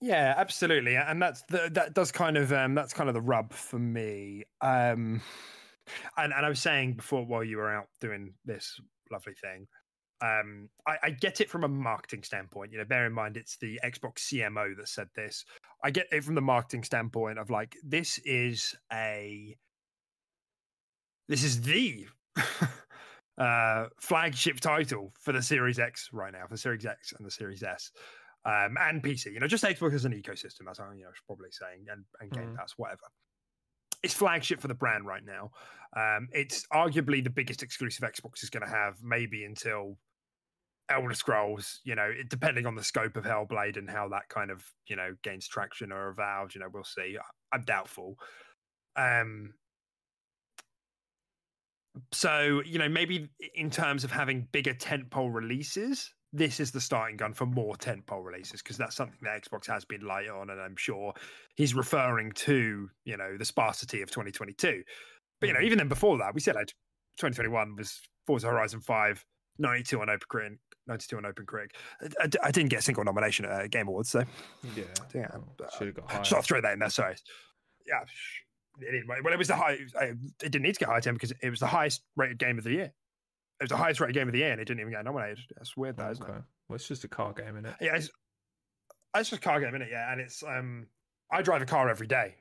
[0.00, 3.52] Yeah, absolutely, and that's the, that does kind of um, that's kind of the rub
[3.52, 4.44] for me.
[4.60, 5.20] Um,
[6.16, 8.78] and and I was saying before while you were out doing this
[9.10, 9.66] lovely thing,
[10.20, 12.72] um, I, I get it from a marketing standpoint.
[12.72, 15.44] You know, bear in mind it's the Xbox CMO that said this.
[15.84, 19.56] I get it from the marketing standpoint of like this is a
[21.28, 22.06] this is the
[23.38, 27.30] uh, flagship title for the Series X right now, for the Series X and the
[27.30, 27.90] Series S
[28.44, 29.32] um, and PC.
[29.32, 30.66] You know, just Xbox as an ecosystem.
[30.66, 32.56] That's how you know, probably saying, and, and Game Mhm.
[32.56, 33.02] Pass, whatever.
[34.02, 35.50] It's flagship for the brand right now.
[35.96, 39.98] Um, it's arguably the biggest exclusive Xbox is going to have, maybe until
[40.88, 41.80] Elder Scrolls.
[41.84, 44.96] You know, it, depending on the scope of Hellblade and how that kind of you
[44.96, 46.54] know gains traction or avowed.
[46.54, 47.16] You know, we'll see.
[47.18, 48.16] I- I'm doubtful.
[48.96, 49.54] Um,
[52.10, 57.16] so you know maybe in terms of having bigger tentpole releases this is the starting
[57.16, 60.60] gun for more tentpole releases because that's something that xbox has been light on and
[60.60, 61.12] i'm sure
[61.56, 64.82] he's referring to you know the sparsity of 2022
[65.40, 66.68] but you know even then before that we said like
[67.18, 69.24] 2021 was forza horizon 5
[69.58, 70.56] 92 on OpenCritic
[70.86, 71.46] 92 on open
[72.00, 74.24] I, I- I didn't get a single nomination at uh, game awards so
[74.74, 74.84] Yeah.
[75.14, 75.28] Yeah,
[75.76, 76.22] Should have got higher.
[76.22, 76.88] just I'll throw that in there.
[76.90, 77.14] Sorry.
[77.86, 78.00] Yeah.
[78.88, 79.72] Anyway, well, it was the high.
[80.00, 82.64] It didn't need to get high ten because it was the highest rated game of
[82.64, 82.92] the year.
[83.62, 85.38] It was the highest rated game of the year, and it didn't even get nominated.
[85.56, 86.32] That's weird, though, isn't okay.
[86.32, 86.42] it?
[86.68, 87.74] Well, it's just a car game, isn't it?
[87.80, 88.10] Yeah, it's,
[89.16, 89.88] it's just a car game, isn't it?
[89.92, 90.88] Yeah, and it's um,
[91.30, 92.34] I drive a car every day,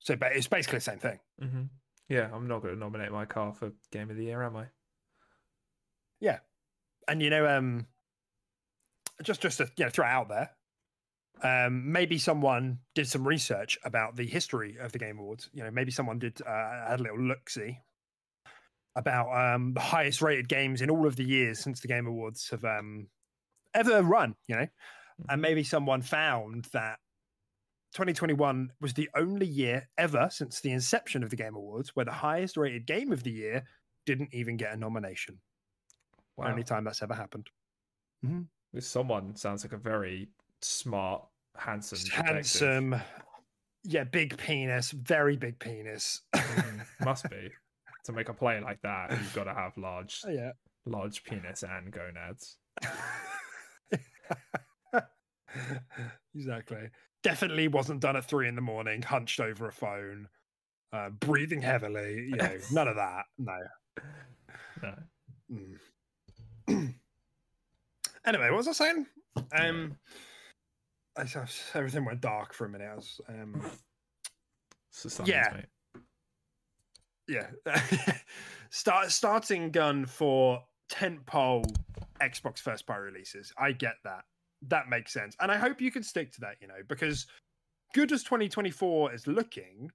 [0.00, 1.20] so but it's basically the same thing.
[1.40, 1.62] hmm
[2.08, 4.64] Yeah, I'm not going to nominate my car for Game of the Year, am I?
[6.18, 6.38] Yeah,
[7.06, 7.86] and you know, um,
[9.22, 10.50] just just to you know throw it out there,
[11.44, 15.48] um, maybe someone did some research about the history of the Game Awards.
[15.52, 17.78] You know, maybe someone did uh, had a little look see
[18.96, 22.48] about um, the highest rated games in all of the years since the Game Awards
[22.50, 23.08] have um,
[23.74, 24.34] ever run.
[24.48, 24.66] You know,
[25.28, 26.98] and maybe someone found that
[27.92, 32.12] 2021 was the only year ever since the inception of the Game Awards where the
[32.12, 33.64] highest rated game of the year
[34.04, 35.38] didn't even get a nomination.
[36.36, 36.48] Wow.
[36.48, 37.48] Only time that's ever happened.
[38.72, 40.28] This someone sounds like a very
[40.60, 41.24] smart,
[41.56, 42.26] handsome, detective.
[42.26, 42.96] Handsome,
[43.84, 46.22] yeah, big penis, very big penis.
[46.34, 47.50] Mm, Must be
[48.06, 49.10] to make a play like that.
[49.10, 50.52] You've got to have large, yeah.
[50.84, 52.56] large penis and gonads.
[56.34, 56.88] exactly.
[57.22, 60.28] Definitely wasn't done at three in the morning, hunched over a phone,
[60.92, 62.26] uh, breathing heavily.
[62.28, 63.24] You know, none of that.
[63.38, 63.58] No.
[64.82, 64.94] No.
[65.52, 65.78] Mm.
[68.26, 69.06] anyway, what was I saying?
[69.58, 69.96] Um,
[71.16, 71.24] I,
[71.74, 72.88] everything went dark for a minute.
[72.90, 73.62] I was, um,
[74.90, 75.52] Society's Yeah.
[75.54, 75.66] mate.
[77.28, 77.48] Yeah,
[78.70, 81.74] start starting gun for tentpole
[82.20, 83.52] Xbox first party releases.
[83.58, 84.24] I get that.
[84.68, 86.56] That makes sense, and I hope you can stick to that.
[86.60, 87.26] You know, because
[87.94, 89.90] good as 2024 is looking,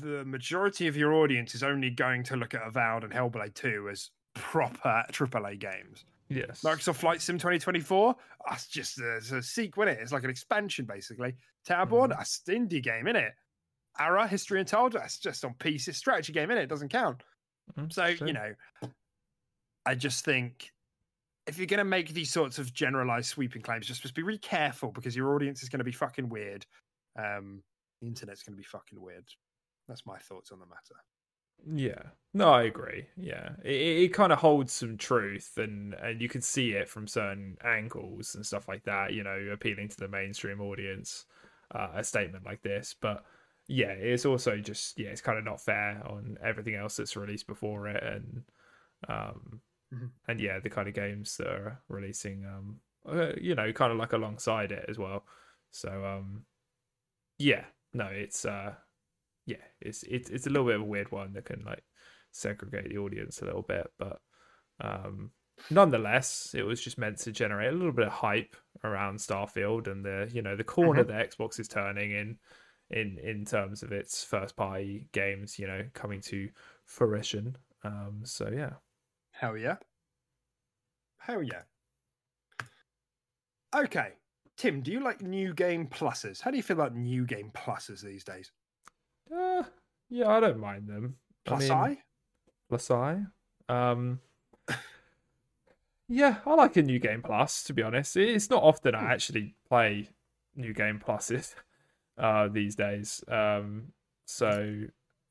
[0.00, 3.88] the majority of your audience is only going to look at Avowed and Hellblade 2
[3.90, 6.04] as proper AAA games.
[6.28, 6.62] Yes.
[6.64, 8.16] Microsoft Flight Sim 2024,
[8.48, 10.00] that's just a, it's a sequel, is it?
[10.02, 11.34] It's like an expansion, basically.
[11.68, 12.62] Towerborne, that's mm-hmm.
[12.62, 13.30] an indie game, innit?
[13.98, 16.62] Ara, History Untold, that's just on PC strategy game, innit?
[16.64, 17.22] It doesn't count.
[17.76, 18.26] Mhm, So, true.
[18.26, 18.54] you know,
[19.84, 20.72] I just think
[21.46, 24.38] if you're going to make these sorts of generalized sweeping claims, just, just be really
[24.38, 26.66] careful because your audience is going to be fucking weird.
[27.18, 27.62] Um,
[28.00, 29.28] the internet's going to be fucking weird.
[29.88, 30.96] That's my thoughts on the matter.
[31.66, 32.10] Yeah.
[32.34, 33.08] No, I agree.
[33.16, 33.56] Yeah.
[33.64, 37.08] It, it, it kind of holds some truth and and you can see it from
[37.08, 41.26] certain angles and stuff like that, you know, appealing to the mainstream audience,
[41.74, 42.94] uh, a statement like this.
[43.00, 43.24] But
[43.68, 47.46] yeah, it's also just yeah, it's kind of not fair on everything else that's released
[47.46, 48.42] before it and
[49.08, 49.60] um
[49.92, 50.10] Mhm.
[50.28, 53.98] and yeah, the kind of games that are releasing um uh, you know, kind of
[53.98, 55.24] like alongside it as well.
[55.70, 56.46] So um
[57.38, 58.74] yeah, no, it's uh
[59.46, 61.84] yeah, it's it's it's a little bit of a weird one that can like
[62.32, 64.20] segregate the audience a little bit, but
[64.80, 65.32] um
[65.70, 70.04] nonetheless, it was just meant to generate a little bit of hype around Starfield and
[70.04, 72.38] the you know the corner that Xbox is turning in
[72.90, 76.48] in in terms of its first party games, you know, coming to
[76.84, 77.56] fruition.
[77.84, 78.74] Um so yeah.
[79.32, 79.76] Hell yeah.
[81.18, 81.62] Hell yeah.
[83.74, 84.12] Okay.
[84.56, 86.40] Tim, do you like new game pluses?
[86.40, 88.50] How do you feel about new game pluses these days?
[89.30, 89.64] Uh,
[90.08, 91.16] yeah, I don't mind them.
[91.44, 91.98] Plus I mean,
[92.68, 93.22] Plus I.
[93.68, 94.20] Um,
[96.08, 97.64] yeah, I like a new game plus.
[97.64, 100.08] To be honest, it's not often I actually play
[100.54, 101.54] new game pluses
[102.18, 103.22] uh, these days.
[103.28, 103.92] Um,
[104.26, 104.82] so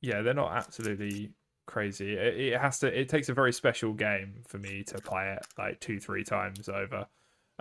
[0.01, 1.31] yeah, they're not absolutely
[1.67, 2.13] crazy.
[2.13, 2.87] It, it has to.
[2.99, 6.69] It takes a very special game for me to play it like two, three times
[6.69, 7.07] over.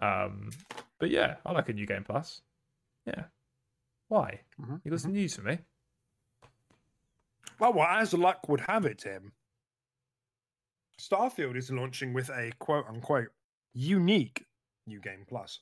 [0.02, 0.50] Um,
[0.98, 2.42] but yeah, I like a new game plus.
[3.06, 3.24] Yeah.
[4.08, 4.40] Why?
[4.60, 5.58] Mhm, You got some news for me?
[7.58, 9.32] Well, well, as luck would have it, Tim,
[11.00, 13.28] Starfield is launching with a quote unquote
[13.72, 14.44] unique
[14.86, 15.60] new game plus.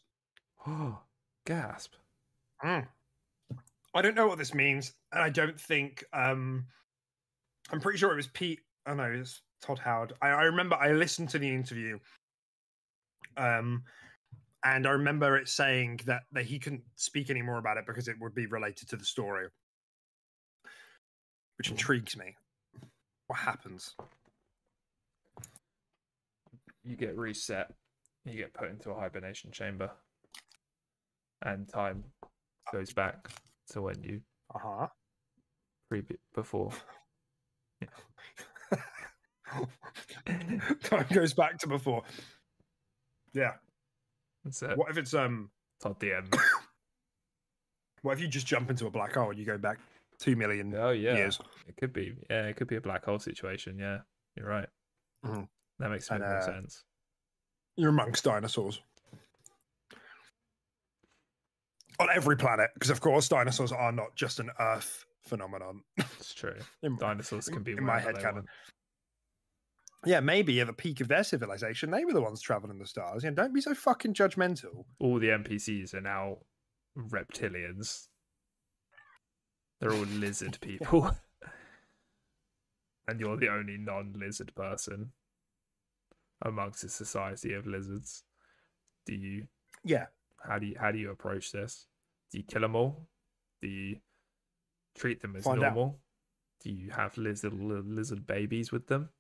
[0.67, 1.01] Oh,
[1.47, 1.95] gasp.
[2.65, 2.87] Mm.
[3.95, 6.67] I don't know what this means, and I don't think um
[7.71, 8.61] I'm pretty sure it was Pete.
[8.87, 10.15] I Oh no, it's Todd Howard.
[10.21, 11.99] I, I remember I listened to the interview.
[13.37, 13.85] Um
[14.65, 18.07] and I remember it saying that, that he couldn't speak any more about it because
[18.07, 19.49] it would be related to the story.
[21.59, 22.37] Which intrigues me.
[23.27, 23.97] What happens?
[26.85, 27.73] You get reset.
[28.25, 29.91] You get put into a hibernation chamber.
[31.45, 32.05] And time
[32.73, 33.31] goes back
[33.73, 34.21] to when you
[34.55, 34.87] Uh-huh.
[35.89, 36.03] pre
[36.35, 36.73] before.
[40.85, 42.03] Time goes back to before.
[43.35, 43.53] Yeah.
[44.45, 44.77] That's it.
[44.77, 45.51] What if it's um
[45.81, 46.35] Todd end.
[48.03, 49.79] what if you just jump into a black hole and you go back
[50.19, 51.17] two million Oh yeah.
[51.17, 51.39] years?
[51.67, 52.15] It could be.
[52.31, 53.79] Yeah, it could be a black hole situation.
[53.79, 53.99] Yeah,
[54.37, 54.69] you're right.
[55.25, 55.49] Mhm.
[55.79, 56.85] That makes And, more uh, sense.
[57.77, 58.81] You're amongst dinosaurs.
[62.01, 65.83] On every planet, because of course dinosaurs are not just an Earth phenomenon.
[65.97, 66.57] It's true.
[66.83, 68.35] in- Dinosaurs can be in my head canon.
[68.35, 68.47] want.
[70.05, 73.23] Yeah, maybe at the peak of their civilization, they were the ones traveling the stars.
[73.23, 74.85] Yeah, don't be so fucking judgmental.
[74.99, 76.39] All the NPCs are now
[76.99, 78.09] reptilians.
[79.81, 81.17] They're all lizard people.
[83.07, 85.13] and you're the only non lizard person
[86.45, 88.25] amongst a society of lizards.
[89.07, 89.47] Do you
[89.85, 90.07] Yeah.
[90.47, 91.87] How do you how do you approach this?
[92.31, 93.09] Do you kill them all?
[93.61, 93.97] Do you
[94.97, 95.75] treat them as Find out.
[95.75, 96.01] normal?
[96.63, 99.11] Do you have lizard lizard babies with them?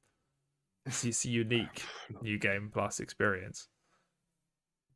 [0.86, 1.82] It's, it's a unique
[2.23, 3.69] new game plus experience.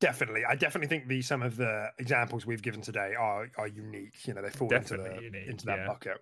[0.01, 0.44] definitely.
[0.48, 4.27] I definitely think the some of the examples we've given today are are unique.
[4.27, 5.86] You know, they fall into the unique, into that yeah.
[5.86, 6.19] bucket.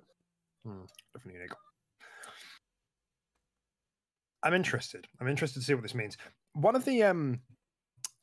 [0.64, 1.52] Hmm, definitely unique.
[4.42, 5.06] I'm interested.
[5.20, 6.18] I'm interested to see what this means.
[6.52, 7.40] One of the um,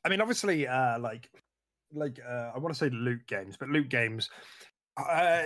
[0.04, 1.30] I mean, obviously, uh, like,
[1.94, 4.30] like uh, I want to say loot games, but loot games.
[4.98, 5.44] Uh,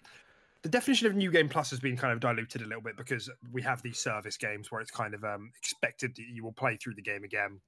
[0.62, 3.30] the definition of new game plus has been kind of diluted a little bit because
[3.52, 6.76] we have these service games where it's kind of um, expected that you will play
[6.76, 7.60] through the game again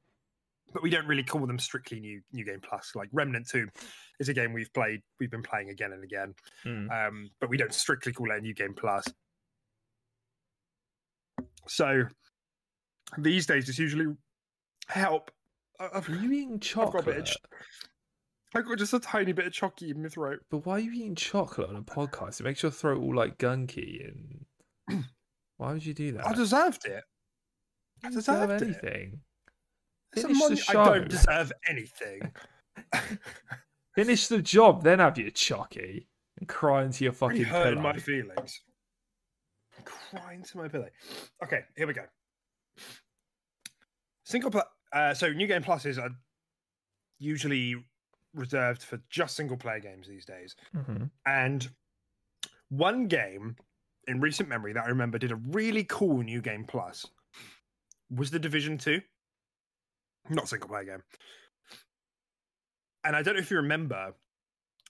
[0.72, 3.66] but we don't really call them strictly new new game plus like remnant 2
[4.20, 6.32] is a game we've played we've been playing again and again
[6.64, 7.09] Mm.
[7.09, 9.05] um, but we don't strictly call it a new game plus
[11.66, 12.05] so
[13.18, 14.14] these days it's usually
[14.88, 15.30] help
[15.78, 17.36] I- I've, Are you eating I've got a chocolate?
[18.52, 20.66] Bit of ch- I've got just a tiny bit of chocky in my throat But
[20.66, 22.40] why are you eating chocolate on a podcast?
[22.40, 25.05] It makes your throat all like gunky and.
[25.59, 26.27] Why would you do that?
[26.27, 27.05] I deserved it
[28.02, 28.64] I deserve deserved it.
[28.64, 29.20] anything.
[30.14, 32.32] It's a Finish the mon- I don't deserve anything
[33.94, 36.06] Finish the job, then have your chocky
[36.39, 37.93] and cry into your fucking hurting pillow.
[37.93, 38.60] my feelings.
[39.85, 40.89] Cry into my pillow.
[41.44, 42.02] Okay, here we go.
[44.24, 44.64] Single player.
[44.93, 46.10] Uh, so new game pluses are
[47.18, 47.74] usually
[48.35, 50.55] reserved for just single player games these days.
[50.74, 51.11] Mhm.
[51.27, 51.74] And
[52.69, 53.57] one game
[54.07, 57.07] in recent memory that I remember did a really cool new game plus
[58.11, 59.02] was the Division Two.
[60.28, 61.02] Not single player game.
[63.05, 64.15] And I don't know if you remember,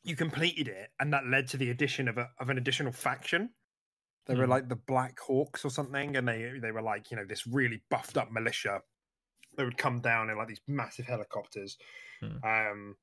[0.02, 3.54] you completed it, and that led to the addition of a of an additional faction.
[4.26, 4.50] They were Hmm.
[4.50, 7.82] like the Black Hawks or something, and they they were like you know this really
[7.90, 8.82] buffed up militia.
[9.56, 11.78] They would come down in like these massive helicopters,
[12.20, 12.44] Hmm.
[12.44, 12.98] um,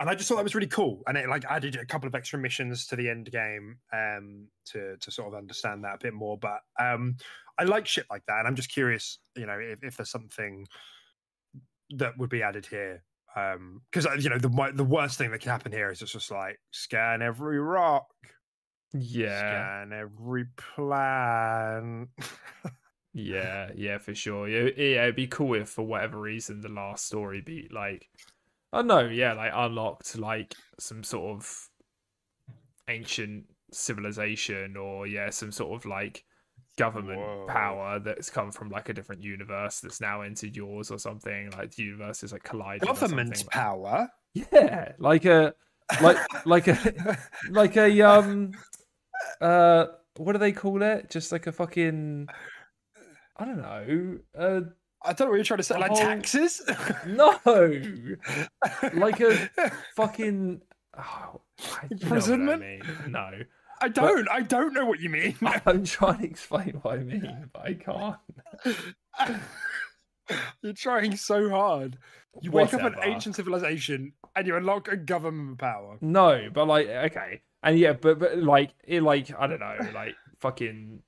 [0.00, 1.02] and I just thought that was really cool.
[1.06, 4.96] And it like added a couple of extra missions to the end game um, to
[4.96, 6.38] to sort of understand that a bit more.
[6.38, 7.16] But um,
[7.58, 10.66] I like shit like that, and I'm just curious, you know, if, if there's something
[11.90, 13.02] that would be added here.
[13.34, 16.58] Because you know the the worst thing that can happen here is it's just like
[16.72, 18.08] scan every rock,
[18.92, 22.08] Yeah, scan every plan.
[23.12, 24.48] yeah, yeah, for sure.
[24.48, 28.08] Yeah, yeah, it'd be cool if for whatever reason the last story be like,
[28.72, 31.68] I don't know, yeah, like unlocked like some sort of
[32.88, 36.24] ancient civilization or yeah, some sort of like
[36.76, 37.46] government Whoa.
[37.48, 41.50] power that's come from like a different universe that's now entered yours or something.
[41.50, 42.88] Like the universe is like colliding.
[42.88, 44.08] or Government power.
[44.34, 45.54] Yeah, like a
[46.00, 47.18] like like a
[47.50, 48.52] like a um
[49.40, 49.86] uh
[50.16, 51.10] what do they call it?
[51.10, 52.28] Just like a fucking
[53.36, 54.18] I don't know.
[54.38, 54.60] Uh
[55.04, 55.78] I don't know what you're trying to say.
[55.78, 56.60] Like whole- taxes?
[57.06, 57.38] no.
[58.94, 59.48] Like a
[59.96, 60.60] fucking
[60.98, 62.60] oh, I- you know what I Imprisonment?
[62.62, 62.82] mean.
[63.08, 63.30] No.
[63.80, 64.28] I don't.
[64.28, 65.36] I don't know what you mean.
[65.66, 68.16] I'm trying to explain what I mean, but I can't.
[70.62, 71.96] You're trying so hard.
[72.42, 75.96] You wake up an ancient civilization and you unlock a government power.
[76.00, 80.14] No, but like okay, and yeah, but but like it like I don't know, like
[80.40, 81.02] fucking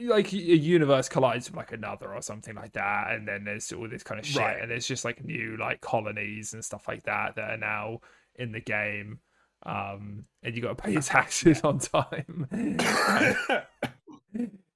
[0.00, 3.88] like a universe collides with like another or something like that, and then there's all
[3.88, 4.60] this kind of shit, Right.
[4.60, 8.00] and there's just like new like colonies and stuff like that that are now
[8.36, 9.20] in the game.
[9.64, 12.46] Um, and you got to pay your taxes on time.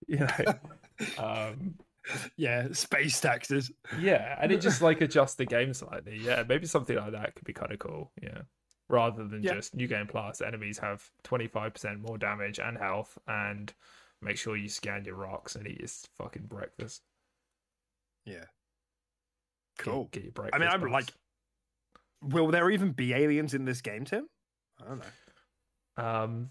[0.06, 0.28] you know,
[1.18, 1.74] um,
[2.36, 3.70] yeah, space taxes.
[3.98, 6.18] yeah, and it just like adjusts the game slightly.
[6.20, 8.10] Yeah, maybe something like that could be kind of cool.
[8.22, 8.42] Yeah,
[8.88, 9.54] rather than Yeah.
[9.54, 13.72] just new game plus, enemies have twenty five percent more damage and health, and
[14.22, 17.02] make sure you scan your rocks and eat your fucking breakfast.
[18.24, 18.44] Yeah.
[19.78, 20.08] Cool.
[20.12, 20.54] Get, your breakfast.
[20.54, 21.12] I mean, I'm like,
[22.22, 24.28] will there even be aliens in this game, Tim?
[24.80, 26.04] I don't know.
[26.04, 26.50] um,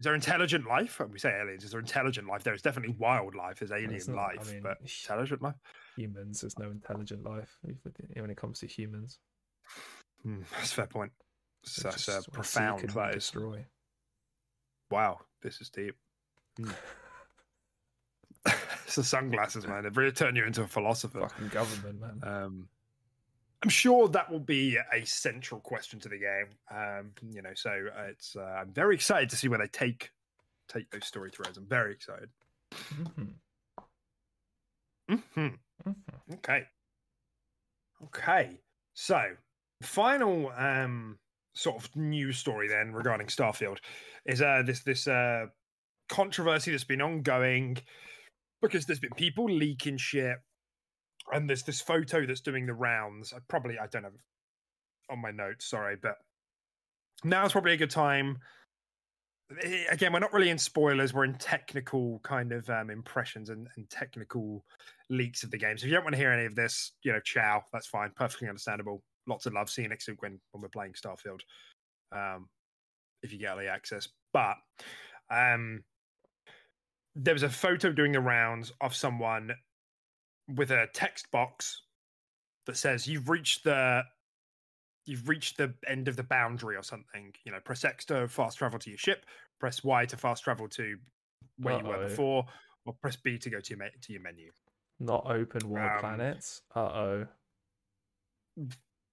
[0.00, 0.98] Is there intelligent life?
[1.00, 2.44] When we say aliens, is there intelligent life?
[2.44, 3.58] There is definitely wildlife.
[3.58, 5.54] There's alien not- I life, mean, but intelligent life?
[5.96, 6.40] humans.
[6.40, 9.18] There's no intelligent life when it comes to humans.
[10.22, 11.12] Hmm, that's a fair point.
[11.64, 12.80] They That's just uh, profound.
[12.82, 13.14] and That is.
[13.16, 13.66] destroy.
[14.90, 15.94] Wow, this is deep.
[18.84, 19.82] it's the sunglasses, man.
[19.84, 21.20] They really turn you into a philosopher.
[21.20, 22.20] Fucking government, man.
[22.22, 22.68] Um,
[23.62, 26.48] I'm sure that will be a central question to the game.
[26.70, 28.36] Um, you know, so uh, it's.
[28.36, 30.10] Uh, I'm very excited to see where they take
[30.68, 31.58] take those story threads.
[31.58, 32.28] I'm very excited.
[33.14, 33.22] Hmm
[35.08, 35.58] mhm.
[36.34, 36.64] Okay.
[38.04, 38.60] Okay.
[38.94, 39.20] So,
[39.82, 41.18] final um
[41.54, 43.78] sort of news story then regarding Starfield
[44.24, 45.46] is uh this this uh
[46.12, 47.78] controversy that's been ongoing
[48.60, 50.36] because there's been people leaking shit
[51.32, 53.32] and there's this photo that's doing the rounds.
[53.32, 54.12] I probably I don't have
[55.10, 56.16] on my notes, sorry, but
[57.24, 58.38] now's probably a good time.
[59.62, 63.66] Eh, Again, we're not really in spoilers, we're in technical kind of um impressions and,
[63.76, 64.66] and technical
[65.08, 65.78] leaks of the game.
[65.78, 68.10] So if you don't want to hear any of this, you know, ciao, that's fine,
[68.14, 69.02] perfectly understandable.
[69.26, 71.40] lots of love See seeing it when when we're playing Starfield.
[72.14, 72.50] Um,
[73.22, 74.56] if you get early access, but
[75.30, 75.84] um,
[77.14, 79.52] there was a photo doing the rounds of someone
[80.48, 81.82] with a text box
[82.66, 84.02] that says you've reached the
[85.04, 87.32] you've reached the end of the boundary or something.
[87.44, 89.26] You know, press X to fast travel to your ship,
[89.60, 90.96] press Y to fast travel to
[91.58, 91.82] where Uh-oh.
[91.82, 92.46] you were before,
[92.86, 94.50] or press B to go to your to your menu.
[95.00, 96.62] Not open world um, planets.
[96.74, 97.26] Uh oh.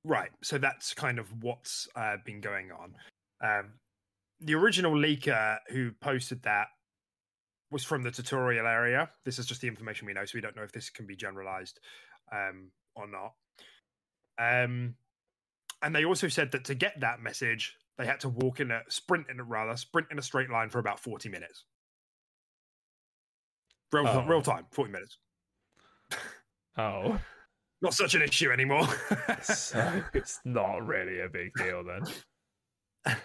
[0.05, 0.30] Right.
[0.41, 2.95] So that's kind of what's uh, been going on.
[3.41, 3.73] Um,
[4.41, 6.67] the original leaker who posted that
[7.71, 9.09] was from the tutorial area.
[9.25, 11.15] This is just the information we know, so we don't know if this can be
[11.15, 11.79] generalized
[12.31, 13.33] um, or not.
[14.39, 14.95] Um,
[15.81, 18.81] and they also said that to get that message, they had to walk in a
[18.89, 21.65] sprint in a rather sprint in a straight line for about forty minutes.
[23.91, 24.25] Real, oh.
[24.25, 25.17] real time, forty minutes.
[26.77, 27.19] Oh,
[27.81, 28.87] not such an issue anymore.
[29.41, 31.83] so it's not really a big deal
[33.05, 33.17] then.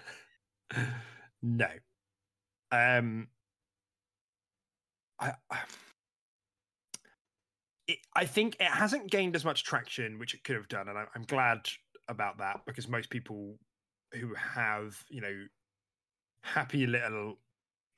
[1.43, 1.69] no.
[2.73, 3.29] Um,
[5.21, 5.59] I, I,
[8.15, 11.05] I think it hasn't gained as much traction, which it could have done, and I,
[11.15, 11.69] I'm glad
[12.09, 13.57] about that because most people
[14.13, 15.47] who have, you know,
[16.43, 17.39] happy little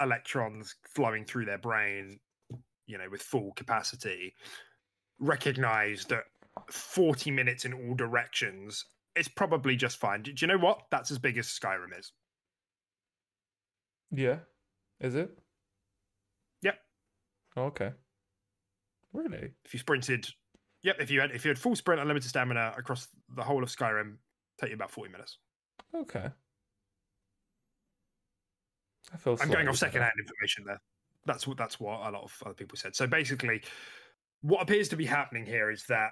[0.00, 2.18] electrons flowing through their brain,
[2.86, 4.34] you know, with full capacity,
[5.18, 6.24] recognize that
[6.70, 8.84] 40 minutes in all directions
[9.16, 10.22] is probably just fine.
[10.22, 10.82] Do, you know what?
[10.90, 12.12] That's as big as Skyrim is.
[14.10, 14.38] Yeah.
[15.00, 15.30] Is it?
[17.56, 17.92] Oh, okay.
[19.12, 19.52] Really?
[19.64, 20.28] If you sprinted,
[20.82, 20.96] yep.
[21.00, 23.70] If you had if you had full sprint, and limited stamina across the whole of
[23.70, 24.16] Skyrim,
[24.60, 25.38] take you about forty minutes.
[25.94, 26.28] Okay.
[29.12, 29.38] I feel.
[29.40, 30.80] I'm going off secondhand information there.
[31.24, 32.94] That's what that's what a lot of other people said.
[32.94, 33.62] So basically,
[34.42, 36.10] what appears to be happening here is that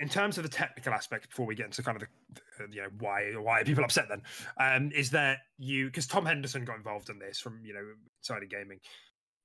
[0.00, 2.88] in terms of the technical aspect, before we get into kind of the, you know
[3.00, 4.22] why why are people upset then,
[4.60, 7.84] um, is that you because Tom Henderson got involved in this from you know
[8.20, 8.78] Insider Gaming,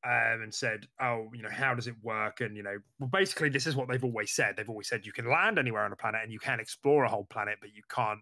[0.05, 2.41] um, and said, oh, you know, how does it work?
[2.41, 4.55] And you know, well, basically, this is what they've always said.
[4.55, 7.09] They've always said you can land anywhere on a planet and you can explore a
[7.09, 8.19] whole planet, but you can't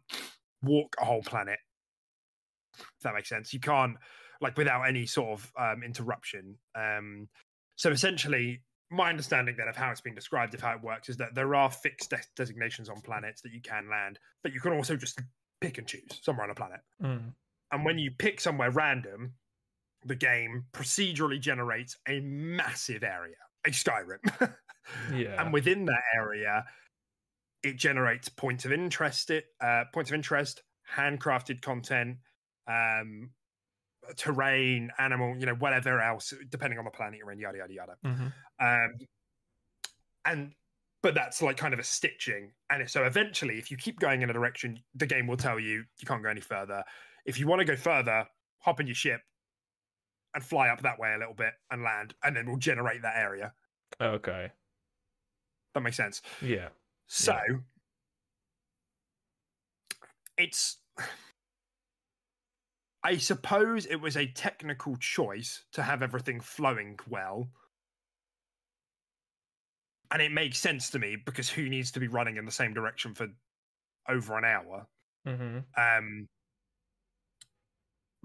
[0.62, 1.60] walk a whole planet.
[2.78, 3.98] If that makes sense, you can't
[4.41, 6.56] like without any sort of um, interruption.
[6.76, 7.28] Um,
[7.76, 11.18] so essentially, my understanding then of how it's been described, of how it works, is
[11.18, 14.74] that there are fixed de- designations on planets that you can land, but you can
[14.74, 15.20] also just
[15.62, 16.80] pick and choose somewhere on a planet.
[17.02, 17.34] Mm.
[17.72, 19.34] And when you pick somewhere random,
[20.06, 24.19] the game procedurally generates a massive area, a Skyrim.
[25.14, 25.41] yeah.
[25.41, 26.65] And within that area,
[27.64, 30.64] it generates points of interest, uh, points of interest,
[30.95, 32.18] handcrafted content,
[32.68, 33.30] um,
[34.18, 37.94] terrain, animal, you know, whatever else, depending on the planet you're in, yada yada yada.
[38.06, 38.28] Mm-hmm.
[38.65, 38.91] Um,
[40.26, 40.52] and
[41.03, 42.52] but that's like kind of a stitching.
[42.69, 45.84] And so eventually, if you keep going in a direction, the game will tell you
[45.99, 46.84] you can't go any further.
[47.26, 48.26] If you want to go further,
[48.60, 49.22] hop in your ship
[50.34, 53.18] and fly up that way a little bit and land, and then we'll generate that
[53.18, 53.53] area.
[53.99, 54.52] Okay.
[55.74, 56.22] That makes sense.
[56.41, 56.70] Yeah.
[57.08, 57.58] So yeah.
[60.38, 60.78] it's
[63.03, 67.49] I suppose it was a technical choice to have everything flowing well.
[70.12, 72.74] And it makes sense to me because who needs to be running in the same
[72.74, 73.28] direction for
[74.08, 74.88] over an hour?
[75.28, 75.60] Mm-hmm.
[75.78, 76.28] Um,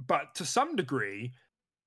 [0.04, 1.32] but to some degree,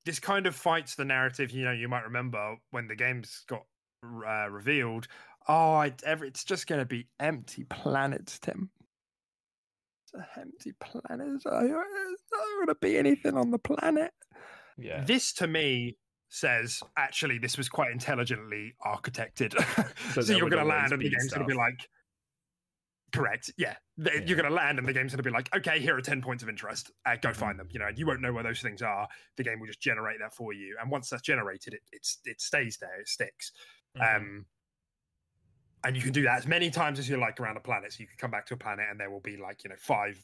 [0.05, 1.51] this kind of fights the narrative.
[1.51, 3.63] You know, you might remember when the games got
[4.03, 5.07] uh, revealed.
[5.47, 8.69] Oh, it, it's just going to be empty planets, Tim
[10.03, 11.27] It's an empty planet.
[11.43, 14.11] There's not going to be anything on the planet.
[14.77, 15.03] Yeah.
[15.03, 15.97] This to me
[16.29, 19.53] says actually this was quite intelligently architected.
[20.13, 21.87] So, so you're going to land and the game's going to be like,
[23.11, 23.75] correct, yeah.
[23.97, 24.13] Yeah.
[24.25, 26.21] You're going to land and the game's going to be like, okay, here are ten
[26.21, 26.91] points of interest.
[27.05, 27.39] Uh, go mm-hmm.
[27.39, 27.67] find them.
[27.71, 29.07] You know, you won't know where those things are.
[29.37, 32.41] The game will just generate that for you, and once that's generated, it it's, it
[32.41, 32.99] stays there.
[32.99, 33.51] It sticks.
[33.97, 34.15] Mm-hmm.
[34.15, 34.45] Um,
[35.83, 37.93] and you can do that as many times as you like around a planet.
[37.93, 39.77] So you can come back to a planet and there will be like you know
[39.77, 40.21] five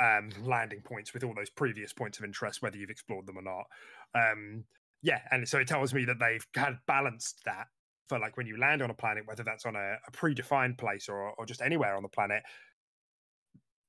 [0.00, 3.42] um, landing points with all those previous points of interest, whether you've explored them or
[3.42, 3.66] not.
[4.14, 4.64] Um,
[5.02, 7.66] yeah, and so it tells me that they've had balanced that
[8.08, 11.08] for like when you land on a planet, whether that's on a, a predefined place
[11.08, 12.42] or or just anywhere on the planet.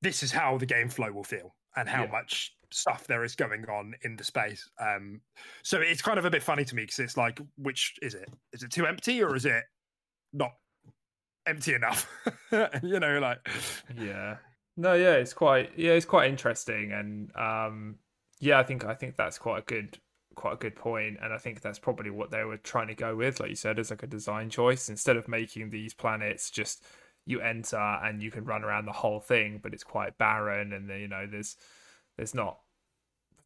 [0.02, 2.12] This is how the game flow will feel and how yeah.
[2.12, 4.70] much stuff there is going on in the space.
[4.80, 5.20] Um,
[5.62, 8.30] so it's kind of a bit funny to me because it's like, which is it?
[8.54, 9.64] Is it too empty or is it
[10.32, 10.54] not
[11.50, 12.10] empty enough.
[12.84, 13.40] you know, like
[13.98, 14.38] yeah.
[14.78, 17.96] No, yeah, it's quite yeah, it's quite interesting, and um,
[18.40, 19.98] yeah, I think I think that's quite a good
[20.40, 23.14] quite a good point, and I think that's probably what they were trying to go
[23.14, 26.86] with, like you said, as like a design choice instead of making these planets just
[27.26, 30.90] you enter and you can run around the whole thing, but it's quite barren, and
[30.90, 31.58] then you know there's
[32.16, 32.60] there's not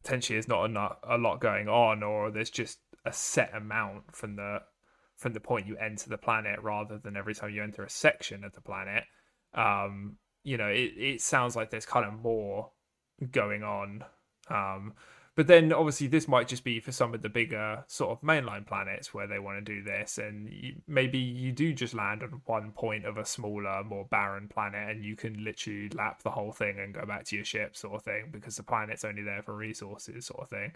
[0.04, 4.36] potentially there's not a, a lot going on, or there's just a set amount from
[4.36, 4.60] the
[5.16, 8.44] from the point you enter the planet rather than every time you enter a section
[8.44, 9.02] of the planet.
[9.52, 12.70] Um, you know, it, it sounds like there's kind of more
[13.32, 14.04] going on.
[14.48, 14.94] Um,
[15.36, 18.66] but then obviously this might just be for some of the bigger sort of mainline
[18.66, 22.40] planets where they want to do this, and you, maybe you do just land on
[22.44, 26.52] one point of a smaller, more barren planet, and you can literally lap the whole
[26.52, 29.42] thing and go back to your ship, sort of thing, because the planet's only there
[29.42, 30.72] for resources, sort of thing,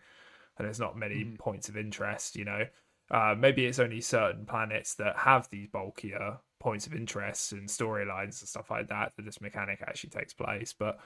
[0.56, 1.38] and there's not many mm.
[1.38, 2.64] points of interest, you know.
[3.10, 8.40] Uh, maybe it's only certain planets that have these bulkier points of interest and storylines
[8.40, 10.74] and stuff like that that this mechanic actually takes place.
[10.78, 10.98] But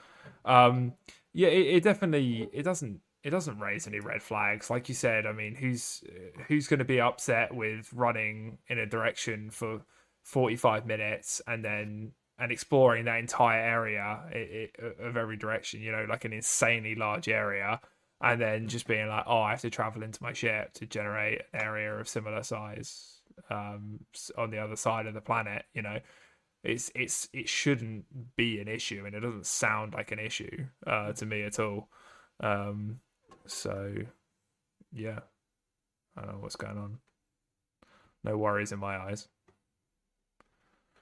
[0.45, 0.95] um,
[1.33, 4.69] yeah, it, it definitely it doesn't it doesn't raise any red flags.
[4.69, 6.03] Like you said, I mean, who's
[6.49, 9.83] who's going to be upset with running in a direction for
[10.25, 14.25] 45 minutes and then and exploring that entire area
[14.99, 17.81] of every direction, you know, like an insanely large area,
[18.21, 21.43] and then just being like, oh, I have to travel into my ship to generate
[21.53, 23.21] an area of similar size
[23.51, 24.01] um,
[24.37, 26.01] on the other side of the planet, you know.
[26.65, 31.13] It's it's it shouldn't be an issue, and it doesn't sound like an issue uh,
[31.13, 31.89] to me at all.
[32.41, 33.01] Um,
[33.47, 33.95] so,
[34.93, 35.21] yeah,
[36.17, 36.99] I don't know what's going on.
[38.25, 39.29] No worries in my eyes.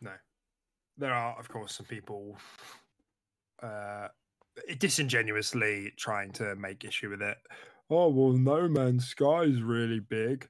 [0.01, 0.13] No,
[0.97, 2.39] there are, of course, some people
[3.63, 4.09] uh,
[4.79, 7.37] disingenuously trying to make issue with it.
[7.91, 10.49] Oh well, No Man's Sky is really big.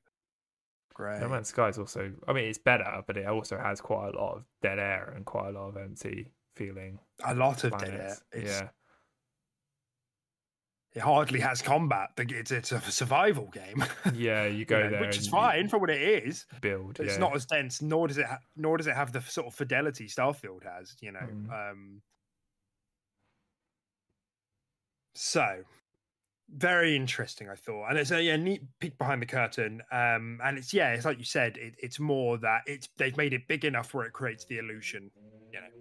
[0.95, 1.21] Great.
[1.21, 4.19] No Man's Sky is also, I mean, it's better, but it also has quite a
[4.19, 6.99] lot of dead air and quite a lot of empty feeling.
[7.25, 7.91] A lot of planets.
[7.91, 8.17] dead air.
[8.33, 8.69] It's, yeah
[10.93, 12.11] it hardly has combat.
[12.19, 13.85] It's it's a survival game.
[14.15, 16.47] Yeah, you go there, which is fine for what it is.
[16.61, 16.99] Build.
[17.01, 17.21] It's yeah.
[17.21, 20.09] not as dense, nor does it ha- nor does it have the sort of fidelity
[20.09, 20.97] Starfield has.
[21.01, 21.21] You know.
[21.21, 21.71] Mm.
[21.71, 22.03] Um,
[25.15, 25.63] so
[26.53, 29.83] very interesting, I thought, and it's a yeah, neat peek behind the curtain.
[29.93, 33.33] Um, and it's yeah, it's like you said, it, it's more that it's they've made
[33.33, 35.11] it big enough where it creates the illusion.
[35.53, 35.80] You know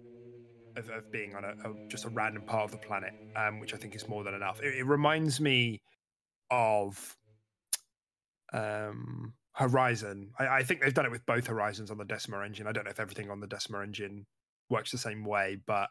[0.76, 3.74] of, of being on a, a, just a random part of the planet, um, which
[3.74, 4.60] I think is more than enough.
[4.62, 5.80] It, it reminds me
[6.50, 7.16] of
[8.52, 10.30] um, Horizon.
[10.38, 12.66] I, I, think they've done it with both Horizons on the Decima engine.
[12.66, 14.26] I don't know if everything on the Decima engine
[14.68, 15.88] works the same way, but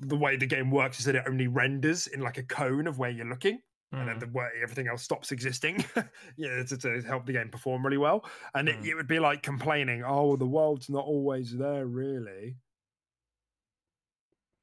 [0.00, 2.98] the way the game works is that it only renders in like a cone of
[2.98, 3.60] where you're looking.
[3.94, 3.98] Mm.
[3.98, 4.20] And then hmm.
[4.20, 5.84] the way everything else stops existing,
[6.36, 8.24] yeah, to, to, help the game perform really well.
[8.54, 8.72] And mm.
[8.72, 8.86] it, hmm.
[8.86, 12.56] it would be like complaining, "Oh, the world's not always there, really."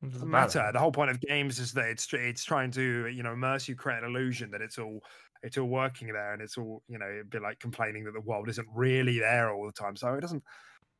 [0.04, 0.60] Doesn't matter.
[0.60, 0.72] matter.
[0.74, 3.76] The whole point of games is that it's it's trying to you know immerse you,
[3.76, 5.02] create an illusion that it's all
[5.44, 8.22] it's all working there, and it's all you know it'd be like complaining that the
[8.22, 9.96] world isn't really there all the time.
[9.96, 10.44] So it doesn't.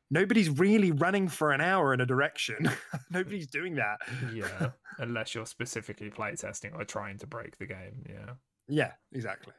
[0.10, 2.70] Nobody's really running for an hour in a direction.
[3.12, 3.98] Nobody's doing that.
[4.34, 4.70] yeah,
[5.00, 8.06] unless you're specifically playtesting or trying to break the game.
[8.10, 8.34] Yeah.
[8.70, 8.92] Yeah.
[9.12, 9.54] Exactly.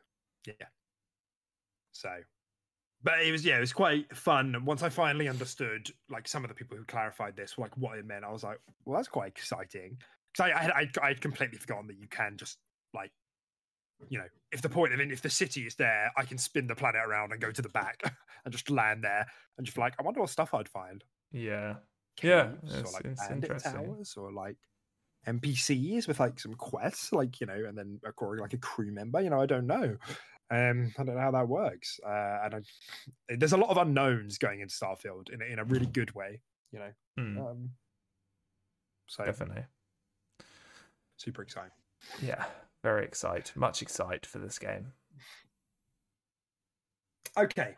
[0.47, 0.67] Yeah.
[1.93, 2.11] So
[3.03, 4.65] but it was yeah, it was quite fun.
[4.65, 8.07] Once I finally understood, like some of the people who clarified this, like what it
[8.07, 9.99] meant, I was like, well, that's quite exciting.
[10.33, 12.59] Because I, I, I, I'd completely forgotten that you can just
[12.95, 13.13] like,
[14.09, 16.67] you know, if the point of it, if the city is there, I can spin
[16.67, 18.03] the planet around and go to the back
[18.45, 19.27] and just land there
[19.57, 21.05] and just like, I wonder what stuff I'd find.
[21.33, 21.75] Yeah,
[22.17, 24.57] Caves, yeah, or like bandit towers or like
[25.27, 29.21] NPCs with like some quests, like you know, and then a like a crew member.
[29.21, 29.97] You know, I don't know.
[30.51, 32.61] Um, I don't know how that works, uh, and I,
[33.37, 36.41] there's a lot of unknowns going into Starfield in in a really good way.
[36.73, 37.51] You know, mm.
[37.51, 37.71] um,
[39.07, 39.65] so definitely
[41.19, 41.73] super exciting.
[42.23, 42.45] Yeah,
[42.83, 44.93] very excited, much excited for this game.
[47.37, 47.75] Okay,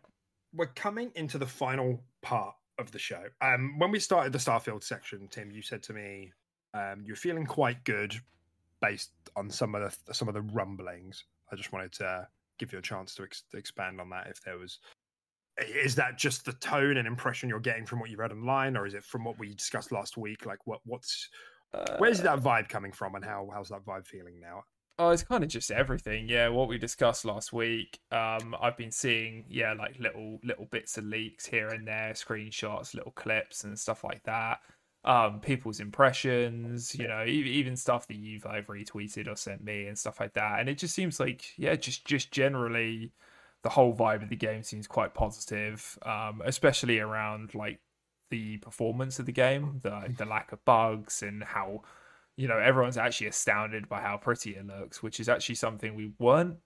[0.54, 3.24] we're coming into the final part of the show.
[3.40, 6.32] Um, when we started the Starfield section, Tim, you said to me
[6.72, 8.14] um, you're feeling quite good
[8.80, 11.24] based on some of the some of the rumblings.
[11.52, 12.28] I just wanted to
[12.60, 14.78] give you a chance to, ex- expand on that if there was
[15.58, 18.86] is that just the tone and impression you're getting from what you read online or
[18.86, 20.46] is it from what we discussed last week?
[20.46, 21.28] Like what what's
[21.74, 24.62] uh, where's that vibe coming from and how how's that vibe feeling now?
[24.98, 27.98] Oh it's kind of just everything yeah what we discussed last week.
[28.12, 32.94] Um i've been seeing yeah like little little bits of leaks here and there screenshots
[32.94, 34.58] little clips and stuff like that
[35.04, 39.98] um, people's impressions, you know, even stuff that you've like retweeted or sent me and
[39.98, 40.60] stuff like that.
[40.60, 43.12] And it just seems like, yeah, just just generally,
[43.62, 47.80] the whole vibe of the game seems quite positive, um, especially around like
[48.30, 51.82] the performance of the game, the the lack of bugs, and how
[52.36, 56.12] you know everyone's actually astounded by how pretty it looks, which is actually something we
[56.18, 56.58] weren't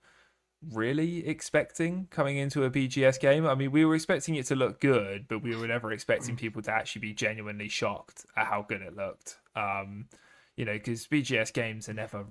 [0.73, 3.47] really expecting coming into a BGS game.
[3.47, 6.63] I mean, we were expecting it to look good, but we were never expecting people
[6.63, 9.39] to actually be genuinely shocked at how good it looked.
[9.57, 10.07] Um,
[10.57, 12.27] you know, because BGS games are never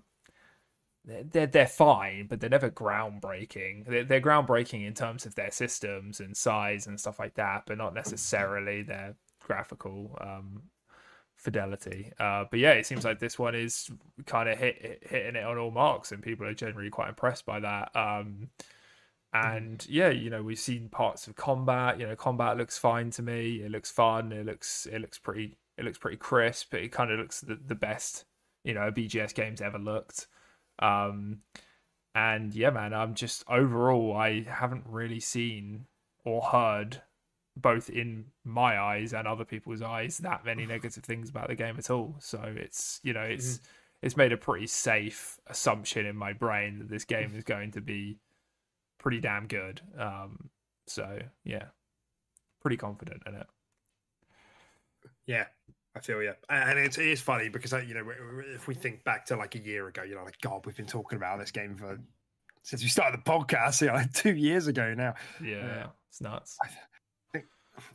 [1.05, 3.85] they're they're fine, but they're never groundbreaking.
[3.85, 7.77] They're, they're groundbreaking in terms of their systems and size and stuff like that, but
[7.77, 10.63] not necessarily their graphical um,
[11.43, 12.11] fidelity.
[12.19, 13.91] Uh, but yeah, it seems like this one is
[14.25, 17.45] kind of hit, hit, hitting it on all marks, and people are generally quite impressed
[17.45, 17.95] by that.
[17.95, 18.49] Um,
[19.33, 21.99] and yeah, you know, we've seen parts of combat.
[21.99, 23.61] You know, combat looks fine to me.
[23.63, 24.31] It looks fun.
[24.31, 26.73] It looks it looks pretty it looks pretty crisp.
[26.73, 28.25] It kind of looks the, the best
[28.63, 30.27] you know BGS games ever looked.
[30.79, 31.39] Um,
[32.15, 35.87] and yeah, man, I'm just overall I haven't really seen
[36.23, 37.01] or heard
[37.55, 41.75] both in my eyes and other people's eyes that many negative things about the game
[41.77, 42.15] at all.
[42.19, 43.65] So it's you know it's mm-hmm.
[44.01, 47.81] it's made a pretty safe assumption in my brain that this game is going to
[47.81, 48.17] be
[48.97, 49.81] pretty damn good.
[49.97, 50.49] Um,
[50.87, 51.65] so yeah,
[52.61, 53.47] pretty confident in it.
[55.25, 55.45] Yeah,
[55.95, 58.03] I feel you, and it's it is funny because you know
[58.53, 60.85] if we think back to like a year ago, you know, like God, we've been
[60.85, 61.99] talking about this game for
[62.63, 65.13] since we started the podcast, you know, like two years ago now.
[65.43, 66.57] Yeah, uh, it's nuts.
[66.63, 66.67] I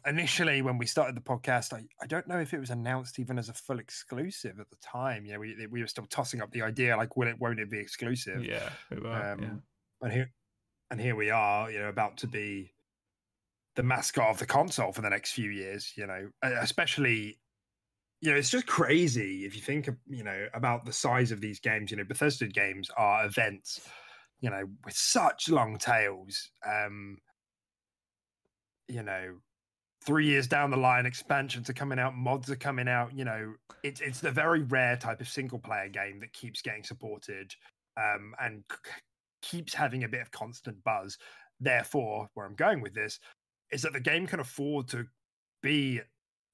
[0.07, 3.39] initially when we started the podcast, I, I don't know if it was announced even
[3.39, 5.25] as a full exclusive at the time.
[5.25, 7.79] Yeah, we we were still tossing up the idea like, will it, won't it be
[7.79, 8.45] exclusive?
[8.45, 9.33] Yeah, we were.
[9.33, 9.49] Um, yeah.
[10.03, 10.31] And here
[10.91, 12.73] and here we are, you know, about to be
[13.77, 15.93] the mascot of the console for the next few years.
[15.97, 17.39] You know, especially
[18.21, 21.61] you know, it's just crazy if you think, you know, about the size of these
[21.61, 21.91] games.
[21.91, 23.81] You know, Bethesda games are events,
[24.41, 26.51] you know, with such long tails.
[26.67, 27.19] Um,
[28.89, 29.37] you know,
[30.09, 33.15] three years down the line, expansions are coming out, mods are coming out.
[33.15, 33.53] You know,
[33.83, 37.55] it's it's the very rare type of single player game that keeps getting supported
[37.99, 38.91] um, and c-
[39.43, 41.19] keeps having a bit of constant buzz.
[41.61, 43.21] Therefore, where I'm going with this
[43.71, 45.05] is that the game can afford to
[45.63, 46.01] be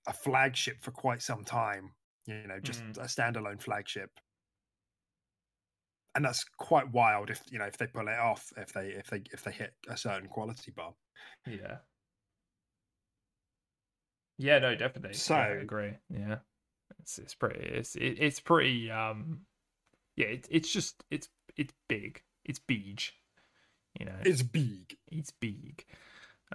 [0.09, 1.93] a flagship for quite some time.
[2.26, 2.98] You know, just mm.
[2.98, 4.10] a standalone flagship,
[6.16, 7.31] and that's quite wild.
[7.31, 9.74] If you know, if they pull it off, if they if they if they hit
[9.89, 10.93] a certain quality bar.
[11.47, 11.76] Yeah.
[14.39, 15.15] Yeah, no, definitely.
[15.15, 15.93] So I agree.
[16.11, 16.39] Yeah,
[17.01, 19.40] it's it's pretty it's it, it's pretty um
[20.16, 23.01] yeah it, it's just it's it's big it's big
[23.98, 25.85] you know it's big it's big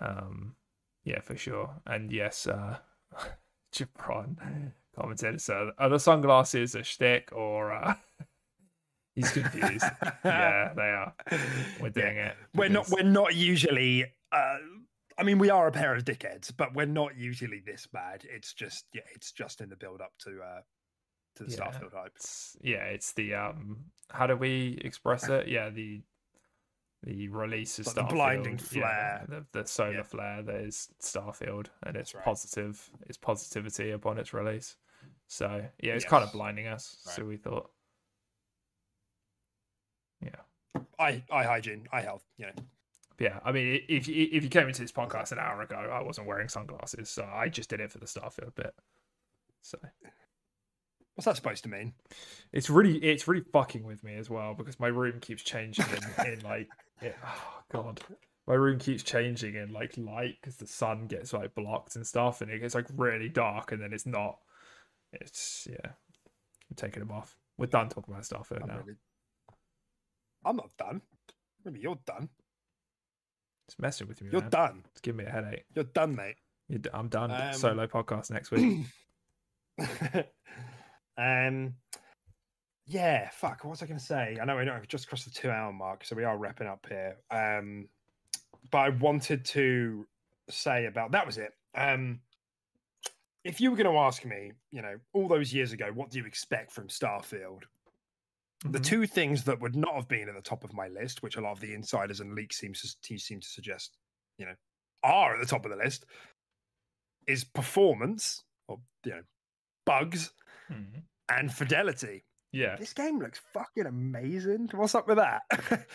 [0.01, 0.55] um
[1.03, 2.77] yeah for sure and yes uh
[3.73, 7.95] Jabron commented, so are the sunglasses a shtick or uh,
[9.15, 9.85] he's confused?
[10.25, 11.13] yeah, they are.
[11.79, 12.29] We're doing yeah.
[12.29, 12.35] it.
[12.55, 12.89] We're not.
[12.89, 14.05] We're not usually.
[14.31, 14.57] Uh,
[15.19, 18.25] I mean, we are a pair of dickheads, but we're not usually this bad.
[18.33, 20.61] It's just, yeah, it's just in the build up to uh
[21.35, 22.13] to the yeah, Starfield hype.
[22.15, 23.77] It's, yeah, it's the um.
[24.09, 25.49] How do we express it?
[25.49, 26.01] Yeah, the
[27.03, 30.03] the release of like Starfield, the blinding flare, yeah, the, the solar yeah.
[30.03, 32.23] flare that is Starfield, and it's right.
[32.23, 34.77] positive, it's positivity upon its release.
[35.27, 36.09] So yeah, it's yes.
[36.09, 36.97] kind of blinding us.
[37.05, 37.15] Right.
[37.15, 37.69] So we thought,
[40.21, 42.63] yeah, eye eye hygiene, eye health, you know.
[43.19, 46.27] Yeah, I mean, if if you came into this podcast an hour ago, I wasn't
[46.27, 48.73] wearing sunglasses, so I just did it for the Starfield bit.
[49.61, 49.77] So
[51.19, 51.91] What's that supposed to mean?
[52.53, 55.83] It's really it's really fucking with me as well because my room keeps changing
[56.17, 56.69] in, in like
[57.01, 57.99] it, oh god.
[58.47, 62.39] My room keeps changing in like light because the sun gets like blocked and stuff
[62.39, 64.37] and it gets like really dark and then it's not.
[65.11, 65.91] It's yeah.
[65.91, 67.35] I'm taking them off.
[67.57, 68.77] We're done talking about stuff now.
[68.77, 68.95] Really...
[70.45, 71.01] I'm not done.
[71.65, 72.29] Maybe you're done.
[73.69, 74.29] It's messing with me.
[74.31, 74.49] You're man.
[74.49, 74.83] done.
[74.91, 75.63] It's giving me a headache.
[75.75, 76.37] You're done, mate.
[76.67, 77.31] You're d- I'm done.
[77.31, 77.53] Um...
[77.53, 78.85] Solo podcast next week.
[81.19, 81.73] Um,
[82.87, 83.63] yeah, fuck.
[83.63, 84.37] What was I going to say?
[84.41, 86.65] I know I know I've just crossed the two hour mark, so we are wrapping
[86.65, 87.17] up here.
[87.29, 87.89] Um,
[88.71, 90.07] but I wanted to
[90.49, 91.51] say about that was it.
[91.75, 92.21] Um,
[93.43, 96.19] if you were going to ask me, you know, all those years ago, what do
[96.19, 97.63] you expect from Starfield?
[98.63, 98.71] Mm-hmm.
[98.73, 101.37] The two things that would not have been at the top of my list, which
[101.37, 103.97] a lot of the insiders and leaks seem to seem to suggest,
[104.37, 104.55] you know,
[105.03, 106.05] are at the top of the list,
[107.25, 109.21] is performance or you know
[109.85, 110.31] bugs
[110.71, 110.99] mm-hmm.
[111.29, 112.25] and fidelity.
[112.51, 112.75] Yeah.
[112.77, 114.69] This game looks fucking amazing.
[114.73, 115.43] What's up with that?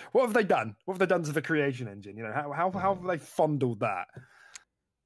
[0.12, 0.76] what have they done?
[0.84, 2.16] What have they done to the creation engine?
[2.16, 4.06] You know, how how, how have they fondled that?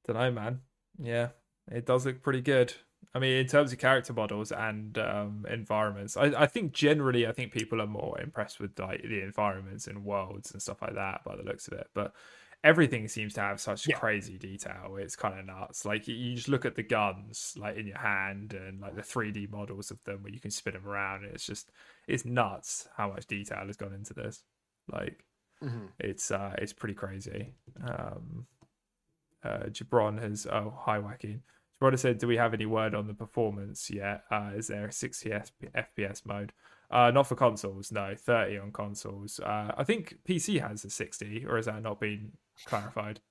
[0.07, 0.61] Don't know, man.
[0.97, 1.29] Yeah,
[1.71, 2.73] it does look pretty good.
[3.13, 7.31] I mean, in terms of character models and um, environments, I, I think generally, I
[7.31, 11.23] think people are more impressed with like the environments and worlds and stuff like that
[11.25, 11.87] by the looks of it.
[11.95, 12.13] But
[12.63, 13.97] everything seems to have such yeah.
[13.97, 14.97] crazy detail.
[14.99, 15.85] It's kind of nuts.
[15.85, 19.49] Like you just look at the guns like in your hand and like the 3D
[19.49, 21.23] models of them where you can spin them around.
[21.25, 21.71] it's just
[22.07, 24.43] it's nuts how much detail has gone into this.
[24.91, 25.23] Like
[25.63, 25.89] Mhm.
[25.99, 27.53] it's uh it's pretty crazy.
[27.83, 28.45] Um,
[29.43, 31.41] uh, Jabron has oh hi Joaquin.
[31.81, 34.23] Jabron said, do we have any word on the performance yet?
[34.29, 36.51] Uh, is there a 60 FPS mode?
[36.91, 38.13] Uh, not for consoles, no.
[38.17, 39.39] 30 on consoles.
[39.39, 42.31] Uh, I think PC has a 60, or has that not been
[42.65, 43.21] clarified?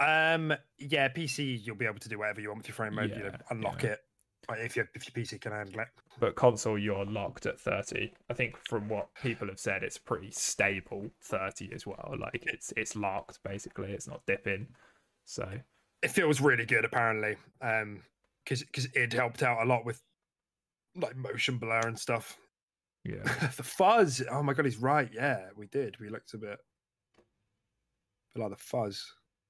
[0.00, 3.10] Um, yeah, PC, you'll be able to do whatever you want with your frame rate.
[3.10, 3.90] you know, unlock yeah.
[3.90, 4.00] it
[4.52, 5.88] if your if your PC can handle it.
[6.18, 8.12] But console, you're locked at 30.
[8.30, 12.14] I think from what people have said, it's pretty stable 30 as well.
[12.18, 13.92] Like it's it's locked basically.
[13.92, 14.68] It's not dipping.
[15.24, 15.48] So
[16.04, 18.02] It feels really good, apparently, um,
[18.44, 20.00] because because it helped out a lot with
[20.96, 22.36] like motion blur and stuff.
[23.04, 23.22] yeah,
[23.56, 24.22] the fuzz.
[24.30, 25.08] Oh my god, he's right.
[25.12, 25.96] Yeah, we did.
[25.98, 26.58] We looked a bit,
[27.18, 27.22] a
[28.34, 29.04] bit like the fuzz.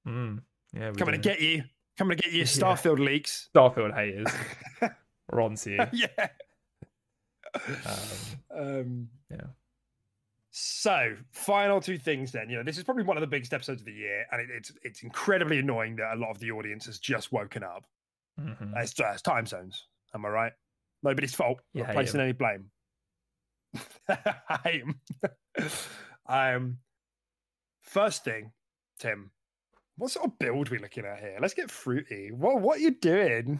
[0.07, 0.39] mm,
[0.73, 0.91] yeah.
[0.93, 1.63] Coming to get you.
[1.97, 2.45] Coming to get you, Yeah.
[2.45, 3.49] Starfield leaks.
[3.55, 4.31] Starfield haters.
[5.31, 5.79] We're on to you.
[5.93, 6.27] yeah.
[7.85, 7.97] Um,
[8.57, 9.47] Um, yeah.
[10.57, 12.49] So, final two things then.
[12.49, 14.47] You know, this is probably one of the biggest episodes of the year, and it,
[14.49, 17.83] it's it's incredibly annoying that a lot of the audience has just woken up.
[18.39, 18.71] Mhm.
[18.77, 19.87] It's just time zones.
[20.13, 20.53] Am I right?
[21.03, 21.59] Nobody's fault.
[21.73, 22.71] You Not placing any blame.
[24.07, 25.01] I 'em.
[26.25, 26.77] um,
[27.81, 28.53] first thing,
[28.97, 29.31] Tim,
[29.97, 31.37] what sort of build we looking at here?
[31.41, 32.31] Let's get fruity.
[32.31, 33.59] What what are you doing?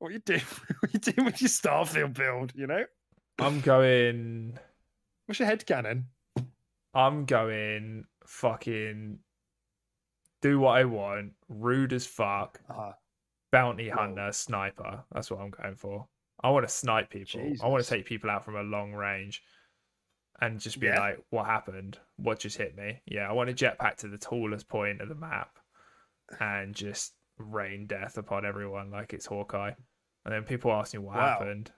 [0.00, 0.40] What are you doing?
[0.80, 2.52] what are you doing with your Starfield build?
[2.56, 2.84] You know,
[3.38, 4.58] I'm going.
[5.26, 6.06] what's your head canon?
[6.94, 9.18] I'm going fucking
[10.40, 12.92] do what I want, rude as fuck, Uh,
[13.50, 13.96] bounty Whoa.
[13.96, 15.04] hunter, sniper.
[15.12, 16.08] That's what I'm going for.
[16.42, 17.40] I want to snipe people.
[17.62, 19.42] I want to take people out from a long range
[20.40, 20.98] and just be Yeah.
[20.98, 21.98] like, what happened?
[22.16, 23.00] What just hit me?
[23.06, 25.58] Yeah, I want to jetpack to the tallest point of the map
[26.40, 29.72] and just rain death upon everyone like it's Hawkeye.
[30.24, 31.38] And then people ask me what Wow.
[31.38, 31.72] happened.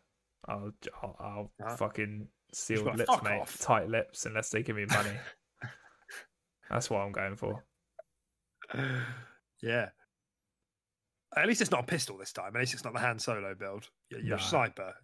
[0.49, 0.73] I'll,
[1.03, 1.77] I'll, I'll Huh?
[1.77, 3.41] fucking sealed like, lips, mate.
[3.41, 5.17] off." Tight lips, unless they give me money.
[6.71, 7.65] That's what I'm going for.
[9.63, 9.89] yeah.
[11.37, 12.55] At least it's not a pistol this time.
[12.57, 13.89] At least it's not the Han Solo build.
[14.11, 14.43] You're, you're Nah.
[14.43, 14.95] a sniper.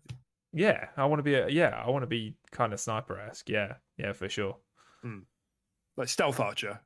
[0.53, 3.49] Yeah, I want to be a yeah, I want to be kind of sniper esque.
[3.49, 4.57] Yeah, yeah, for sure.
[5.97, 6.81] like stealth archer.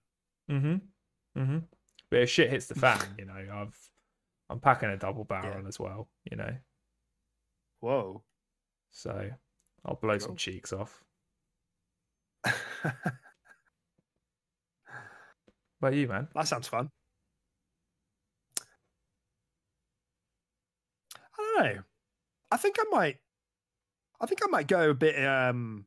[0.50, 1.40] Mm-hmm.
[1.40, 1.58] Mm-hmm.
[2.10, 3.76] But if shit hits the fan, you know, I've
[4.50, 6.54] I'm packing a double barrel as well, you know.
[7.80, 8.22] Whoa.
[8.92, 9.30] So
[9.86, 11.02] I'll blow some cheeks off.
[15.78, 16.28] What about you, man?
[16.34, 16.88] that sounds fun.
[21.10, 21.82] I don't know.
[22.50, 23.16] I think I might.
[24.20, 25.22] I think I might go a bit.
[25.22, 25.84] um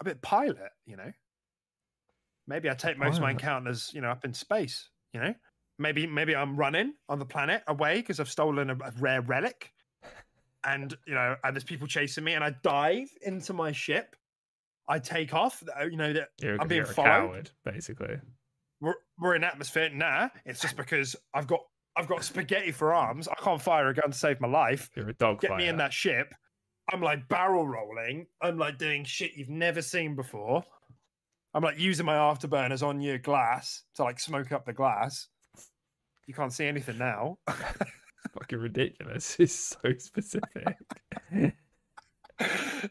[0.00, 0.70] A bit pilot.
[0.86, 1.12] You know.
[2.46, 4.90] Maybe I take most of my encounters, you know, up in space.
[5.14, 5.34] You know.
[5.78, 9.72] Maybe maybe I'm running on the planet away because I've stolen a, a rare relic,
[10.64, 14.16] and you know, and there's people chasing me, and I dive into my ship.
[14.88, 15.62] I take off.
[15.80, 17.08] uh, You know that You're, I'm being you're a followed.
[17.08, 18.16] coward, basically.
[18.80, 19.88] we're, we're in atmosphere.
[19.92, 21.60] Nah, it's just because I've got
[21.96, 23.28] I've got spaghetti for arms.
[23.28, 24.90] I can't fire a gun to save my life.
[24.96, 26.32] You're a dog Get me in that ship.
[26.92, 28.26] I'm like barrel rolling.
[28.42, 30.64] I'm like doing shit you've never seen before.
[31.54, 35.28] I'm like using my afterburners on your glass to like smoke up the glass.
[36.26, 37.38] You can't see anything now.
[38.34, 39.36] Fucking ridiculous.
[39.40, 40.76] It's so specific.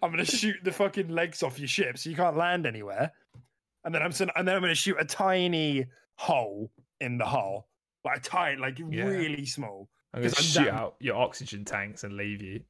[0.01, 3.11] I'm gonna shoot the fucking legs off your ship so you can't land anywhere.
[3.83, 5.85] And then I'm sen- and then I'm gonna shoot a tiny
[6.15, 7.67] hole in the hull.
[8.05, 9.05] Like tiny, like Yeah.
[9.05, 9.89] really small.
[10.13, 12.63] I'm 'Cause I'm shoot that- out your oxygen tanks and leave you.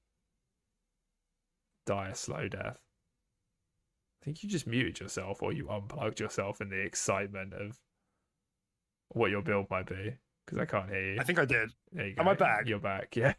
[1.86, 2.80] Die a slow death.
[4.22, 7.80] I think you just muted yourself or you unplugged yourself in the excitement of
[9.10, 10.18] what your build might be.
[10.50, 11.20] Because I can't hear you.
[11.20, 11.70] I think I did.
[11.92, 12.22] There you go.
[12.22, 12.68] am I back?
[12.68, 13.34] You're back, yeah.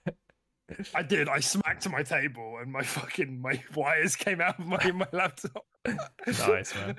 [0.94, 1.28] I did.
[1.28, 5.66] I smacked my table and my fucking my wires came out of my, my laptop.
[5.86, 6.96] nice, man.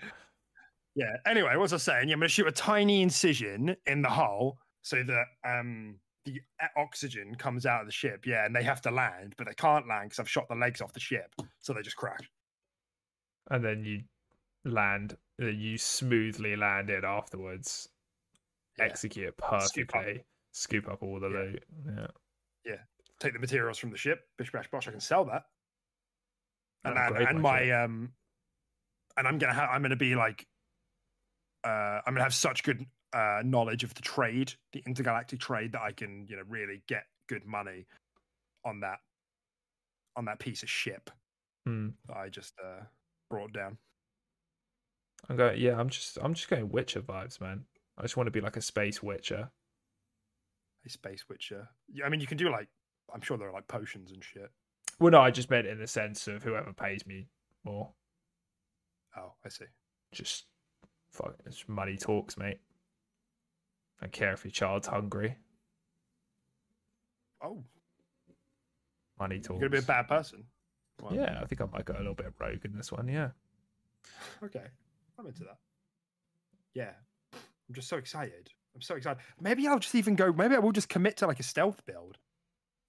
[0.96, 1.16] Yeah.
[1.26, 2.10] Anyway, what was I saying?
[2.10, 6.42] Yeah, I'm gonna shoot a tiny incision in the hull so that um the
[6.76, 8.26] oxygen comes out of the ship.
[8.28, 10.82] Yeah, and they have to land, but they can't land because I've shot the legs
[10.82, 12.30] off the ship, so they just crash.
[13.50, 14.02] And then you
[14.66, 17.88] land, uh, you smoothly land it afterwards.
[18.78, 18.86] Yeah.
[18.86, 20.02] Execute it Scoop up.
[20.02, 20.24] perfectly.
[20.54, 21.38] Scoop up all the Yeah.
[21.40, 21.64] loot.
[21.86, 22.08] Yeah.
[22.66, 22.78] Yeah.
[23.20, 24.28] Take the materials from the ship.
[24.38, 24.88] Bish bash bosh.
[24.88, 25.44] I can sell that.
[26.84, 28.14] And That'd and, and my um,
[29.18, 30.48] and I'm gonna have I'm gonna be like,
[31.64, 35.82] uh, I'm gonna have such good uh knowledge of the trade, the intergalactic trade, that
[35.82, 37.86] I can you know really get good money
[38.66, 39.00] on that
[40.16, 41.10] on that piece of ship
[41.68, 41.90] Hmm.
[42.08, 42.84] that I just uh
[43.30, 43.78] brought down.
[45.30, 45.62] I'm going.
[45.62, 46.18] Yeah, I'm just.
[46.20, 47.66] I'm just going Witcher vibes, man.
[48.02, 49.50] I just want to be like a space Witcher.
[50.84, 51.70] A space witcher.
[51.94, 52.68] Yeah, I mean you can do like
[53.14, 54.50] I'm sure there are like potions and shit.
[55.00, 57.28] Well, no, I just meant in the sense of whoever pays me
[57.64, 57.92] more.
[59.16, 59.66] Oh, I see.
[60.12, 60.46] just
[61.12, 62.58] fuck, it's money talks, mate.
[64.00, 65.38] Don't care if your child's hungry.
[67.44, 67.64] Oh,
[69.20, 69.60] Money talks.
[69.60, 70.46] you're gonna be a bad person.
[71.00, 73.08] Well, Yeah, I think I might go a little bit rogue in this one.
[73.08, 73.30] Yeah.
[74.44, 74.66] Okay,
[75.20, 75.58] I'm into that.
[76.74, 76.94] Yeah,
[77.72, 78.50] I'm just so excited.
[78.76, 79.24] I'm so excited.
[79.40, 80.34] Maybe I'll just even go.
[80.34, 82.18] Maybe I will just commit to like a stealth build.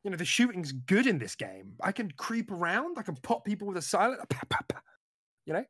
[0.02, 1.74] You know, the shooting's good in this game.
[1.80, 2.98] I can creep around.
[2.98, 4.20] I can pop people with a silent.
[5.44, 5.64] You know,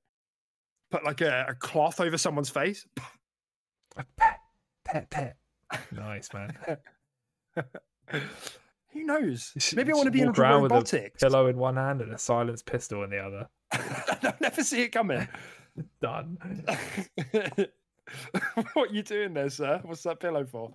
[0.91, 2.87] put like a, a cloth over someone's face.
[4.19, 4.39] Pet,
[4.85, 5.37] pet, pet.
[5.91, 6.55] Nice man.
[8.93, 9.73] Who knows?
[9.75, 11.23] Maybe I want to be in walk around with a robotics.
[11.23, 13.49] pillow in one hand and a silenced pistol in the other.
[14.23, 15.27] I'll never see it coming.
[16.03, 16.37] Done.
[18.55, 19.81] what are you doing there, sir?
[19.85, 20.73] What's that pillow for?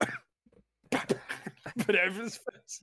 [0.90, 2.82] Put it over his face.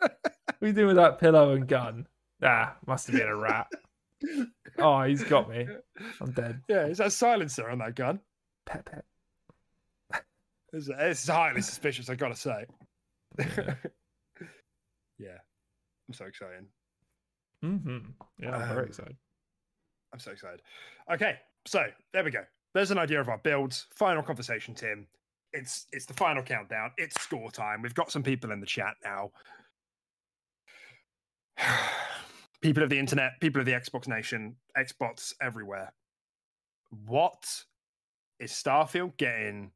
[0.00, 0.12] What
[0.62, 2.06] are you doing with that pillow and gun?
[2.42, 3.66] Ah, must have been a rat.
[4.78, 5.66] Oh, he's got me.
[6.20, 6.60] I'm dead.
[6.68, 8.20] yeah, is that silencer on that gun?
[8.66, 9.04] Pet, pet.
[10.72, 12.64] It's, it's highly suspicious, I gotta say.
[13.38, 13.74] Yeah.
[15.18, 15.38] yeah,
[16.08, 16.64] I'm so excited.
[17.60, 17.98] hmm
[18.38, 19.16] Yeah, I'm Um, very excited.
[20.12, 20.62] I'm so excited.
[21.12, 21.36] Okay,
[21.66, 22.44] so there we go.
[22.74, 23.86] There's an idea of our builds.
[23.94, 25.06] Final conversation, Tim.
[25.52, 26.92] It's it's the final countdown.
[26.96, 27.82] It's score time.
[27.82, 29.30] We've got some people in the chat now.
[32.62, 35.92] people of the internet, people of the Xbox Nation, Xbox everywhere.
[37.06, 37.44] What
[38.40, 39.70] is Starfield getting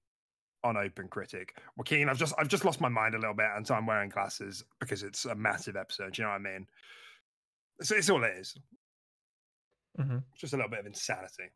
[0.65, 1.51] on OpenCritic?
[1.77, 4.09] Joaquin, I've just I've just lost my mind a little bit, and so I'm wearing
[4.09, 6.15] glasses because it's a massive episode.
[6.15, 6.67] Do you know what I mean?
[7.83, 8.57] So it's all it is.
[9.97, 11.51] Hmm Just a little bit of insanity.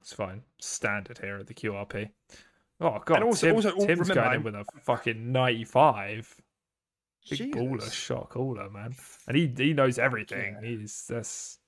[0.00, 0.42] It's fine.
[0.60, 2.10] Standard here at the QRP.
[2.80, 6.34] Oh god, also- Tim- also, oh, Tim's remember, going in I'm- with a fucking 95.
[7.28, 7.92] Big baller Jesus.
[7.92, 8.94] shot caller, man.
[9.26, 10.58] And he he knows everything.
[10.62, 10.68] yeah.
[10.68, 11.58] He's that's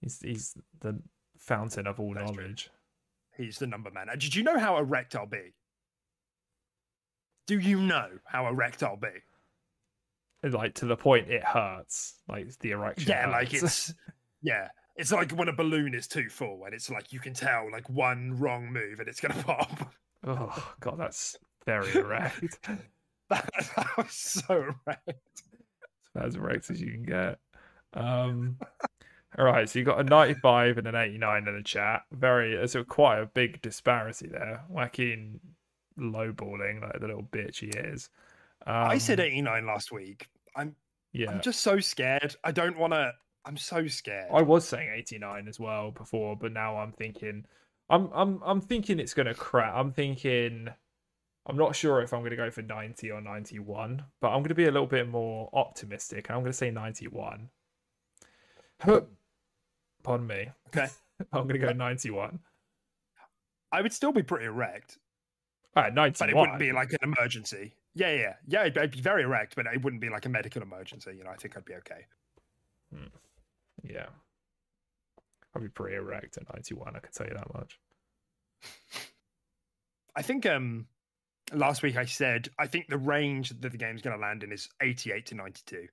[0.00, 1.00] he's he's the
[1.38, 2.42] fountain of all That's true.
[2.44, 2.70] knowledge.
[3.36, 4.06] He's the number man.
[4.16, 5.54] Did you know how erect I'll be?
[7.48, 9.08] Do you know how erect I'll be?
[10.48, 12.20] Like to the point it hurts.
[12.28, 13.08] Like the erection.
[13.10, 13.92] Yeah, like it's
[14.42, 14.68] yeah.
[14.96, 17.88] It's like when a balloon is too full and it's like you can tell like
[17.88, 19.92] one wrong move and it's gonna pop.
[20.26, 21.36] oh god, that's
[21.66, 22.68] very erect.
[23.28, 25.08] That's how it's so erect.
[25.08, 25.42] It's
[26.14, 27.38] about as erect as you can get.
[27.94, 28.58] Um,
[29.38, 32.02] all right, so you got a 95 and an 89 in the chat.
[32.10, 34.64] Very, it's a, quite a big disparity there.
[34.68, 35.38] Joaquin
[35.98, 38.10] lowballing like the little bitch he is.
[38.66, 40.28] Um, I said 89 last week.
[40.56, 40.74] I'm
[41.12, 42.34] Yeah, I'm just so scared.
[42.42, 43.12] I don't wanna
[43.44, 44.28] I'm so scared.
[44.32, 47.46] I was saying 89 as well before, but now I'm thinking,
[47.88, 49.72] I'm I'm I'm thinking it's gonna crack.
[49.74, 50.68] I'm thinking,
[51.46, 54.66] I'm not sure if I'm gonna go for 90 or 91, but I'm gonna be
[54.66, 57.48] a little bit more optimistic, and I'm gonna say 91.
[60.02, 60.50] Pardon me.
[60.68, 60.88] Okay.
[61.32, 62.38] I'm gonna go 91.
[63.72, 64.98] I would still be pretty erect.
[65.76, 66.14] All right, 91.
[66.18, 67.74] but it wouldn't be like an emergency.
[67.94, 68.62] Yeah, yeah, yeah.
[68.62, 71.14] I'd, I'd be very erect, but it wouldn't be like a medical emergency.
[71.16, 72.06] You know, I think I'd be okay.
[72.92, 73.06] Hmm.
[73.82, 74.06] Yeah.
[75.54, 76.94] I'd be pretty erect at 91.
[76.96, 77.78] I can tell you that much.
[80.16, 80.86] I think um
[81.52, 84.52] last week I said I think the range that the game's going to land in
[84.52, 85.86] is 88 to 92,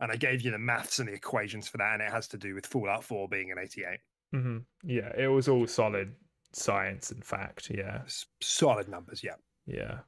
[0.00, 2.38] and I gave you the maths and the equations for that, and it has to
[2.38, 3.98] do with Fallout 4 being an 88.
[4.32, 6.14] hmm Yeah, it was all solid
[6.52, 7.70] science and fact.
[7.70, 8.02] Yeah.
[8.06, 9.34] S- solid numbers, yeah.
[9.66, 9.98] Yeah.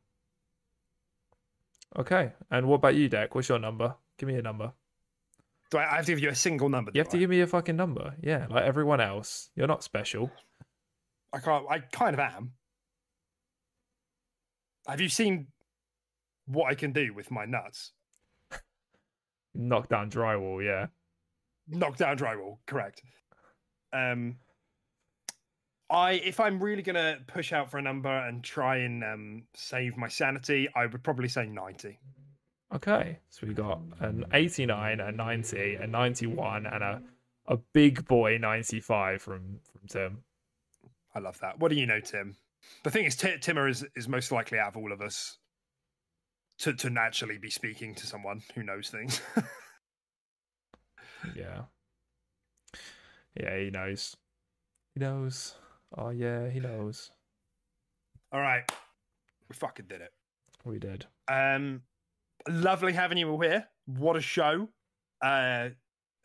[1.96, 2.32] Okay.
[2.50, 3.34] And what about you, Deck?
[3.34, 3.94] What's your number?
[4.18, 4.72] Give me a number.
[5.72, 6.92] Do I, I have to give you a single number?
[6.94, 7.20] You have to I?
[7.20, 8.14] give me a fucking number.
[8.22, 9.50] Yeah, like everyone else.
[9.56, 10.30] You're not special.
[11.32, 11.64] I can't.
[11.68, 12.52] I kind of am.
[14.86, 15.48] Have you seen
[16.46, 17.92] what I can do with my nuts?
[19.54, 20.86] Knock down drywall, yeah.
[21.68, 23.02] knock down drywall correct
[23.92, 24.36] um
[25.90, 29.96] i if i'm really gonna push out for a number and try and um save
[29.96, 31.98] my sanity i would probably say 90
[32.74, 33.18] Okay.
[33.30, 37.02] So we got an 89, a 90, a 91, and a
[37.48, 40.18] a big boy 95 from from Tim.
[41.12, 42.36] i love that what do you know tim
[42.84, 45.38] the thing is Ti timmer is is most likely out of all of us
[46.58, 49.20] to to naturally be speaking to someone who knows things
[51.36, 51.62] Yeah.
[53.34, 54.16] Yeah, he knows.
[54.94, 55.54] He knows.
[55.98, 57.10] Oh yeah, he knows.
[58.32, 58.62] all right
[59.48, 60.12] we fucking did it
[60.64, 61.06] We did.
[61.26, 61.82] Um,
[62.48, 63.66] lovely having you all here.
[63.86, 64.68] What a show!
[65.22, 65.70] Uh,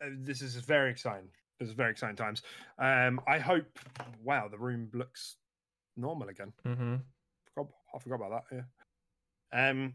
[0.02, 1.28] uh, this is very exciting.
[1.58, 2.42] This is very exciting times.
[2.78, 3.78] Um, I hope.
[4.22, 5.36] Wow, the room looks
[5.96, 6.52] normal again.
[6.66, 6.96] Mm-hmm.
[7.54, 8.64] Forgot, I forgot about that.
[9.52, 9.70] Yeah.
[9.70, 9.94] Um,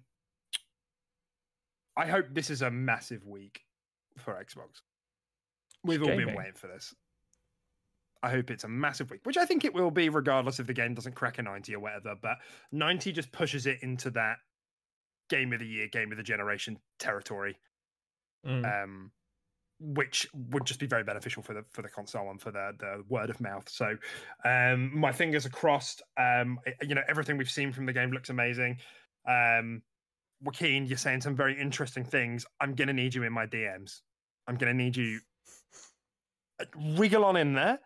[1.96, 3.62] I hope this is a massive week
[4.18, 4.82] for Xbox.
[5.84, 6.94] We've all been waiting for this.
[8.24, 10.74] I hope it's a massive week, which I think it will be, regardless if the
[10.74, 12.16] game doesn't crack a 90 or whatever.
[12.20, 12.38] But
[12.72, 14.38] 90 just pushes it into that
[15.36, 17.58] game of the year, game of the generation territory,
[18.46, 18.66] Mm.
[18.84, 19.12] um,
[19.80, 23.04] which would just be very beneficial for the for the console and for the the
[23.10, 23.68] word of mouth.
[23.70, 23.98] So,
[24.46, 26.02] um, my fingers are crossed.
[26.18, 28.80] Um, you know, everything we've seen from the game looks amazing.
[29.28, 29.82] Um,
[30.42, 32.46] Joaquin, you're saying some very interesting things.
[32.60, 34.02] I'm gonna need you in my DMs.
[34.48, 35.20] I'm gonna need you
[36.60, 36.66] uh,
[36.98, 37.80] wriggle on in there,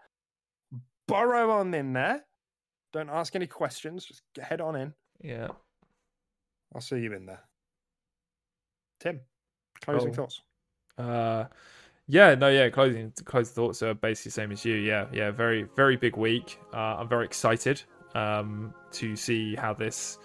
[1.08, 2.26] burrow on in there.
[2.94, 4.06] Don't ask any questions.
[4.06, 4.94] Just head on in.
[5.22, 5.50] yeah.
[6.74, 7.42] I'll see you in there.
[9.00, 9.22] Tim,
[9.82, 10.42] closing thoughts.
[10.98, 11.46] Uh,
[12.08, 12.70] yeah, no, yeah.
[12.70, 14.76] Closing closing thoughts are basically the same as you.
[14.76, 15.32] Yeah, yeah.
[15.32, 16.60] Very very big week.
[16.74, 17.82] Uh, I'm very excited
[18.16, 20.18] um, to see how this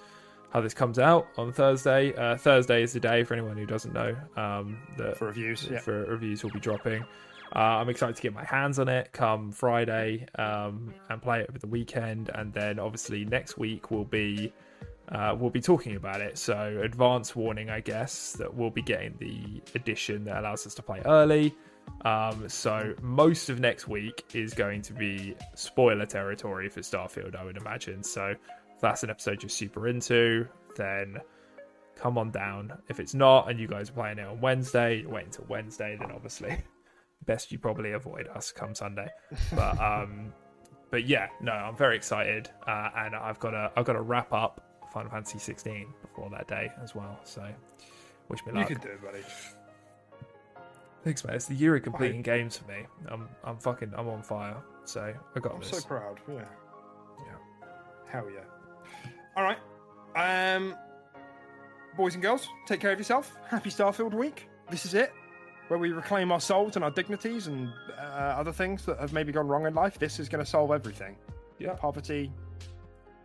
[0.53, 2.15] how this comes out on Thursday.
[2.15, 5.79] Uh, Thursday is the day for anyone who doesn't know um, that For reviews, yeah.
[5.79, 7.03] for reviews will be dropping.
[7.55, 11.47] Uh, I'm excited to get my hands on it come Friday um, and play it
[11.49, 14.53] over the weekend, and then obviously next week will be
[15.13, 16.39] uh, we'll be talking about it.
[16.39, 20.83] So, advance warning, I guess, that we'll be getting the edition that allows us to
[20.83, 21.55] play early.
[22.05, 27.45] Um, so, most of next week is going to be spoiler territory for Starfield, I
[27.45, 28.03] would imagine.
[28.03, 28.35] So,
[28.75, 31.19] if that's an episode you're super into, then
[31.95, 32.73] come on down.
[32.89, 35.95] If it's not, and you guys are playing it on Wednesday, you wait until Wednesday,
[36.01, 36.57] then obviously,
[37.27, 39.09] best you probably avoid us come Sunday.
[39.55, 40.33] But, um,
[40.91, 44.33] but yeah, no, I'm very excited, uh, and I've got to I've got to wrap
[44.33, 47.19] up Final Fantasy 16 before that day as well.
[47.25, 47.47] So,
[48.29, 48.69] wish me luck.
[48.69, 49.23] You can do it, buddy.
[51.05, 51.35] Thanks, mate.
[51.35, 52.87] It's the year of completing games for me.
[53.09, 54.57] I'm I'm fucking I'm on fire.
[54.85, 55.71] So I got I'm this.
[55.71, 56.21] so proud.
[56.29, 56.45] Yeah.
[57.19, 57.35] Yeah.
[58.09, 59.11] Hell yeah.
[59.37, 59.59] All right.
[60.15, 60.77] Um,
[61.97, 63.35] boys and girls, take care of yourself.
[63.49, 64.49] Happy Starfield week.
[64.71, 65.13] This is it,
[65.69, 69.33] where we reclaim our souls and our dignities and uh, other things that have maybe
[69.33, 69.99] gone wrong in life.
[69.99, 71.17] This is going to solve everything.
[71.59, 71.75] Yeah.
[71.75, 72.31] Poverty,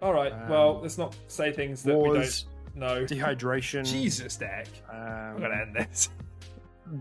[0.01, 0.31] All right.
[0.31, 2.45] Um, well, let's not say things that we don't
[2.75, 3.05] know.
[3.05, 3.85] dehydration.
[3.85, 4.67] Jesus, Deck.
[4.91, 6.09] Um, I'm gonna end this.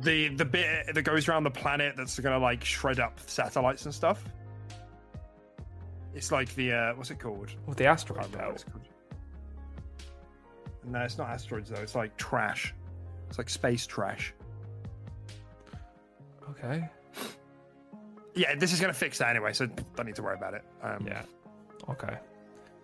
[0.03, 3.95] the the bit that goes around the planet that's gonna like shred up satellites and
[3.95, 4.25] stuff.
[6.15, 7.51] It's like the uh, what's it called?
[7.67, 8.83] Well, the asteroid can't remember what belt.
[10.85, 11.81] No, it's not asteroids though.
[11.83, 12.75] It's like trash.
[13.29, 14.33] It's like space trash.
[16.51, 16.89] Okay.
[18.35, 20.63] Yeah, this is gonna fix that anyway, so don't need to worry about it.
[20.83, 21.23] Um, Yeah.
[21.91, 22.17] Okay.